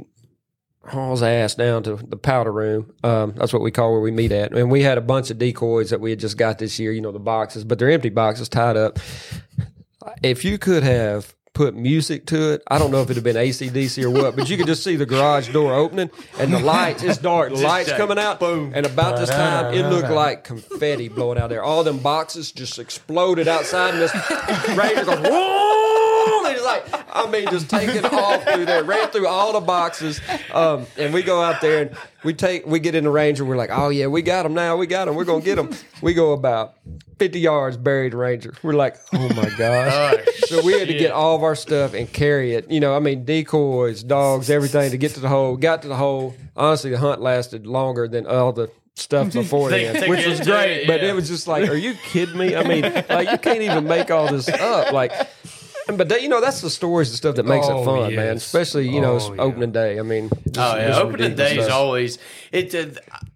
hauls 0.85 1.21
ass 1.21 1.55
down 1.55 1.83
to 1.83 1.95
the 1.95 2.17
powder 2.17 2.51
room. 2.51 2.93
Um, 3.03 3.33
that's 3.35 3.53
what 3.53 3.61
we 3.61 3.71
call 3.71 3.91
where 3.91 4.01
we 4.01 4.11
meet 4.11 4.31
at. 4.31 4.53
And 4.53 4.71
we 4.71 4.81
had 4.81 4.97
a 4.97 5.01
bunch 5.01 5.29
of 5.29 5.37
decoys 5.37 5.89
that 5.91 5.99
we 5.99 6.11
had 6.11 6.19
just 6.19 6.37
got 6.37 6.57
this 6.59 6.79
year, 6.79 6.91
you 6.91 7.01
know, 7.01 7.11
the 7.11 7.19
boxes, 7.19 7.63
but 7.63 7.79
they're 7.79 7.91
empty 7.91 8.09
boxes 8.09 8.49
tied 8.49 8.77
up. 8.77 8.99
If 10.23 10.43
you 10.43 10.57
could 10.57 10.83
have 10.83 11.35
put 11.53 11.75
music 11.75 12.25
to 12.27 12.53
it, 12.53 12.63
I 12.67 12.77
don't 12.79 12.91
know 12.91 13.01
if 13.01 13.09
it'd 13.09 13.17
have 13.17 13.23
been 13.23 13.35
ACDC 13.35 14.03
or 14.03 14.09
what, 14.09 14.35
but 14.35 14.49
you 14.49 14.57
could 14.57 14.67
just 14.67 14.83
see 14.83 14.95
the 14.95 15.05
garage 15.05 15.49
door 15.49 15.73
opening 15.73 16.09
and 16.39 16.53
the 16.53 16.59
lights, 16.59 17.03
it's 17.03 17.17
dark, 17.17 17.53
the 17.53 17.59
lights 17.59 17.91
coming 17.93 18.17
out. 18.17 18.39
Boom. 18.39 18.71
And 18.73 18.85
about 18.85 19.17
this 19.17 19.29
time, 19.29 19.73
it 19.73 19.87
looked 19.89 20.09
like 20.09 20.43
confetti 20.43 21.09
blowing 21.09 21.37
out 21.37 21.49
there. 21.49 21.63
All 21.63 21.83
them 21.83 21.99
boxes 21.99 22.51
just 22.51 22.79
exploded 22.79 23.47
outside 23.47 23.93
and 23.93 24.01
this 24.01 24.13
Ranger 24.77 25.05
goes, 25.05 25.19
whoa! 25.19 25.60
And 26.65 26.81
it's 26.83 26.93
like, 26.93 27.05
I 27.13 27.29
mean, 27.29 27.47
just 27.49 27.69
taking 27.69 28.05
off 28.05 28.43
through 28.43 28.65
there, 28.65 28.83
ran 28.83 29.09
through 29.09 29.27
all 29.27 29.53
the 29.53 29.61
boxes. 29.61 30.21
Um, 30.53 30.85
and 30.97 31.13
we 31.13 31.23
go 31.23 31.41
out 31.41 31.61
there 31.61 31.81
and 31.83 31.95
we 32.23 32.33
take, 32.33 32.65
we 32.65 32.79
get 32.79 32.95
in 32.95 33.03
the 33.03 33.09
Ranger. 33.09 33.45
We're 33.45 33.57
like, 33.57 33.69
oh 33.71 33.89
yeah, 33.89 34.07
we 34.07 34.21
got 34.21 34.43
them 34.43 34.53
now. 34.53 34.77
We 34.77 34.87
got 34.87 35.05
them. 35.05 35.15
We're 35.15 35.25
going 35.25 35.41
to 35.41 35.45
get 35.45 35.55
them. 35.55 35.71
We 36.01 36.13
go 36.13 36.33
about 36.33 36.75
50 37.19 37.39
yards 37.39 37.77
buried 37.77 38.13
Ranger. 38.13 38.53
We're 38.63 38.73
like, 38.73 38.97
oh 39.13 39.29
my 39.29 39.49
gosh. 39.57 40.25
so 40.45 40.63
we 40.63 40.73
had 40.73 40.87
to 40.87 40.93
get 40.97 41.11
all 41.11 41.35
of 41.35 41.43
our 41.43 41.55
stuff 41.55 41.93
and 41.93 42.11
carry 42.11 42.53
it. 42.53 42.69
You 42.69 42.79
know, 42.79 42.95
I 42.95 42.99
mean, 42.99 43.25
decoys, 43.25 44.03
dogs, 44.03 44.49
everything 44.49 44.91
to 44.91 44.97
get 44.97 45.13
to 45.15 45.19
the 45.19 45.29
hole. 45.29 45.57
Got 45.57 45.81
to 45.83 45.87
the 45.87 45.95
hole. 45.95 46.35
Honestly, 46.55 46.91
the 46.91 46.97
hunt 46.97 47.21
lasted 47.21 47.65
longer 47.67 48.07
than 48.07 48.25
all 48.27 48.51
the 48.53 48.71
stuff 48.95 49.31
before 49.33 49.69
then, 49.69 49.93
they 49.99 50.09
which 50.09 50.19
get 50.19 50.29
was 50.29 50.39
great. 50.41 50.81
it, 50.81 50.87
But 50.87 51.03
it 51.03 51.15
was 51.15 51.27
just 51.29 51.47
like, 51.47 51.69
are 51.69 51.75
you 51.75 51.93
kidding 52.11 52.37
me? 52.37 52.55
I 52.55 52.63
mean, 52.67 52.81
like 53.09 53.31
you 53.31 53.37
can't 53.37 53.61
even 53.61 53.85
make 53.87 54.11
all 54.11 54.29
this 54.31 54.49
up. 54.49 54.91
Like, 54.91 55.11
but 55.97 56.09
that, 56.09 56.21
you 56.21 56.29
know, 56.29 56.41
that's 56.41 56.61
the 56.61 56.69
stories 56.69 57.09
and 57.09 57.17
stuff 57.17 57.35
that 57.35 57.45
makes 57.45 57.67
Oh, 57.69 57.81
it 57.81 57.85
fun, 57.85 58.15
man. 58.15 58.37
Especially 58.37 58.87
you 58.89 59.01
know, 59.01 59.13
Oh, 59.13 59.17
it's 59.17 59.27
yeah. 59.29 59.35
opening 59.41 59.71
day. 59.71 59.99
I 59.99 60.01
mean, 60.01 60.29
just- 60.29 60.57
Oh 60.59 60.75
yeah, 60.77 60.99
opening 60.99 61.35
day 61.35 61.57
is 61.57 61.67
always 61.69 62.17
it. 62.51 62.73
Uh, 62.75 62.85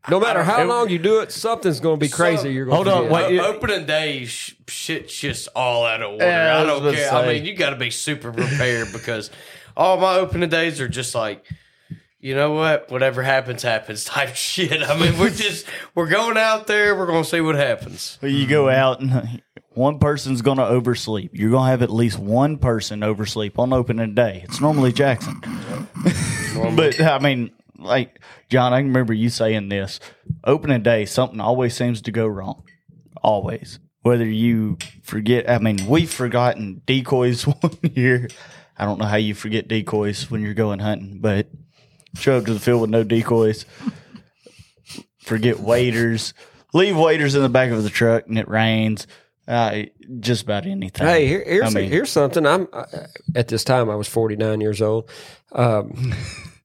No 0.09 0.19
matter 0.19 0.43
how 0.43 0.61
it- 0.61 0.65
long 0.65 0.89
you 0.89 0.99
do 0.99 1.19
it, 1.21 1.31
something's 1.31 1.79
going 1.79 1.99
to 1.99 2.05
be 2.05 2.09
crazy. 2.09 2.51
you're 2.53 2.65
going 2.65 2.75
hold 2.75 2.87
to 2.87 2.93
on, 2.93 3.09
wait, 3.09 3.39
O- 3.39 3.45
opening 3.55 3.85
day, 3.85 4.25
sh- 4.25 4.55
shit's 4.67 5.13
just 5.15 5.47
all 5.55 5.85
out 5.85 6.01
of 6.01 6.11
order. 6.13 6.25
Yeah, 6.25 6.55
I 6.55 6.59
I 6.59 6.61
was 6.63 6.67
don't 6.69 6.83
gonna 6.83 6.97
care. 6.97 7.13
I 7.13 7.21
say. 7.25 7.33
mean, 7.33 7.45
you 7.45 7.55
got 7.55 7.69
to 7.71 7.75
be 7.75 7.89
super 7.91 8.31
prepared 8.31 8.91
because 8.93 9.31
all 9.77 9.97
my 9.97 10.15
opening 10.15 10.49
days 10.49 10.79
are 10.81 10.87
just 10.87 11.15
like, 11.15 11.43
you 12.19 12.33
know 12.33 12.53
what? 12.53 12.89
Whatever 12.89 13.21
happens, 13.21 13.61
happens 13.61 14.03
type 14.05 14.35
shit. 14.35 14.81
I 14.81 14.97
mean, 14.99 15.17
we're 15.19 15.29
just 15.29 15.65
we're 15.93 16.07
going 16.07 16.37
out 16.37 16.65
there. 16.67 16.95
We're 16.95 17.05
gonna 17.07 17.23
see 17.23 17.41
what 17.41 17.55
happens. 17.55 18.17
You 18.21 18.47
go 18.47 18.69
out 18.69 18.99
and 19.01 19.41
one 19.75 19.99
person's 19.99 20.41
going 20.41 20.57
to 20.57 20.65
oversleep. 20.65 21.31
You're 21.33 21.51
going 21.51 21.65
to 21.65 21.71
have 21.71 21.81
at 21.81 21.91
least 21.91 22.19
one 22.19 22.57
person 22.57 23.03
oversleep 23.03 23.59
on 23.59 23.73
opening 23.73 24.15
day. 24.15 24.41
It's 24.43 24.61
normally 24.61 24.91
Jackson. 24.91 25.41
but 26.75 26.99
I 27.01 27.19
mean, 27.19 27.51
like 27.77 28.19
John, 28.49 28.73
I 28.73 28.79
can 28.79 28.87
remember 28.87 29.13
you 29.13 29.29
saying 29.29 29.69
this. 29.69 29.99
Opening 30.43 30.83
day, 30.83 31.05
something 31.05 31.39
always 31.39 31.75
seems 31.75 32.01
to 32.03 32.11
go 32.11 32.27
wrong. 32.27 32.63
Always. 33.21 33.79
Whether 34.01 34.25
you 34.25 34.77
forget, 35.03 35.49
I 35.49 35.57
mean, 35.57 35.87
we've 35.87 36.11
forgotten 36.11 36.81
decoys 36.85 37.43
one 37.47 37.79
year. 37.81 38.27
I 38.77 38.85
don't 38.85 38.99
know 38.99 39.05
how 39.05 39.17
you 39.17 39.33
forget 39.33 39.67
decoys 39.67 40.29
when 40.29 40.41
you're 40.41 40.53
going 40.53 40.79
hunting, 40.79 41.19
but 41.21 41.47
show 42.17 42.37
up 42.37 42.45
to 42.45 42.53
the 42.53 42.59
field 42.59 42.81
with 42.81 42.89
no 42.89 43.03
decoys 43.03 43.65
forget 45.25 45.59
waders, 45.59 46.33
leave 46.73 46.95
waders 46.95 47.35
in 47.35 47.41
the 47.41 47.49
back 47.49 47.71
of 47.71 47.83
the 47.83 47.89
truck, 47.89 48.27
and 48.27 48.37
it 48.37 48.47
rains. 48.47 49.07
Uh, 49.47 49.83
just 50.19 50.43
about 50.43 50.65
anything. 50.65 51.05
Hey, 51.05 51.27
here, 51.27 51.43
here's 51.45 51.75
I 51.75 51.79
mean- 51.79 51.89
here's 51.89 52.09
something. 52.09 52.45
I'm 52.45 52.67
uh, 52.73 52.85
at 53.35 53.47
this 53.47 53.63
time 53.63 53.89
I 53.89 53.95
was 53.95 54.07
49 54.07 54.59
years 54.61 54.81
old. 54.81 55.09
Um, 55.51 56.13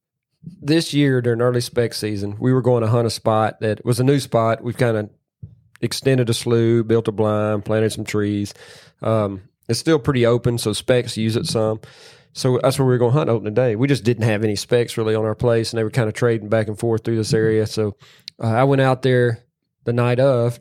this 0.62 0.94
year 0.94 1.20
during 1.20 1.40
early 1.42 1.60
spec 1.60 1.94
season, 1.94 2.36
we 2.38 2.52
were 2.52 2.62
going 2.62 2.82
to 2.82 2.88
hunt 2.88 3.06
a 3.06 3.10
spot 3.10 3.60
that 3.60 3.84
was 3.84 4.00
a 4.00 4.04
new 4.04 4.18
spot. 4.18 4.62
We've 4.62 4.76
kind 4.76 4.96
of 4.96 5.10
extended 5.80 6.30
a 6.30 6.34
slough, 6.34 6.86
built 6.86 7.08
a 7.08 7.12
blind, 7.12 7.64
planted 7.64 7.92
some 7.92 8.04
trees. 8.04 8.54
Um, 9.02 9.42
it's 9.68 9.78
still 9.78 9.98
pretty 9.98 10.26
open, 10.26 10.58
so 10.58 10.72
specs 10.72 11.16
use 11.16 11.36
it 11.36 11.46
some. 11.46 11.80
So 12.32 12.58
that's 12.62 12.78
where 12.78 12.86
we 12.86 12.92
were 12.94 12.98
going 12.98 13.12
to 13.12 13.18
hunt 13.18 13.30
opening 13.30 13.54
day. 13.54 13.76
We 13.76 13.88
just 13.88 14.04
didn't 14.04 14.24
have 14.24 14.44
any 14.44 14.56
specs 14.56 14.96
really 14.96 15.14
on 15.14 15.24
our 15.24 15.34
place, 15.34 15.72
and 15.72 15.78
they 15.78 15.84
were 15.84 15.90
kind 15.90 16.08
of 16.08 16.14
trading 16.14 16.48
back 16.48 16.68
and 16.68 16.78
forth 16.78 17.04
through 17.04 17.16
this 17.16 17.34
area. 17.34 17.66
So 17.66 17.96
uh, 18.42 18.46
I 18.46 18.64
went 18.64 18.80
out 18.80 19.02
there 19.02 19.44
the 19.84 19.92
night 19.92 20.20
of, 20.20 20.58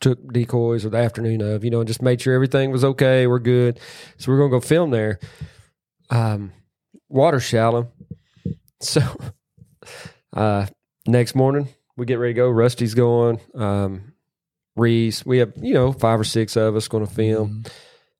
took 0.00 0.32
decoys 0.32 0.84
or 0.84 0.90
the 0.90 0.98
afternoon 0.98 1.40
of, 1.40 1.64
you 1.64 1.70
know, 1.70 1.80
and 1.80 1.88
just 1.88 2.02
made 2.02 2.20
sure 2.20 2.34
everything 2.34 2.70
was 2.70 2.84
okay. 2.84 3.26
We're 3.26 3.38
good. 3.38 3.78
So 4.18 4.32
we're 4.32 4.38
gonna 4.38 4.50
go 4.50 4.60
film 4.60 4.90
there. 4.90 5.18
Um, 6.10 6.52
water 7.08 7.40
shallow. 7.40 7.92
So 8.82 9.02
uh, 10.32 10.64
next 11.06 11.34
morning 11.34 11.68
we 11.98 12.06
get 12.06 12.14
ready 12.14 12.32
to 12.32 12.36
go. 12.38 12.48
Rusty's 12.48 12.94
going. 12.94 13.40
Um, 13.54 14.14
Reese. 14.74 15.24
We 15.26 15.38
have 15.38 15.52
you 15.60 15.74
know 15.74 15.92
five 15.92 16.18
or 16.18 16.24
six 16.24 16.56
of 16.56 16.74
us 16.74 16.88
going 16.88 17.06
to 17.06 17.12
film. 17.12 17.64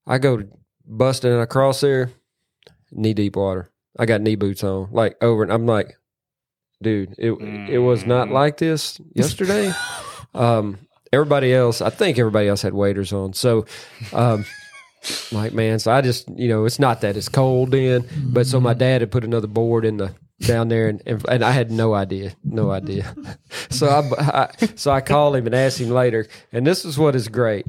I 0.06 0.18
go 0.18 0.36
to 0.36 0.48
busting 0.86 1.32
across 1.32 1.80
there, 1.80 2.10
knee 2.92 3.14
deep 3.14 3.36
water. 3.36 3.70
I 3.98 4.06
got 4.06 4.20
knee 4.20 4.36
boots 4.36 4.62
on, 4.62 4.88
like 4.92 5.16
over, 5.22 5.42
and 5.42 5.52
I'm 5.52 5.66
like, 5.66 5.96
dude, 6.82 7.14
it 7.18 7.32
it 7.32 7.78
was 7.78 8.04
not 8.04 8.28
like 8.28 8.58
this 8.58 9.00
yesterday. 9.14 9.72
um, 10.34 10.78
everybody 11.12 11.54
else, 11.54 11.80
I 11.80 11.90
think 11.90 12.18
everybody 12.18 12.48
else 12.48 12.62
had 12.62 12.74
waders 12.74 13.12
on. 13.12 13.32
So, 13.32 13.66
um, 14.12 14.44
like 15.32 15.52
man, 15.52 15.78
so 15.78 15.92
I 15.92 16.00
just 16.00 16.28
you 16.36 16.48
know 16.48 16.64
it's 16.64 16.78
not 16.78 17.00
that 17.00 17.16
it's 17.16 17.28
cold 17.28 17.74
in, 17.74 18.06
but 18.32 18.46
so 18.46 18.60
my 18.60 18.74
dad 18.74 19.00
had 19.00 19.10
put 19.10 19.24
another 19.24 19.46
board 19.46 19.84
in 19.84 19.96
the 19.96 20.14
down 20.40 20.68
there, 20.68 20.88
and 20.88 21.02
and, 21.06 21.24
and 21.28 21.44
I 21.44 21.50
had 21.52 21.70
no 21.70 21.94
idea, 21.94 22.34
no 22.44 22.70
idea. 22.70 23.14
so 23.70 23.88
I, 23.88 24.20
I 24.20 24.66
so 24.76 24.90
I 24.90 25.00
called 25.00 25.36
him 25.36 25.46
and 25.46 25.54
asked 25.54 25.80
him 25.80 25.90
later, 25.90 26.26
and 26.52 26.66
this 26.66 26.84
is 26.84 26.98
what 26.98 27.14
is 27.14 27.28
great. 27.28 27.66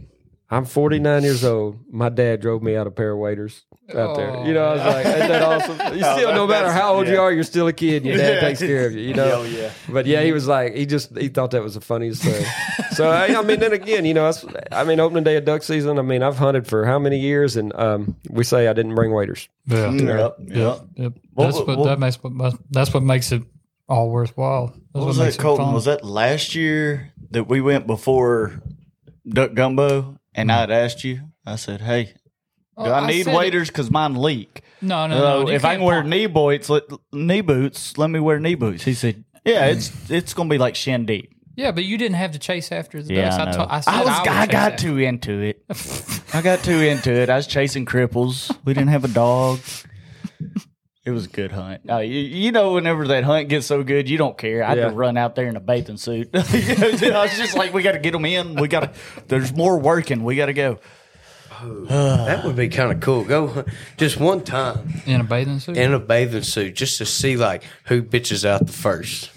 I'm 0.51 0.65
49 0.65 1.23
years 1.23 1.43
old. 1.53 1.79
My 1.89 2.09
dad 2.09 2.41
drove 2.41 2.61
me 2.61 2.75
out 2.75 2.85
a 2.85 2.91
pair 2.91 3.11
of 3.13 3.17
waders 3.19 3.63
out 3.95 4.15
there. 4.17 4.45
You 4.45 4.53
know, 4.53 4.65
I 4.65 4.73
was 4.73 4.81
like, 4.83 5.05
isn't 5.05 5.19
that 5.29 5.41
awesome? 5.41 5.77
You 5.97 6.03
still, 6.03 6.33
no 6.33 6.45
matter 6.47 6.71
how 6.71 6.95
old 6.95 7.07
you 7.07 7.19
are, 7.19 7.31
you're 7.31 7.43
still 7.43 7.67
a 7.67 7.73
kid. 7.73 8.05
Your 8.05 8.17
dad 8.17 8.39
takes 8.41 8.59
care 8.59 8.85
of 8.85 8.93
you. 8.93 9.01
You 9.01 9.13
know. 9.13 9.41
Oh, 9.41 9.43
yeah. 9.43 9.71
But 9.89 10.05
yeah, 10.05 10.21
he 10.23 10.31
was 10.31 10.47
like, 10.47 10.75
he 10.75 10.85
just 10.85 11.17
he 11.17 11.27
thought 11.29 11.51
that 11.51 11.63
was 11.63 11.73
the 11.75 11.81
funniest 11.81 12.23
thing. 12.23 12.45
so 12.91 13.09
I, 13.09 13.37
I 13.37 13.41
mean, 13.43 13.59
then 13.59 13.73
again, 13.73 14.05
you 14.05 14.13
know, 14.13 14.23
that's, 14.25 14.45
I 14.71 14.83
mean, 14.83 14.99
opening 14.99 15.23
day 15.23 15.35
of 15.37 15.45
duck 15.45 15.63
season. 15.63 15.97
I 15.99 16.01
mean, 16.01 16.21
I've 16.23 16.37
hunted 16.37 16.67
for 16.67 16.85
how 16.85 16.99
many 16.99 17.17
years, 17.19 17.55
and 17.57 17.73
um, 17.75 18.15
we 18.29 18.43
say 18.43 18.67
I 18.67 18.73
didn't 18.73 18.95
bring 18.95 19.11
waders. 19.13 19.47
Yeah. 19.67 19.91
Yep. 19.91 20.35
Yep. 20.39 20.79
Yep. 20.95 21.13
That's 21.37 21.57
what 21.57 21.67
what- 21.67 21.85
that 21.85 21.99
makes 21.99 22.21
what 22.21 22.55
that's 22.69 22.93
what 22.93 23.03
makes 23.03 23.31
it 23.31 23.43
all 23.89 24.09
worthwhile. 24.09 24.67
That's 24.67 24.79
What 24.93 25.07
was 25.07 25.19
makes 25.19 25.35
that, 25.37 25.41
Colton? 25.41 25.73
Was 25.73 25.85
that 25.85 26.03
last 26.05 26.55
year 26.55 27.11
that 27.31 27.45
we 27.49 27.59
went 27.61 27.87
before 27.87 28.61
Duck 29.27 29.53
Gumbo? 29.53 30.17
And 30.33 30.49
hmm. 30.49 30.57
I'd 30.57 30.71
asked 30.71 31.03
you, 31.03 31.21
I 31.45 31.55
said, 31.55 31.81
hey, 31.81 32.05
do 32.05 32.11
Oh, 32.77 32.91
I 32.91 33.05
need 33.07 33.23
said 33.23 33.33
it- 33.33 33.37
waders? 33.37 33.67
Because 33.69 33.91
mine 33.91 34.15
leak. 34.15 34.61
No, 34.81 35.05
no, 35.07 35.15
So 35.19 35.43
no. 35.43 35.49
if 35.49 35.63
I 35.65 35.73
can't 35.75 35.83
wear 35.83 36.01
pop- 36.01 36.09
knee 36.09 36.25
boots, 36.25 36.69
let, 36.69 36.83
knee 37.13 37.41
boots, 37.41 37.97
let 37.97 38.09
me 38.09 38.19
wear 38.19 38.39
knee 38.39 38.55
boots. 38.55 38.83
He 38.83 38.93
said, 38.95 39.23
"Yeah, 39.45 39.65
it's 39.67 39.91
it's 40.09 40.33
gonna 40.33 40.49
be 40.49 40.57
like 40.57 40.75
shin 40.75 41.05
deep." 41.05 41.35
Yeah, 41.55 41.71
but 41.71 41.83
you 41.83 41.97
didn't 41.99 42.15
have 42.15 42.31
to 42.31 42.39
chase 42.39 42.71
after 42.71 43.03
the 43.03 43.13
Yeah, 43.13 43.29
ducks. 43.29 43.35
I, 43.35 43.41
I, 43.41 43.45
know. 43.45 43.51
told- 43.57 43.69
I, 43.69 43.73
I, 43.73 43.99
was 43.99 44.07
I, 44.27 44.41
I 44.41 44.45
got 44.47 44.71
after- 44.73 44.83
too 44.87 44.97
into 44.97 45.39
it. 45.41 45.63
I 46.33 46.41
got 46.41 46.63
too 46.63 46.79
into 46.79 47.11
it. 47.13 47.29
I 47.29 47.35
was 47.35 47.45
chasing 47.45 47.85
cripples. 47.85 48.49
We 48.65 48.73
didn't 48.73 48.89
have 48.89 49.03
a 49.05 49.09
dog. 49.09 49.59
It 51.03 51.11
was 51.11 51.25
a 51.25 51.29
good 51.29 51.51
hunt. 51.51 51.81
Uh, 51.89 51.97
you, 51.97 52.19
you 52.19 52.51
know, 52.51 52.73
whenever 52.73 53.07
that 53.07 53.23
hunt 53.23 53.49
gets 53.49 53.65
so 53.65 53.81
good, 53.83 54.07
you 54.07 54.17
don't 54.19 54.37
care. 54.37 54.63
I 54.63 54.69
had 54.69 54.77
Yeah. 54.77 54.89
to 54.89 54.95
run 54.95 55.17
out 55.17 55.35
there 55.35 55.47
in 55.47 55.55
a 55.55 55.59
bathing 55.59 55.97
suit. 55.97 56.29
I 56.33 56.39
was 56.39 57.37
just 57.37 57.55
like, 57.57 57.73
we 57.73 57.81
got 57.81 57.93
to 57.93 57.99
get 57.99 58.11
them 58.11 58.23
in. 58.25 58.53
We 58.55 58.67
got 58.67 58.93
to. 58.93 58.99
There's 59.27 59.51
more 59.51 59.79
working. 59.79 60.23
We 60.23 60.35
got 60.35 60.45
to 60.47 60.53
go. 60.53 60.79
That 61.63 62.43
would 62.45 62.55
be 62.55 62.69
kind 62.69 62.91
of 62.91 62.99
cool. 63.01 63.23
Go 63.23 63.65
just 63.97 64.19
one 64.19 64.43
time 64.43 65.01
in 65.05 65.21
a 65.21 65.23
bathing 65.23 65.59
suit. 65.59 65.77
in 65.77 65.93
a 65.93 65.99
bathing 65.99 66.41
suit 66.43 66.75
just 66.75 66.97
to 66.99 67.05
see 67.05 67.37
like 67.37 67.63
who 67.85 68.01
bitches 68.01 68.45
out 68.45 68.65
the 68.65 68.73
first. 68.73 69.29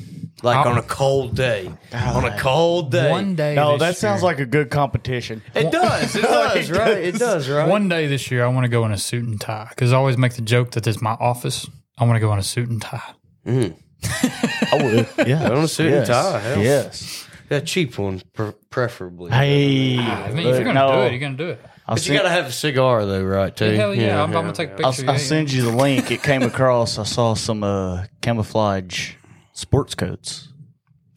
Like 0.44 0.58
I'll- 0.58 0.72
on 0.72 0.78
a 0.78 0.82
cold 0.82 1.34
day. 1.34 1.70
On 1.92 2.24
a 2.24 2.38
cold 2.38 2.90
day. 2.92 3.10
One 3.10 3.34
day. 3.34 3.54
No, 3.54 3.72
this 3.72 3.80
that 3.80 3.96
sounds 3.96 4.20
year- 4.22 4.30
like 4.30 4.38
a 4.40 4.46
good 4.46 4.70
competition. 4.70 5.42
It 5.54 5.72
does. 5.72 6.14
It 6.14 6.22
does, 6.22 6.70
right? 6.70 6.98
It 6.98 7.14
does, 7.18 7.48
right? 7.48 7.68
One 7.68 7.88
day 7.88 8.06
this 8.06 8.30
year, 8.30 8.44
I 8.44 8.48
want 8.48 8.64
to 8.64 8.68
go 8.68 8.84
in 8.84 8.92
a 8.92 8.98
suit 8.98 9.24
and 9.24 9.40
tie 9.40 9.66
because 9.70 9.92
I 9.92 9.96
always 9.96 10.16
make 10.18 10.34
the 10.34 10.42
joke 10.42 10.72
that 10.72 10.84
this 10.84 10.96
is 10.96 11.02
my 11.02 11.12
office. 11.14 11.68
I 11.98 12.04
want 12.04 12.16
to 12.16 12.20
go 12.20 12.32
in 12.32 12.38
a 12.38 12.42
suit 12.42 12.68
and 12.68 12.82
tie. 12.82 13.14
I 13.46 14.80
would. 15.16 15.26
Yeah. 15.28 15.48
On 15.50 15.58
a 15.64 15.68
suit 15.68 15.86
and 15.86 16.06
Yes. 16.06 16.08
tie. 16.08 16.38
Hell. 16.40 16.58
Yes. 16.62 17.28
A 17.50 17.60
cheap 17.60 17.96
one, 17.98 18.20
pre- 18.32 18.52
preferably. 18.70 19.30
Hey, 19.30 19.98
I 19.98 20.30
mean, 20.32 20.46
if 20.48 20.56
you're 20.56 20.64
gonna 20.64 20.92
do 20.92 21.02
it, 21.02 21.10
you're 21.12 21.20
gonna 21.20 21.36
do 21.36 21.48
it. 21.50 21.60
I'll, 21.86 21.94
But 21.96 22.08
you 22.08 22.14
gotta 22.16 22.30
have 22.30 22.46
a 22.46 22.52
cigar 22.52 23.04
though, 23.06 23.22
right? 23.22 23.54
Too. 23.54 23.66
Hell 23.66 23.94
yeah, 23.94 24.20
I'm, 24.22 24.28
I'm 24.30 24.42
gonna 24.44 24.52
take 24.52 24.70
a 24.70 24.74
picture. 24.74 24.86
I'll, 24.86 25.04
yeah, 25.04 25.12
I'll 25.12 25.18
send 25.18 25.52
you 25.52 25.62
the 25.62 25.70
link. 25.70 26.10
It 26.10 26.22
came 26.22 26.42
across. 26.42 26.98
I 26.98 27.04
saw 27.04 27.34
some 27.34 27.62
uh, 27.62 28.06
camouflage 28.22 29.12
sports 29.54 29.94
coats. 29.94 30.48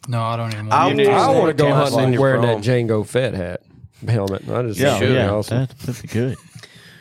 No, 0.08 0.22
I 0.24 0.38
don't 0.38 0.54
even. 0.54 0.72
I 0.72 0.86
Want 0.86 0.98
need 0.98 1.04
to. 1.04 1.10
to 1.10 1.16
I 1.16 1.30
want 1.32 1.48
to 1.50 1.54
go 1.54 1.68
I'll 1.68 1.76
hunting 1.76 1.94
send 2.00 2.14
and 2.14 2.22
wearing 2.22 2.42
that 2.44 2.54
prom. 2.54 2.62
Jango 2.64 3.06
Fett 3.06 3.34
hat 3.34 3.62
helmet. 4.08 4.50
I 4.50 4.62
just 4.64 4.80
Yeah, 4.80 5.00
think 5.00 5.12
yeah, 5.14 5.30
awesome. 5.32 5.58
that, 5.66 5.78
that'd 5.80 6.02
be 6.02 6.08
good. 6.08 6.38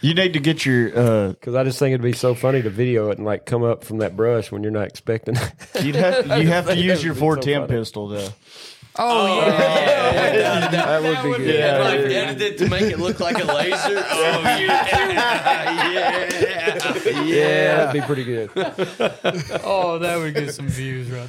You 0.02 0.12
need 0.14 0.34
to 0.34 0.40
get 0.40 0.64
your. 0.66 0.96
Uh, 0.96 1.28
Because 1.30 1.54
I 1.54 1.64
just 1.64 1.78
think 1.78 1.92
it'd 1.94 2.02
be 2.02 2.12
so 2.12 2.34
funny 2.34 2.60
to 2.62 2.68
video 2.70 3.10
it 3.10 3.16
and 3.16 3.26
like 3.26 3.46
come 3.46 3.62
up 3.64 3.82
from 3.82 3.98
that 3.98 4.14
brush 4.14 4.52
when 4.52 4.62
you're 4.62 4.70
not 4.70 4.86
expecting. 4.88 5.36
you'd 5.82 5.94
have 5.96 6.26
you 6.42 6.48
have 6.48 6.66
to 6.66 6.76
use 6.76 7.02
your 7.02 7.14
That 7.14 7.20
would 7.22 7.26
four 7.26 7.36
be 7.36 7.42
so 7.42 7.66
pistol 7.66 8.08
though. 8.08 8.28
Oh 8.98 9.40
yeah, 9.46 10.68
that 10.70 11.02
would 11.02 11.38
be 11.38 11.44
good. 11.44 11.60
And 11.60 11.82
like 11.82 12.00
edit 12.14 12.40
it 12.42 12.58
to 12.58 12.68
make 12.68 12.82
it 12.82 12.98
look 12.98 13.20
like 13.20 13.38
a 13.42 13.44
laser. 13.46 13.76
Oh 14.10 14.40
yeah, 14.44 15.90
yeah. 15.92 16.45
Yeah, 17.26 17.86
that'd 17.86 18.00
be 18.00 18.06
pretty 18.06 18.24
good. 18.24 18.50
oh 19.64 19.98
that 20.00 20.16
would 20.18 20.34
get 20.34 20.52
some 20.54 20.68
views 20.68 21.08
right 21.10 21.28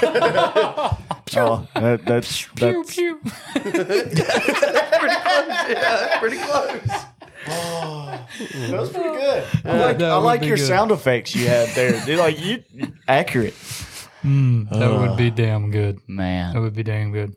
there. 0.00 0.96
Oh, 1.36 1.66
that, 1.74 2.04
that's 2.04 2.46
Pew 2.54 2.84
that's 2.84 2.94
pew. 2.94 3.18
Pretty 3.18 5.16
close. 5.16 5.56
that's 5.80 6.18
pretty 6.20 6.38
close. 6.38 6.80
good. 8.92 9.44
I 9.64 9.78
like 9.78 9.98
that 9.98 10.10
I 10.10 10.16
like 10.16 10.44
your 10.44 10.56
good. 10.56 10.66
sound 10.66 10.90
effects 10.92 11.34
you 11.34 11.46
had 11.48 11.68
there. 11.70 11.92
They're 12.04 12.18
like 12.18 12.38
you 12.40 12.62
accurate. 13.08 13.54
Mm, 14.22 14.68
that 14.70 14.90
would 14.92 15.16
be 15.16 15.30
damn 15.30 15.70
good. 15.70 16.00
Man. 16.06 16.54
That 16.54 16.60
would 16.60 16.74
be 16.74 16.82
damn 16.82 17.10
good. 17.12 17.34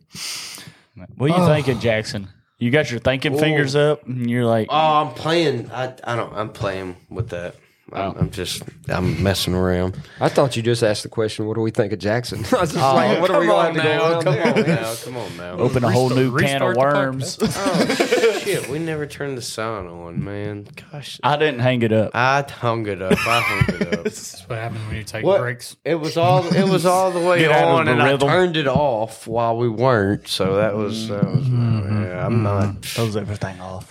what 1.15 1.31
are 1.31 1.37
you 1.37 1.43
Oh. 1.43 1.47
thinking, 1.47 1.79
Jackson? 1.79 2.27
You 2.59 2.71
got 2.71 2.89
your 2.89 2.99
thinking 2.99 3.37
fingers 3.37 3.75
up, 3.75 4.07
and 4.07 4.29
you're 4.29 4.45
like, 4.45 4.67
Oh, 4.69 4.75
I'm 5.01 5.13
playing. 5.13 5.69
I 5.71 5.93
I 6.03 6.15
don't. 6.15 6.33
I'm 6.33 6.49
playing 6.51 6.97
with 7.09 7.29
that. 7.29 7.55
I'm, 7.93 8.17
I'm 8.17 8.29
just. 8.31 8.63
I'm 8.89 9.23
messing 9.23 9.53
around. 9.53 9.97
I 10.19 10.27
thought 10.27 10.57
you 10.57 10.61
just 10.61 10.83
asked 10.83 11.03
the 11.03 11.09
question, 11.09 11.45
"What 11.45 11.55
do 11.55 11.61
we 11.61 11.71
think 11.71 11.93
of 11.93 11.99
Jackson?" 11.99 12.39
I 12.51 12.61
was 12.61 12.73
just 12.73 12.75
oh, 12.83 12.95
like, 12.95 13.21
"What 13.21 13.31
are 13.31 13.39
we 13.39 13.47
going 13.47 13.75
to 13.75 13.81
go 13.81 13.87
around 13.89 14.23
Come 14.23 14.35
on 14.35 14.61
now. 14.67 14.95
Come 14.95 15.17
on 15.17 15.37
now. 15.37 15.51
open 15.57 15.83
a 15.85 15.91
whole 15.91 16.09
new 16.09 16.37
can 16.37 16.61
of 16.61 16.75
worms. 16.75 17.39
Oh 17.59 17.95
shit! 18.41 18.69
We 18.69 18.79
never 18.79 19.05
turned 19.05 19.37
the 19.37 19.41
sound 19.41 19.87
on, 19.87 20.23
man. 20.23 20.67
Gosh. 20.91 21.19
I 21.23 21.37
didn't 21.37 21.59
hang 21.59 21.81
it 21.81 21.91
up. 21.91 22.11
I 22.13 22.41
hung 22.41 22.87
it 22.87 23.01
up. 23.01 23.13
I 23.13 23.41
hung 23.41 23.75
it 23.75 23.93
up. 23.93 24.03
That's 24.03 24.41
what 24.47 24.59
happens 24.59 24.85
when 24.87 24.95
you 24.97 25.03
take 25.03 25.25
What? 25.25 25.39
breaks. 25.39 25.75
It 25.85 25.95
was 25.95 26.17
all 26.17 26.45
it 26.53 26.67
was 26.69 26.85
all 26.85 27.11
the 27.11 27.19
way 27.19 27.39
Get 27.39 27.51
on, 27.51 27.87
and 27.87 28.03
rhythm. 28.03 28.29
I 28.29 28.31
turned 28.31 28.57
it 28.57 28.67
off 28.67 29.27
while 29.27 29.57
we 29.57 29.69
weren't. 29.69 30.27
So 30.27 30.57
that 30.57 30.75
was 30.75 31.07
that 31.07 31.23
was 31.23 31.45
mm-hmm. 31.45 32.03
yeah. 32.03 32.25
I'm 32.25 32.43
not. 32.43 32.83
Throws 32.83 33.15
everything 33.15 33.59
off. 33.61 33.89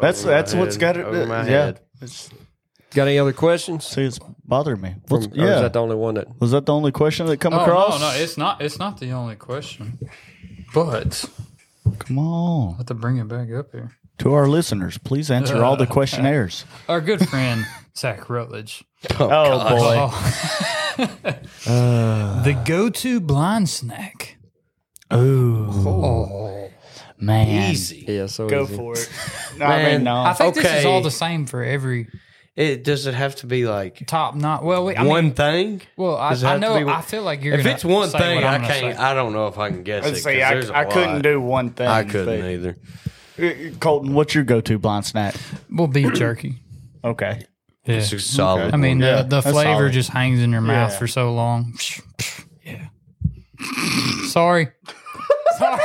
That's 0.00 0.20
Over 0.22 0.30
my 0.30 0.36
that's 0.36 0.54
what's 0.54 0.76
got 0.76 0.96
it. 0.96 1.04
over 1.04 1.26
my 1.26 1.48
yeah. 1.48 1.72
Head. 2.86 2.88
It's, 2.88 2.96
Got 2.96 3.08
any 3.08 3.18
other 3.18 3.32
questions? 3.32 3.84
see, 3.86 4.02
it's 4.04 4.18
bothering 4.44 4.80
me. 4.80 4.94
From, 5.08 5.20
What's, 5.20 5.26
or 5.26 5.30
yeah. 5.34 5.56
is 5.56 5.60
that 5.62 5.72
the 5.72 5.80
only 5.80 5.96
one 5.96 6.14
that? 6.14 6.40
Was 6.40 6.50
that 6.52 6.66
the 6.66 6.72
only 6.74 6.92
question 6.92 7.26
that 7.26 7.38
come 7.38 7.54
Oh 7.54 7.60
across? 7.60 8.00
no, 8.00 8.10
no, 8.10 8.16
it's 8.16 8.36
not. 8.36 8.60
It's 8.62 8.78
not 8.78 8.98
the 9.00 9.10
only 9.12 9.36
question. 9.36 9.98
But 10.74 11.24
Come 12.00 12.18
on. 12.18 12.74
I 12.74 12.76
have 12.78 12.86
to 12.86 12.94
bring 12.94 13.16
it 13.18 13.28
back 13.28 13.50
up 13.52 13.72
here. 13.72 13.92
To 14.18 14.32
our 14.32 14.48
listeners, 14.48 14.96
please 14.98 15.30
answer 15.30 15.62
all 15.62 15.76
the 15.76 15.84
uh, 15.84 15.92
questionnaires. 15.92 16.64
Our 16.88 17.00
good 17.02 17.28
friend 17.28 17.66
Zach 17.96 18.30
Rutledge. 18.30 18.82
Oh, 19.20 19.28
oh 19.30 19.68
boy. 19.68 19.96
Oh. 20.98 21.06
Uh. 21.66 22.42
the 22.44 22.54
go-to 22.64 23.20
blind 23.20 23.68
snack. 23.68 24.38
Ooh, 25.12 25.68
Oh, 25.70 26.70
man. 27.18 27.70
Easy. 27.70 28.04
Yeah, 28.08 28.26
so 28.26 28.48
Go 28.48 28.62
easy. 28.64 28.76
for 28.76 28.94
it. 28.94 29.10
No, 29.58 29.64
I 29.66 29.82
Man, 29.82 29.94
mean, 29.96 30.04
no. 30.04 30.16
I 30.16 30.32
think 30.34 30.54
this 30.54 30.64
is 30.64 30.70
Okay. 30.70 30.84
all 30.84 31.00
the 31.02 31.10
same 31.10 31.46
for 31.46 31.62
every 31.64 32.08
It 32.56 32.84
does 32.84 33.06
it 33.06 33.12
have 33.12 33.36
to 33.36 33.46
be 33.46 33.66
like 33.66 34.06
top 34.06 34.34
not 34.34 34.64
well. 34.64 34.86
Wait, 34.86 34.96
I 34.98 35.02
one 35.04 35.24
mean, 35.26 35.34
thing? 35.34 35.82
well, 35.96 36.16
I, 36.16 36.30
I 36.30 36.56
know. 36.56 36.78
be 36.78 36.84
one- 36.84 36.94
I 36.94 37.02
feel 37.02 37.22
like 37.22 37.42
you're. 37.44 37.58
If 37.58 37.66
it's 37.66 37.84
one 37.84 38.08
say 38.08 38.18
thing, 38.18 38.44
I 38.44 38.58
can't. 38.58 38.96
say. 38.96 39.02
I 39.02 39.12
don't 39.12 39.34
know 39.34 39.46
if 39.48 39.58
I 39.58 39.68
can 39.68 39.82
guess 39.82 40.04
it. 40.06 40.08
Let's 40.08 40.24
'cause 40.24 40.32
see, 40.32 40.42
I, 40.42 40.54
there's 40.54 40.70
a 40.70 40.76
I 40.76 40.84
couldn't 40.86 41.20
do 41.22 41.38
one 41.38 41.70
thing. 41.70 41.86
I 41.86 42.04
couldn't 42.04 42.40
but- 42.40 42.50
either. 42.50 42.76
Uh, 43.38 43.76
Colton, 43.80 44.14
what's 44.14 44.34
your 44.34 44.44
go-to 44.44 44.78
blind 44.78 45.04
snack? 45.04 45.34
Well, 45.70 45.86
beef 45.86 46.14
jerky. 46.14 46.54
Okay. 47.04 47.42
Yeah. 47.84 47.96
It's 47.96 48.10
a 48.12 48.18
solid. 48.18 48.72
I 48.72 48.78
mean, 48.78 49.00
Yeah, 49.00 49.20
the, 49.22 49.42
the 49.42 49.42
flavor 49.42 49.74
solid. 49.80 49.92
just 49.92 50.08
hangs 50.08 50.40
in 50.40 50.50
your 50.50 50.62
mouth 50.62 50.92
Yeah. 50.92 50.98
for 50.98 51.06
so 51.06 51.34
long. 51.34 51.74
Yeah. 52.64 52.86
Sorry. 54.28 54.68
Sorry. 55.58 55.80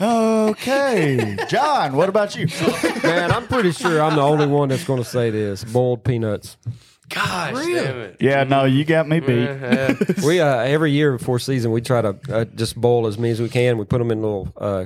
Okay. 0.00 1.36
John, 1.48 1.96
what 1.96 2.08
about 2.08 2.36
you? 2.36 2.46
Man, 3.02 3.32
I'm 3.32 3.46
pretty 3.48 3.72
sure 3.72 4.00
I'm 4.02 4.16
the 4.16 4.22
only 4.22 4.46
one 4.46 4.68
that's 4.68 4.84
going 4.84 5.02
to 5.02 5.08
say 5.08 5.30
this: 5.30 5.64
boiled 5.64 6.04
peanuts. 6.04 6.56
Gosh 7.08 7.54
damn 7.54 8.00
it. 8.00 8.16
yeah, 8.20 8.44
no, 8.44 8.64
you 8.64 8.84
got 8.84 9.08
me 9.08 9.20
beat. 9.20 10.22
We 10.22 10.40
uh, 10.40 10.58
every 10.58 10.92
year 10.92 11.16
before 11.16 11.38
season 11.38 11.72
we 11.72 11.80
try 11.80 12.02
to 12.02 12.18
uh, 12.30 12.44
just 12.44 12.76
boil 12.76 13.06
as 13.06 13.16
many 13.18 13.30
as 13.32 13.40
we 13.40 13.48
can. 13.48 13.78
We 13.78 13.86
put 13.86 13.98
them 13.98 14.10
in 14.10 14.20
little, 14.20 14.52
uh, 14.56 14.84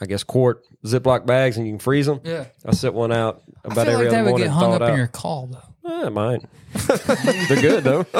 I 0.00 0.06
guess, 0.06 0.24
quart 0.24 0.62
Ziploc 0.84 1.26
bags, 1.26 1.58
and 1.58 1.66
you 1.66 1.72
can 1.74 1.78
freeze 1.78 2.06
them. 2.06 2.20
Yeah. 2.24 2.46
I 2.64 2.72
set 2.72 2.94
one 2.94 3.12
out 3.12 3.42
I 3.64 3.72
about 3.72 3.86
feel 3.86 3.94
every 3.94 4.06
like 4.06 4.12
that 4.12 4.20
other 4.20 4.24
would 4.24 4.30
morning 4.30 4.38
get 4.38 4.44
and 4.46 4.52
hung 4.54 4.70
thaw 4.70 4.76
up 4.76 4.80
it 4.80 4.84
out. 4.84 4.90
in 4.92 4.96
your 4.98 5.06
call, 5.08 5.46
though. 5.48 5.90
Eh, 5.90 6.06
it 6.06 6.12
might. 6.12 6.42
They're 7.48 7.60
good 7.62 7.84
though. 7.84 8.06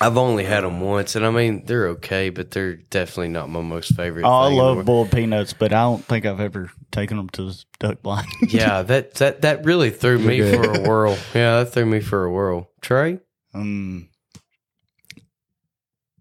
I've 0.00 0.16
only 0.16 0.44
had 0.44 0.64
them 0.64 0.80
once, 0.80 1.14
and 1.16 1.24
I 1.24 1.30
mean 1.30 1.64
they're 1.66 1.88
okay, 1.88 2.30
but 2.30 2.50
they're 2.50 2.76
definitely 2.76 3.28
not 3.28 3.48
my 3.48 3.60
most 3.60 3.94
favorite. 3.94 4.24
Oh, 4.24 4.28
I 4.28 4.48
thing 4.48 4.58
in 4.58 4.64
love 4.64 4.84
boiled 4.84 5.10
peanuts, 5.12 5.52
but 5.52 5.72
I 5.72 5.82
don't 5.82 6.04
think 6.04 6.26
I've 6.26 6.40
ever 6.40 6.70
taken 6.90 7.16
them 7.16 7.28
to 7.30 7.44
the 7.50 7.64
duck 7.78 8.02
blind. 8.02 8.26
Yeah, 8.48 8.82
that 8.82 9.14
that 9.14 9.42
that 9.42 9.64
really 9.64 9.90
threw 9.90 10.18
me 10.18 10.40
They're 10.40 10.62
for 10.62 10.80
a 10.80 10.80
whirl. 10.88 11.18
Yeah, 11.34 11.58
that 11.58 11.72
threw 11.72 11.86
me 11.86 12.00
for 12.00 12.24
a 12.24 12.30
whirl. 12.30 12.70
Trey, 12.80 13.20
um, 13.54 14.08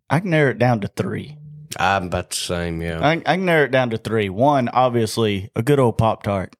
I 0.09 0.19
can 0.19 0.29
narrow 0.29 0.51
it 0.51 0.59
down 0.59 0.81
to 0.81 0.87
three. 0.87 1.37
I'm 1.77 2.05
about 2.05 2.29
the 2.29 2.35
same. 2.35 2.81
Yeah. 2.81 2.99
I, 2.99 3.13
I 3.13 3.35
can 3.35 3.45
narrow 3.45 3.65
it 3.65 3.71
down 3.71 3.89
to 3.89 3.97
three. 3.97 4.29
One, 4.29 4.69
obviously, 4.69 5.49
a 5.55 5.63
good 5.63 5.79
old 5.79 5.97
Pop 5.97 6.21
Tart. 6.21 6.55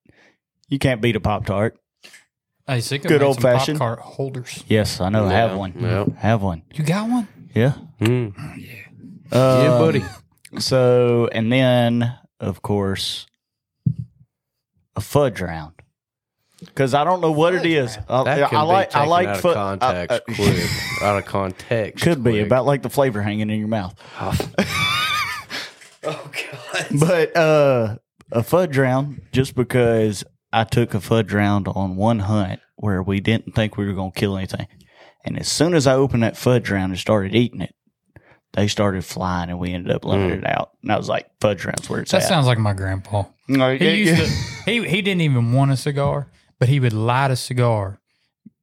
You 0.70 0.80
can't 0.80 1.01
beat 1.01 1.16
a 1.16 1.20
Pop 1.20 1.45
Tart. 1.45 1.78
Hey, 2.66 2.78
Sicko 2.78 3.03
Good 3.03 3.20
made 3.22 3.26
old 3.28 3.36
some 3.36 3.41
fashioned. 3.43 3.80
Pop-Tart 3.80 3.99
holders. 3.99 4.64
Yes, 4.68 5.01
I 5.01 5.09
know. 5.09 5.26
I 5.26 5.34
have 5.34 5.57
one. 5.57 5.74
yeah. 5.78 6.05
Have 6.18 6.41
one. 6.41 6.64
You 6.74 6.84
got 6.86 7.09
one? 7.09 7.28
Yeah. 7.53 7.74
Mm. 7.99 8.34
Uh, 9.32 9.59
yeah, 9.64 9.78
buddy. 9.78 10.03
So, 10.59 11.28
and 11.32 11.51
then, 11.51 12.18
of 12.39 12.61
course, 12.61 13.26
a 14.95 15.01
fudge 15.01 15.41
round. 15.41 15.74
Because 16.59 16.93
I 16.93 17.03
don't 17.03 17.20
know 17.20 17.32
what 17.34 17.53
it 17.53 17.66
is. 17.66 17.97
I, 18.07 18.24
That 18.24 18.49
could 18.49 18.55
I 18.57 18.61
like. 18.61 18.89
be 18.91 18.95
I 18.95 18.99
taken 18.99 19.09
like 19.09 19.28
out 19.28 19.38
fud- 19.39 19.49
of 19.49 19.80
context 19.80 20.11
uh, 20.11 20.32
uh, 20.32 20.36
quick. 20.36 20.70
out 21.03 21.18
of 21.18 21.26
context. 21.26 22.03
Could 22.03 22.24
be 22.24 22.32
quick. 22.32 22.45
about 22.45 22.66
like 22.66 22.82
the 22.82 22.89
flavor 22.89 23.22
hanging 23.22 23.49
in 23.49 23.59
your 23.59 23.68
mouth. 23.68 23.93
Oh 24.20 24.38
god. 26.03 26.88
But 26.99 27.36
uh, 27.36 27.97
a 28.32 28.43
fudge 28.43 28.78
round, 28.78 29.22
just 29.34 29.55
because 29.55 30.24
I 30.54 30.64
took 30.64 30.93
a 30.93 31.01
fudge 31.01 31.34
round 31.34 31.68
on 31.68 31.95
one 31.95 32.20
hunt 32.20 32.60
where 32.76 33.01
we 33.01 33.20
didn't 33.20 33.56
think 33.56 33.76
we 33.76 33.86
were 33.86 33.93
going 33.93 34.12
to 34.12 34.20
kill 34.20 34.38
anything. 34.38 34.68
And 35.26 35.39
as 35.39 35.47
soon 35.47 35.74
as 35.74 35.88
I 35.88 35.95
opened 35.95 36.24
that 36.24 36.38
fudge 36.38 36.70
round 36.70 36.91
and 36.91 36.99
started 36.99 37.34
eating 37.34 37.62
it, 37.62 37.74
they 38.54 38.68
started 38.68 39.04
flying 39.04 39.49
and 39.49 39.60
we 39.60 39.74
ended 39.74 39.91
up 39.91 40.06
letting 40.06 40.30
mm. 40.30 40.38
it 40.38 40.45
out. 40.47 40.72
And 40.84 40.91
I 40.91 40.97
was 40.97 41.10
like, 41.10 41.28
fudge 41.41 41.66
round's 41.66 41.89
where 41.89 42.01
it's 42.01 42.12
That 42.12 42.22
at. 42.22 42.28
sounds 42.28 42.45
like 42.45 42.60
my 42.60 42.74
grandpa. 42.74 43.24
No, 43.47 43.76
He 43.76 43.86
yeah, 43.86 43.91
used 43.93 44.20
yeah. 44.20 44.26
to. 44.26 44.72
He 44.72 44.88
he 44.88 45.01
didn't 45.01 45.22
even 45.22 45.54
want 45.54 45.72
a 45.72 45.78
cigar, 45.78 46.30
but 46.60 46.70
he 46.70 46.80
would 46.80 46.93
light 46.93 47.32
a 47.32 47.36
cigar, 47.36 47.99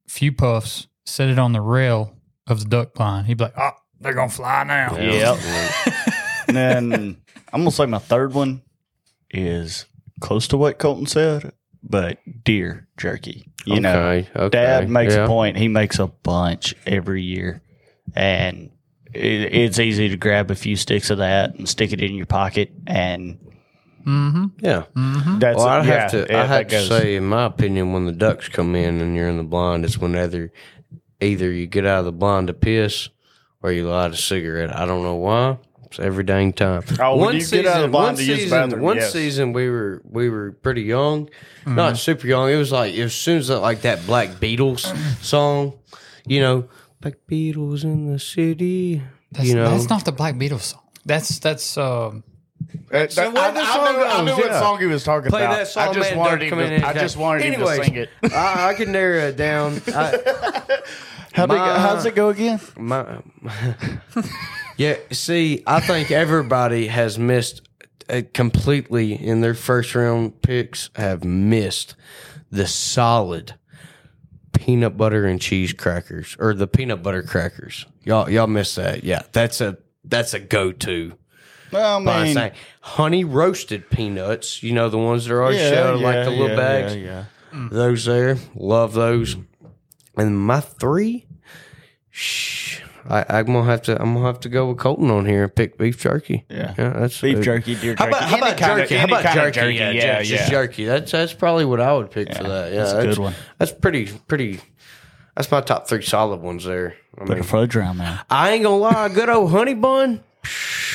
few 0.07 0.31
puffs, 0.31 0.87
set 1.05 1.29
it 1.29 1.37
on 1.37 1.51
the 1.51 1.61
rail 1.61 2.15
of 2.47 2.59
the 2.59 2.65
duck 2.65 2.93
blind. 2.93 3.27
He'd 3.27 3.37
be 3.37 3.43
like, 3.45 3.53
"Oh, 3.57 3.71
they're 3.99 4.13
gonna 4.13 4.29
fly 4.29 4.63
now." 4.63 4.95
Yep. 4.97 5.37
and 6.47 6.57
then 6.57 7.21
I'm 7.53 7.61
gonna 7.61 7.71
say 7.71 7.85
my 7.85 7.99
third 7.99 8.33
one 8.33 8.61
is 9.29 9.85
close 10.19 10.47
to 10.49 10.57
what 10.57 10.79
Colton 10.79 11.05
said, 11.05 11.51
but 11.83 12.17
deer 12.43 12.87
jerky. 12.97 13.47
You 13.65 13.79
know, 13.79 13.99
Okay, 13.99 14.29
okay, 14.35 14.49
Dad 14.49 14.89
makes 14.89 15.13
yeah. 15.15 15.25
a 15.25 15.27
point. 15.27 15.57
He 15.57 15.67
makes 15.67 15.99
a 15.99 16.07
bunch 16.07 16.73
every 16.85 17.21
year, 17.23 17.61
and 18.15 18.71
it, 19.13 19.53
it's 19.53 19.77
easy 19.79 20.09
to 20.09 20.17
grab 20.17 20.49
a 20.51 20.55
few 20.55 20.75
sticks 20.75 21.09
of 21.11 21.19
that 21.19 21.53
and 21.55 21.69
stick 21.69 21.91
it 21.93 22.01
in 22.01 22.15
your 22.15 22.25
pocket, 22.25 22.71
and 22.87 23.37
Mm-hmm. 24.05 24.45
Yeah. 24.65 24.85
that's 25.37 25.57
Well, 25.57 25.67
I 25.67 25.77
yeah, 25.77 25.83
have 25.83 26.11
to. 26.11 26.25
yeah, 26.27 26.41
I 26.41 26.45
have 26.47 26.67
to 26.69 26.81
say, 26.87 27.15
in 27.17 27.25
my 27.27 27.45
opinion, 27.45 27.93
when 27.93 28.05
the 28.07 28.11
ducks 28.11 28.49
come 28.49 28.75
in 28.75 28.99
and 28.99 29.15
you're 29.15 29.29
in 29.29 29.37
the 29.37 29.43
blind, 29.43 29.85
it's 29.85 29.95
whenever 29.99 30.51
either 31.19 31.51
you 31.51 31.67
get 31.67 31.85
out 31.85 31.99
of 31.99 32.05
the 32.05 32.11
blind 32.11 32.47
to 32.47 32.55
piss 32.55 33.09
or 33.61 33.71
you 33.71 33.87
light 33.87 34.09
a 34.11 34.15
cigarette. 34.15 34.75
I 34.75 34.87
don't 34.87 35.03
know 35.03 35.17
why. 35.17 35.59
It's 35.91 35.99
every 35.99 36.23
dang 36.23 36.53
time. 36.53 36.83
Oh, 37.01 37.17
when 37.17 37.35
you 37.35 37.45
get 37.45 37.65
out 37.65 37.77
of 37.77 37.81
the 37.83 37.87
blind 37.89 38.05
one 38.05 38.15
to 38.15 38.23
use 38.23 38.37
the 38.37 38.43
season, 38.43 38.59
bathroom, 38.69 38.81
one 38.81 38.95
yes. 38.95 39.11
season 39.11 39.51
we 39.53 39.69
were 39.69 40.01
we 40.09 40.29
were 40.29 40.53
pretty 40.53 40.83
young, 40.83 41.27
Mm-hmm. 41.65 41.75
not 41.75 41.97
super 41.97 42.25
young. 42.25 42.49
It 42.49 42.55
was 42.55 42.71
like 42.71 42.95
as 42.95 43.13
soon 43.13 43.37
as 43.39 43.49
that, 43.49 43.59
like 43.59 43.81
that 43.81 44.05
Black 44.07 44.29
Beatles 44.29 44.81
song, 45.21 45.73
you 46.25 46.39
know, 46.39 46.69
Black 47.01 47.15
Beatles 47.29 47.83
in 47.83 48.11
the 48.11 48.17
city. 48.19 49.01
That's, 49.33 49.47
you 49.47 49.53
know, 49.55 49.69
that's 49.69 49.89
not 49.89 50.05
the 50.05 50.11
Black 50.11 50.35
Beatles 50.35 50.61
song. 50.61 50.81
That's 51.05 51.39
that's 51.39 51.77
um. 51.77 52.23
Uh, 52.91 53.07
So 53.09 53.21
that- 53.21 53.33
what 53.33 53.43
I, 53.43 53.51
the 53.51 53.59
I 53.59 53.73
song 53.73 53.95
knew, 53.95 54.03
I 54.03 54.21
knew 54.21 54.31
goes, 54.31 54.37
what 54.39 54.53
song 54.59 54.79
he 54.79 54.85
was 54.85 55.03
talking 55.03 55.29
play 55.29 55.43
about. 55.43 55.57
that 55.57 55.67
song. 55.67 55.89
I 55.89 55.93
just 55.93 56.09
man, 56.11 56.17
wanted 56.19 56.35
duck 56.37 56.43
him 56.43 56.49
come 56.51 56.59
in 56.61 56.81
to. 56.81 56.87
I 56.87 56.93
just 56.93 57.17
wanted 57.17 57.43
him 57.43 57.51
to 57.53 57.57
Anyways, 57.67 57.85
sing 57.85 57.95
it. 57.95 58.09
I, 58.33 58.69
I 58.69 58.73
can 58.75 58.91
narrow 58.93 59.19
it 59.27 59.35
down. 59.35 59.81
I, 59.87 60.79
How 61.33 61.45
My- 61.47 61.79
how's 61.79 62.05
it 62.05 62.13
go 62.15 62.29
again? 62.29 62.59
My, 62.77 63.19
yeah, 64.77 64.95
see, 65.11 65.63
I 65.65 65.79
think 65.79 66.11
everybody 66.11 66.87
has 66.87 67.17
missed 67.17 67.67
uh, 68.09 68.21
completely 68.33 69.13
in 69.13 69.41
their 69.41 69.53
first 69.53 69.95
round 69.95 70.41
picks 70.41 70.89
have 70.95 71.23
missed 71.23 71.95
the 72.49 72.67
solid 72.67 73.55
peanut 74.53 74.97
butter 74.97 75.25
and 75.25 75.39
cheese 75.39 75.73
crackers 75.73 76.35
or 76.39 76.53
the 76.53 76.67
peanut 76.67 77.01
butter 77.01 77.23
crackers. 77.23 77.85
Y'all, 78.03 78.29
y'all 78.29 78.47
missed 78.47 78.75
that. 78.75 79.03
Yeah, 79.03 79.21
that's 79.31 79.61
a 79.61 79.77
that's 80.03 80.33
a 80.33 80.39
go 80.39 80.71
to. 80.71 81.13
Well, 81.71 82.07
I 82.07 82.23
mean, 82.25 82.33
saying 82.33 82.51
honey 82.81 83.23
roasted 83.23 83.89
peanuts. 83.89 84.61
You 84.61 84.73
know 84.73 84.89
the 84.89 84.97
ones 84.97 85.25
that 85.25 85.33
are 85.33 85.41
always 85.41 85.59
shelled 85.59 86.01
like 86.01 86.25
the 86.25 86.31
little 86.31 86.49
yeah, 86.49 86.55
bags. 86.55 86.95
Yeah, 86.95 87.25
yeah. 87.53 87.67
Those 87.71 88.05
there, 88.05 88.37
love 88.55 88.93
those. 88.93 89.35
And 90.17 90.39
my 90.39 90.59
three, 90.59 91.25
shh, 92.09 92.80
I, 93.09 93.25
I'm 93.29 93.45
gonna 93.47 93.63
have 93.63 93.81
to. 93.83 94.01
I'm 94.01 94.13
gonna 94.13 94.25
have 94.27 94.39
to 94.41 94.49
go 94.49 94.67
with 94.69 94.77
Colton 94.77 95.09
on 95.09 95.25
here 95.25 95.43
and 95.43 95.55
pick 95.55 95.77
beef 95.77 95.99
jerky. 95.99 96.45
Yeah. 96.49 96.73
that's 96.77 97.19
Beef 97.19 97.39
uh, 97.39 97.41
jerky, 97.41 97.75
deer 97.75 97.95
How 97.97 98.05
jerky. 98.05 98.17
about, 98.17 98.29
how 98.29 98.37
about 98.37 98.57
kind 98.57 98.71
of- 98.81 98.89
jerky? 98.89 98.95
how 98.97 99.05
about 99.05 99.33
jerky? 99.33 99.51
jerky, 99.59 99.75
Yeah, 99.77 99.91
yeah, 99.91 100.19
just, 100.19 100.31
yeah. 100.31 100.37
just 100.37 100.49
jerky. 100.51 100.85
That's 100.85 101.11
that's 101.11 101.33
probably 101.33 101.65
what 101.65 101.79
I 101.81 101.93
would 101.93 102.11
pick 102.11 102.33
for 102.35 102.43
that. 102.43 102.71
Yeah, 102.71 102.79
that's 102.79 102.91
a 102.93 103.03
good 103.07 103.17
one. 103.17 103.33
That's 103.57 103.71
pretty 103.71 104.07
pretty. 104.27 104.59
That's 105.35 105.49
my 105.49 105.61
top 105.61 105.87
three 105.87 106.01
solid 106.01 106.41
ones 106.41 106.65
there. 106.65 106.95
I 107.15 107.21
Put 107.21 107.29
mean, 107.29 107.39
a 107.39 107.43
fudge 107.43 107.75
round 107.75 107.97
man. 107.97 108.19
I 108.29 108.51
ain't 108.51 108.63
gonna 108.63 108.77
lie, 108.77 109.05
a 109.05 109.09
good 109.09 109.29
old 109.29 109.51
honey 109.51 109.73
bun. 109.73 110.23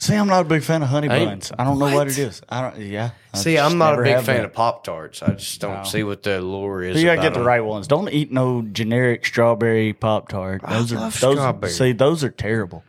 See, 0.00 0.14
I'm 0.14 0.28
not 0.28 0.40
a 0.40 0.48
big 0.48 0.62
fan 0.62 0.82
of 0.82 0.88
honey 0.88 1.08
Ain't- 1.10 1.28
buns. 1.28 1.52
I 1.58 1.64
don't 1.64 1.78
know 1.78 1.94
what 1.94 2.08
it 2.08 2.16
is. 2.16 2.40
I 2.48 2.62
don't. 2.62 2.80
Yeah. 2.80 3.10
I 3.34 3.36
See, 3.38 3.58
I'm 3.58 3.76
not 3.76 3.98
a 3.98 4.02
big 4.02 4.16
fan 4.22 4.36
been. 4.36 4.44
of 4.46 4.52
Pop 4.54 4.82
Tarts. 4.82 5.22
I 5.22 5.32
just 5.32 5.60
don't 5.60 5.86
see 5.86 6.02
what 6.04 6.22
the 6.22 6.40
allure 6.40 6.82
is. 6.82 6.96
You 6.96 7.04
gotta 7.04 7.20
about 7.20 7.32
get 7.34 7.38
the 7.38 7.44
right 7.44 7.60
ones. 7.60 7.86
Don't 7.86 8.08
eat 8.10 8.32
no 8.32 8.62
generic 8.62 9.26
strawberry 9.26 9.92
pop 9.92 10.28
tart. 10.30 10.62
Those 10.66 10.92
are 10.92 10.96
love 10.96 11.20
those. 11.20 11.36
strawberry. 11.36 11.72
See, 11.72 11.92
those 11.92 12.24
are 12.24 12.30
terrible. 12.30 12.82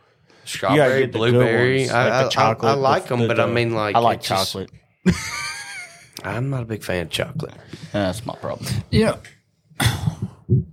strawberry, 0.46 1.02
get 1.02 1.12
blueberry. 1.12 1.80
ones, 1.82 1.92
I, 1.92 2.04
like 2.04 2.10
the 2.12 2.16
I- 2.16 2.26
I- 2.26 2.30
chocolate, 2.30 2.72
I, 2.72 2.76
like 2.76 3.04
the- 3.04 3.10
them, 3.10 3.20
the- 3.20 3.28
but 3.28 3.40
I 3.42 3.46
mean, 3.46 3.74
like 3.76 3.96
I 3.96 4.00
like 4.00 4.20
it's 4.20 4.30
just- 4.30 4.54
chocolate. 4.54 4.72
I'm 6.24 6.50
not 6.50 6.64
a 6.64 6.66
big 6.66 6.84
fan 6.84 7.04
of 7.04 7.10
chocolate. 7.10 7.54
That's 7.92 8.26
my 8.26 8.36
problem. 8.36 8.72
Yeah. 8.90 9.16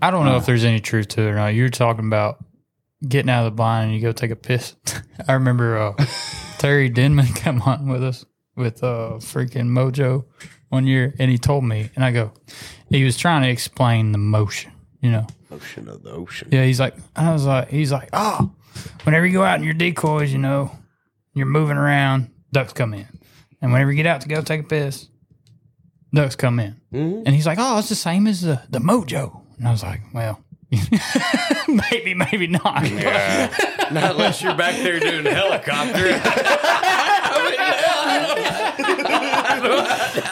I 0.02 0.10
don't 0.10 0.24
know 0.26 0.36
if 0.36 0.46
there's 0.46 0.64
any 0.64 0.80
truth 0.80 1.08
to 1.08 1.22
it 1.22 1.26
or 1.30 1.34
not. 1.34 1.48
You're 1.54 1.68
talking 1.68 2.06
about 2.06 2.44
getting 3.06 3.30
out 3.30 3.46
of 3.46 3.52
the 3.52 3.56
blind 3.56 3.86
and 3.90 3.94
you 3.94 4.00
go 4.00 4.12
take 4.12 4.30
a 4.30 4.36
piss. 4.36 4.74
I 5.28 5.34
remember 5.34 5.78
uh, 5.78 6.04
Terry 6.58 6.88
Denman 6.88 7.28
come 7.34 7.62
on 7.62 7.88
with 7.88 8.02
us 8.02 8.24
with 8.56 8.82
uh, 8.82 9.12
freaking 9.18 9.68
Mojo 9.68 10.24
one 10.68 10.86
year, 10.86 11.14
and 11.18 11.30
he 11.30 11.38
told 11.38 11.64
me, 11.64 11.90
and 11.94 12.04
I 12.04 12.10
go, 12.10 12.32
he 12.90 13.04
was 13.04 13.16
trying 13.16 13.42
to 13.42 13.48
explain 13.48 14.12
the 14.12 14.18
motion, 14.18 14.72
you 15.00 15.10
know. 15.10 15.26
Ocean 15.50 15.88
of 15.88 16.02
the 16.02 16.10
ocean. 16.10 16.48
Yeah, 16.50 16.64
he's 16.64 16.80
like, 16.80 16.94
I 17.16 17.32
was 17.32 17.46
like, 17.46 17.68
he's 17.70 17.90
like, 17.92 18.10
oh, 18.12 18.52
whenever 19.04 19.24
you 19.26 19.32
go 19.32 19.44
out 19.44 19.58
in 19.58 19.64
your 19.64 19.74
decoys, 19.74 20.30
you 20.30 20.38
know, 20.38 20.70
you're 21.34 21.46
moving 21.46 21.76
around, 21.78 22.30
ducks 22.52 22.72
come 22.74 22.92
in, 22.92 23.06
and 23.62 23.72
whenever 23.72 23.90
you 23.92 23.96
get 23.96 24.06
out 24.06 24.20
to 24.22 24.28
go 24.28 24.42
take 24.42 24.60
a 24.60 24.64
piss, 24.64 25.08
ducks 26.12 26.36
come 26.36 26.60
in, 26.60 26.76
and 26.92 27.28
he's 27.28 27.46
like, 27.46 27.58
oh, 27.60 27.78
it's 27.78 27.88
the 27.88 27.94
same 27.94 28.26
as 28.26 28.42
the 28.42 28.60
the 28.68 28.78
mojo, 28.80 29.40
and 29.56 29.66
I 29.68 29.70
was 29.70 29.82
like, 29.82 30.00
well, 30.12 30.42
maybe, 31.90 32.12
maybe 32.14 32.46
not. 32.46 32.82
Not 32.82 34.10
unless 34.12 34.42
you're 34.42 34.54
back 34.54 34.76
there 34.76 35.00
doing 35.00 35.26
a 35.26 35.32
helicopter. 35.32 36.10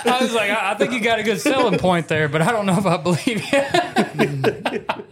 I 0.09 0.19
was 0.21 0.35
like, 0.35 0.51
I, 0.51 0.73
I 0.73 0.75
think 0.75 0.93
you 0.93 1.01
got 1.01 1.19
a 1.19 1.23
good 1.23 1.41
selling 1.41 1.79
point 1.79 2.09
there, 2.09 2.29
but 2.29 2.43
I 2.43 2.53
don't 2.53 2.67
know 2.67 2.77
if 2.77 2.85
I 2.85 2.99
believe 2.99 3.43
you. 3.53 3.63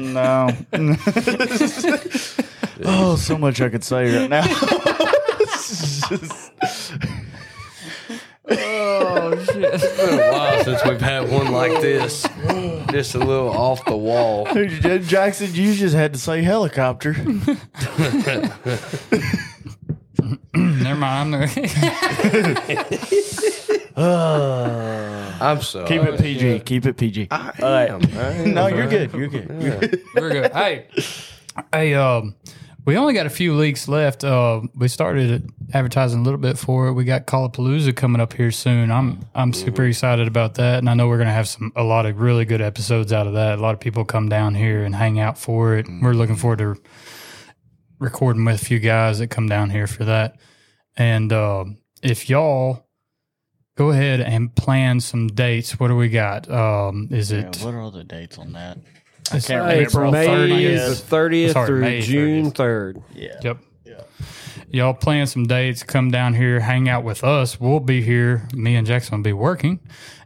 No. 0.00 0.48
oh, 2.84 3.16
so 3.16 3.36
much 3.36 3.60
I 3.60 3.68
could 3.68 3.84
say 3.84 4.20
right 4.20 4.30
now. 4.30 4.42
Oh 8.48 9.44
shit! 9.44 9.56
It's 9.74 9.96
been 9.96 10.18
a 10.18 10.32
while 10.32 10.64
since 10.64 10.84
we've 10.84 11.00
had 11.00 11.30
one 11.30 11.52
like 11.52 11.80
this. 11.80 12.26
Just 12.90 13.14
a 13.14 13.18
little 13.18 13.50
off 13.50 13.84
the 13.84 13.96
wall. 13.96 14.46
Jackson, 15.00 15.54
you 15.54 15.74
just 15.74 15.94
had 15.94 16.12
to 16.12 16.18
say 16.18 16.42
helicopter. 16.42 17.14
Never 20.54 20.98
mind. 20.98 21.34
I'm 21.34 21.40
the, 23.96 25.36
I'm 25.40 25.62
sorry. 25.62 25.88
Keep 25.88 26.02
it 26.02 26.20
PG. 26.20 26.60
Keep 26.60 26.86
it 26.86 26.96
PG. 26.96 27.28
I 27.30 27.52
am, 27.88 28.00
I 28.14 28.32
am. 28.32 28.54
No, 28.54 28.66
you're 28.68 28.86
good. 28.86 29.12
You're 29.12 29.28
good. 29.28 29.50
You're 29.60 29.78
good. 29.78 30.02
We're 30.14 30.30
good. 30.30 30.52
Hey, 30.52 30.86
hey, 31.72 31.94
um, 31.94 32.34
we 32.86 32.96
only 32.96 33.12
got 33.14 33.26
a 33.26 33.30
few 33.30 33.54
leaks 33.54 33.88
left. 33.88 34.22
Uh, 34.24 34.62
we 34.76 34.86
started 34.88 35.50
advertising 35.74 36.20
a 36.20 36.22
little 36.22 36.38
bit 36.38 36.56
for 36.56 36.86
it. 36.86 36.92
We 36.92 37.04
got 37.04 37.26
Callapalooza 37.26 37.94
coming 37.96 38.20
up 38.20 38.32
here 38.32 38.52
soon. 38.52 38.90
I'm 38.92 39.20
I'm 39.34 39.52
super 39.52 39.84
excited 39.84 40.28
about 40.28 40.54
that, 40.54 40.78
and 40.78 40.88
I 40.88 40.94
know 40.94 41.08
we're 41.08 41.18
gonna 41.18 41.32
have 41.32 41.48
some 41.48 41.72
a 41.74 41.82
lot 41.82 42.06
of 42.06 42.20
really 42.20 42.44
good 42.44 42.62
episodes 42.62 43.12
out 43.12 43.26
of 43.26 43.34
that. 43.34 43.58
A 43.58 43.60
lot 43.62 43.74
of 43.74 43.80
people 43.80 44.04
come 44.04 44.28
down 44.28 44.54
here 44.54 44.84
and 44.84 44.94
hang 44.94 45.18
out 45.18 45.36
for 45.36 45.76
it. 45.76 45.86
We're 46.00 46.14
looking 46.14 46.36
forward 46.36 46.60
to 46.60 46.76
recording 47.98 48.44
with 48.44 48.62
a 48.62 48.64
few 48.64 48.78
guys 48.78 49.18
that 49.18 49.28
come 49.28 49.48
down 49.48 49.70
here 49.70 49.86
for 49.86 50.04
that. 50.04 50.36
And 50.96 51.32
uh, 51.32 51.64
if 52.02 52.30
y'all 52.30 52.86
go 53.76 53.90
ahead 53.90 54.20
and 54.20 54.54
plan 54.54 55.00
some 55.00 55.26
dates, 55.28 55.78
what 55.80 55.88
do 55.88 55.96
we 55.96 56.08
got? 56.08 56.48
Um, 56.50 57.08
is 57.10 57.32
Yeah, 57.32 57.40
it 57.48 57.58
what 57.62 57.74
are 57.74 57.80
all 57.80 57.90
the 57.90 58.04
dates 58.04 58.38
on 58.38 58.52
that? 58.52 58.78
It's 59.34 59.46
can't 59.48 59.70
April. 59.70 60.10
May 60.10 60.26
30th? 60.26 60.88
the 60.88 60.94
thirtieth 60.96 61.52
Sorry, 61.52 61.66
through 61.66 61.80
May 61.80 62.00
June 62.00 62.50
30th. 62.50 62.54
third. 62.56 63.02
Yeah. 63.14 63.40
Yep. 63.42 63.58
Y'all 64.70 64.94
plan 64.94 65.26
some 65.26 65.46
dates, 65.46 65.82
come 65.84 66.10
down 66.10 66.34
here, 66.34 66.58
hang 66.60 66.88
out 66.88 67.04
with 67.04 67.22
us. 67.22 67.58
We'll 67.60 67.80
be 67.80 68.02
here. 68.02 68.48
Me 68.52 68.74
and 68.74 68.86
Jackson 68.86 69.16
will 69.16 69.22
be 69.22 69.32
working, 69.32 69.78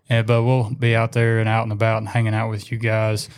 and, 0.08 0.26
but 0.26 0.42
we'll 0.42 0.70
be 0.70 0.96
out 0.96 1.12
there 1.12 1.40
and 1.40 1.48
out 1.48 1.64
and 1.64 1.72
about 1.72 1.98
and 1.98 2.08
hanging 2.08 2.34
out 2.34 2.48
with 2.48 2.72
you 2.72 2.78
guys. 2.78 3.28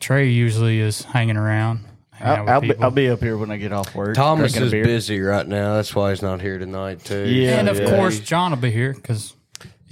Trey 0.00 0.28
usually 0.28 0.80
is 0.80 1.02
hanging 1.02 1.36
around. 1.36 1.84
hanging 2.10 2.26
out 2.26 2.38
I'll, 2.38 2.42
with 2.44 2.50
I'll, 2.50 2.60
be, 2.60 2.68
people. 2.68 2.84
I'll 2.84 2.90
be 2.90 3.08
up 3.08 3.20
here 3.20 3.38
when 3.38 3.50
I 3.52 3.56
get 3.56 3.72
off 3.72 3.94
work. 3.94 4.16
Thomas 4.16 4.52
drinking 4.52 4.62
a 4.62 4.66
is 4.66 4.72
beer. 4.72 4.84
busy 4.84 5.20
right 5.20 5.46
now. 5.46 5.76
That's 5.76 5.94
why 5.94 6.10
he's 6.10 6.20
not 6.20 6.40
here 6.40 6.58
tonight 6.58 7.04
too. 7.04 7.26
Yeah. 7.28 7.60
and 7.60 7.68
of 7.68 7.78
yeah. 7.78 7.96
course, 7.96 8.18
John 8.18 8.50
will 8.50 8.58
be 8.58 8.72
here 8.72 8.92
because 8.92 9.34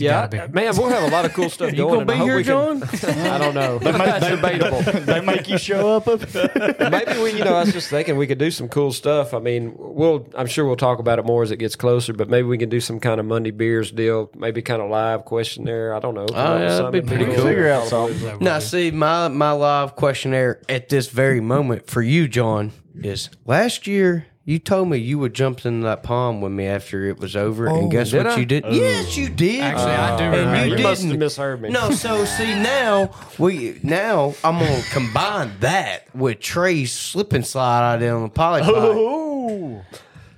Yeah, 0.03 0.28
gotta 0.28 0.48
be. 0.48 0.53
man, 0.55 0.76
we'll 0.76 0.88
have 0.88 1.03
a 1.05 1.09
lot 1.14 1.24
of 1.24 1.32
cool 1.34 1.48
stuff 1.50 1.70
You 1.72 1.76
going. 1.78 1.90
gonna 1.90 2.00
and 2.03 2.11
I 2.11 2.14
be 2.18 2.20
here, 2.24 2.36
we 2.36 2.44
can- 2.44 2.82
I 3.32 3.38
don't 3.38 3.55
know. 3.55 3.78
That's 3.78 4.28
debatable. 4.28 4.80
they 5.00 5.20
make 5.20 5.48
you 5.48 5.59
show 5.59 5.96
up. 5.96 6.09
up 6.09 6.20
Maybe 6.34 7.20
we, 7.22 7.32
you 7.32 7.44
know, 7.44 7.55
I 7.55 7.64
was 7.64 7.72
just 7.72 7.88
thinking 7.90 8.16
we 8.16 8.26
could 8.26 8.38
do 8.38 8.50
some 8.50 8.68
cool 8.68 8.92
stuff. 8.92 9.34
I 9.34 9.38
mean, 9.38 9.74
we'll, 9.76 10.28
I'm 10.34 10.46
sure 10.46 10.66
we'll 10.66 10.76
talk 10.76 10.98
about 10.98 11.18
it 11.18 11.24
more 11.24 11.42
as 11.42 11.50
it 11.50 11.57
gets 11.57 11.76
closer, 11.76 12.12
but 12.12 12.28
maybe 12.28 12.46
we 12.48 12.59
can 12.59 12.68
do 12.68 12.80
some 12.80 13.00
kind 13.00 13.20
of 13.20 13.26
Monday 13.26 13.50
beers 13.50 13.90
deal, 13.90 14.30
maybe 14.34 14.62
kind 14.62 14.82
of 14.82 14.90
live 14.90 15.24
questionnaire. 15.24 15.94
I 15.94 16.00
don't 16.00 16.14
know. 16.14 16.26
Oh, 16.32 16.59
yeah, 16.59 16.68
that'd 16.76 16.92
be 16.92 17.00
pretty 17.03 17.24
cool. 17.26 17.34
cool. 17.36 17.44
Figure 17.44 17.68
out 17.68 17.86
something. 17.88 18.38
Now, 18.40 18.59
see, 18.59 18.90
my 18.90 19.28
my 19.28 19.53
live 19.53 19.96
questionnaire 19.96 20.61
at 20.68 20.88
this 20.88 21.09
very 21.09 21.40
moment 21.40 21.86
for 21.88 22.03
you, 22.03 22.28
John, 22.28 22.72
is 23.03 23.30
last 23.46 23.86
year 23.86 24.26
you 24.45 24.59
told 24.59 24.88
me 24.88 24.99
you 24.99 25.18
would 25.20 25.34
jump 25.34 25.64
in 25.64 25.82
that 25.82 26.03
pond 26.03 26.43
with 26.43 26.51
me 26.53 26.66
after 26.66 27.05
it 27.07 27.18
was 27.18 27.36
over, 27.36 27.66
and 27.66 27.76
oh, 27.86 27.88
guess 27.88 28.11
did 28.11 28.16
what 28.18 28.26
I? 28.26 28.36
you 28.38 28.47
did? 28.47 28.64
Oh. 28.66 28.70
Yes, 28.72 29.16
you 29.16 29.28
did. 29.28 29.61
Actually, 29.61 29.93
I 29.93 30.16
do 30.16 30.24
And 30.24 30.34
remember. 30.34 30.66
you 30.66 30.76
You 30.78 30.82
must 30.82 31.03
have 31.03 31.11
didn't. 31.11 31.20
misheard 31.20 31.62
me. 31.62 31.68
No, 31.70 31.90
so 31.93 32.24
see 32.24 32.55
now 32.55 33.11
we 33.38 33.78
now 33.82 34.34
I'm 34.43 34.59
gonna 34.59 34.82
combine 34.90 35.53
that 35.61 36.12
with 36.14 36.40
Trey's 36.40 36.93
slip 36.93 37.32
and 37.32 37.47
slide 37.47 37.95
idea 37.97 38.14
on 38.14 38.22
the 38.24 38.28
poly 38.30 38.62
pipe. 38.62 38.72
Ooh. 38.74 39.82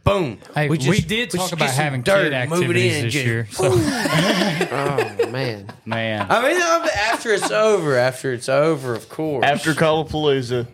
Boom. 0.05 0.39
Hey, 0.55 0.69
we, 0.69 0.77
just- 0.77 1.09
did 1.09 1.31
talk 1.31 1.49
should 1.49 1.59
about 1.59 1.71
some 1.71 1.83
having 1.83 2.03
dirt, 2.03 2.31
kid 2.31 2.51
move 2.51 2.59
it 2.59 2.63
activities 2.77 2.97
in, 2.97 3.03
this 3.05 3.13
just- 3.15 3.25
year. 3.25 3.47
So 3.51 3.71
Oh, 3.73 5.29
man. 5.31 5.67
Man. 5.87 6.27
I 6.29 6.43
mean, 6.43 6.61
after 6.61 7.33
it's 7.33 7.51
over, 7.51 7.97
after 7.97 8.33
it's 8.35 8.51
over, 8.51 8.95
of 8.95 9.09
course. 9.09 9.45
After 9.47 9.73
Palooza, 10.05 10.67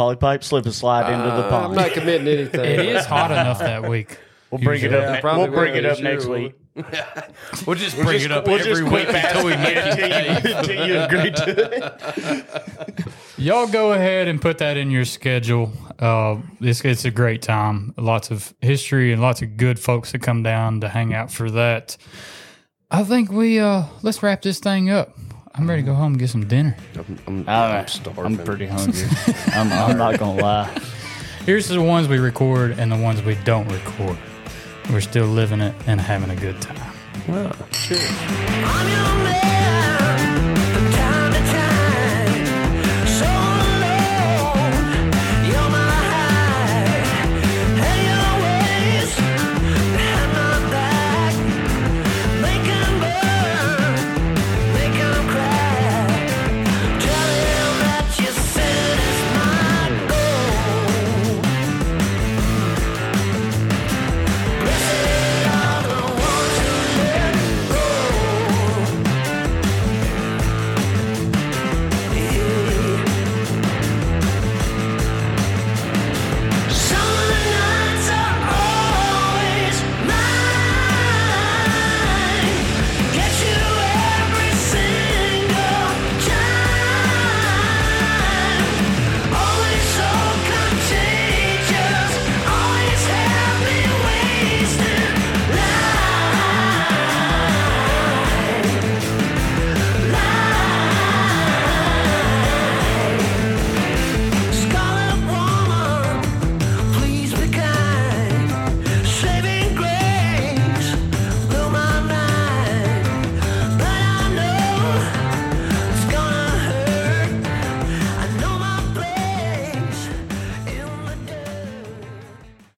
polypipe 0.00 0.42
slip 0.42 0.64
and 0.64 0.74
slide 0.74 1.12
into 1.12 1.24
the 1.26 1.54
I'm 1.54 1.74
not 1.74 1.90
committing 1.92 2.26
anything. 2.28 2.60
it 2.64 2.80
is 2.80 3.04
hot 3.06 3.30
enough 3.30 3.58
that 3.58 3.88
week. 3.88 4.18
we'll 4.50 4.60
bring 4.60 4.82
it 4.82 4.92
up. 4.94 5.02
Yeah, 5.02 5.12
ne- 5.16 5.20
probably 5.20 5.48
we'll 5.50 5.58
bring 5.58 5.72
will 5.74 5.78
it 5.80 5.86
up 5.86 5.96
this 5.96 6.02
next 6.04 6.26
year. 6.26 6.34
week. 6.38 6.54
we'll 7.66 7.76
just 7.76 7.96
bring 7.96 8.12
just- 8.20 8.24
it 8.26 8.32
up 8.32 8.46
we'll 8.46 8.58
every 8.60 8.84
week 8.84 9.08
until 9.08 9.44
we 9.44 9.56
make 9.56 9.76
it. 9.76 10.44
you, 10.44 10.54
until 10.56 10.86
you 10.86 11.00
agree 11.00 11.30
to 11.30 11.44
it. 12.96 13.06
Y'all 13.38 13.66
go 13.66 13.92
ahead 13.92 14.28
and 14.28 14.40
put 14.40 14.58
that 14.58 14.76
in 14.76 14.90
your 14.90 15.04
schedule. 15.04 15.72
Uh, 15.98 16.36
it's, 16.60 16.82
it's 16.84 17.04
a 17.04 17.10
great 17.10 17.42
time. 17.42 17.92
Lots 17.98 18.30
of 18.30 18.54
history 18.60 19.12
and 19.12 19.20
lots 19.20 19.42
of 19.42 19.56
good 19.56 19.78
folks 19.78 20.12
that 20.12 20.20
come 20.22 20.42
down 20.42 20.80
to 20.80 20.88
hang 20.88 21.12
out 21.12 21.30
for 21.30 21.50
that. 21.50 21.96
I 22.90 23.04
think 23.04 23.30
we 23.30 23.58
uh 23.60 23.84
let's 24.02 24.22
wrap 24.22 24.42
this 24.42 24.58
thing 24.58 24.90
up. 24.90 25.10
I'm 25.54 25.68
ready 25.68 25.82
to 25.82 25.86
go 25.86 25.94
home 25.94 26.12
and 26.12 26.18
get 26.18 26.30
some 26.30 26.46
dinner. 26.46 26.76
I'm, 27.26 27.44
I'm, 27.48 27.88
starving. 27.88 28.24
I'm 28.24 28.38
pretty 28.38 28.66
hungry. 28.66 29.02
I'm, 29.48 29.72
I'm 29.72 29.98
not 29.98 30.18
gonna 30.18 30.40
lie. 30.40 30.78
Here's 31.44 31.66
the 31.68 31.82
ones 31.82 32.06
we 32.06 32.18
record 32.18 32.78
and 32.78 32.92
the 32.92 32.96
ones 32.96 33.22
we 33.22 33.34
don't 33.44 33.66
record. 33.68 34.16
We're 34.90 35.00
still 35.00 35.26
living 35.26 35.60
it 35.60 35.74
and 35.86 36.00
having 36.00 36.30
a 36.30 36.36
good 36.36 36.60
time. 36.62 36.92
Wow. 37.28 37.52
Cheers. 37.72 38.08
I'm 38.08 38.88
your 38.88 39.24
man. 39.24 39.49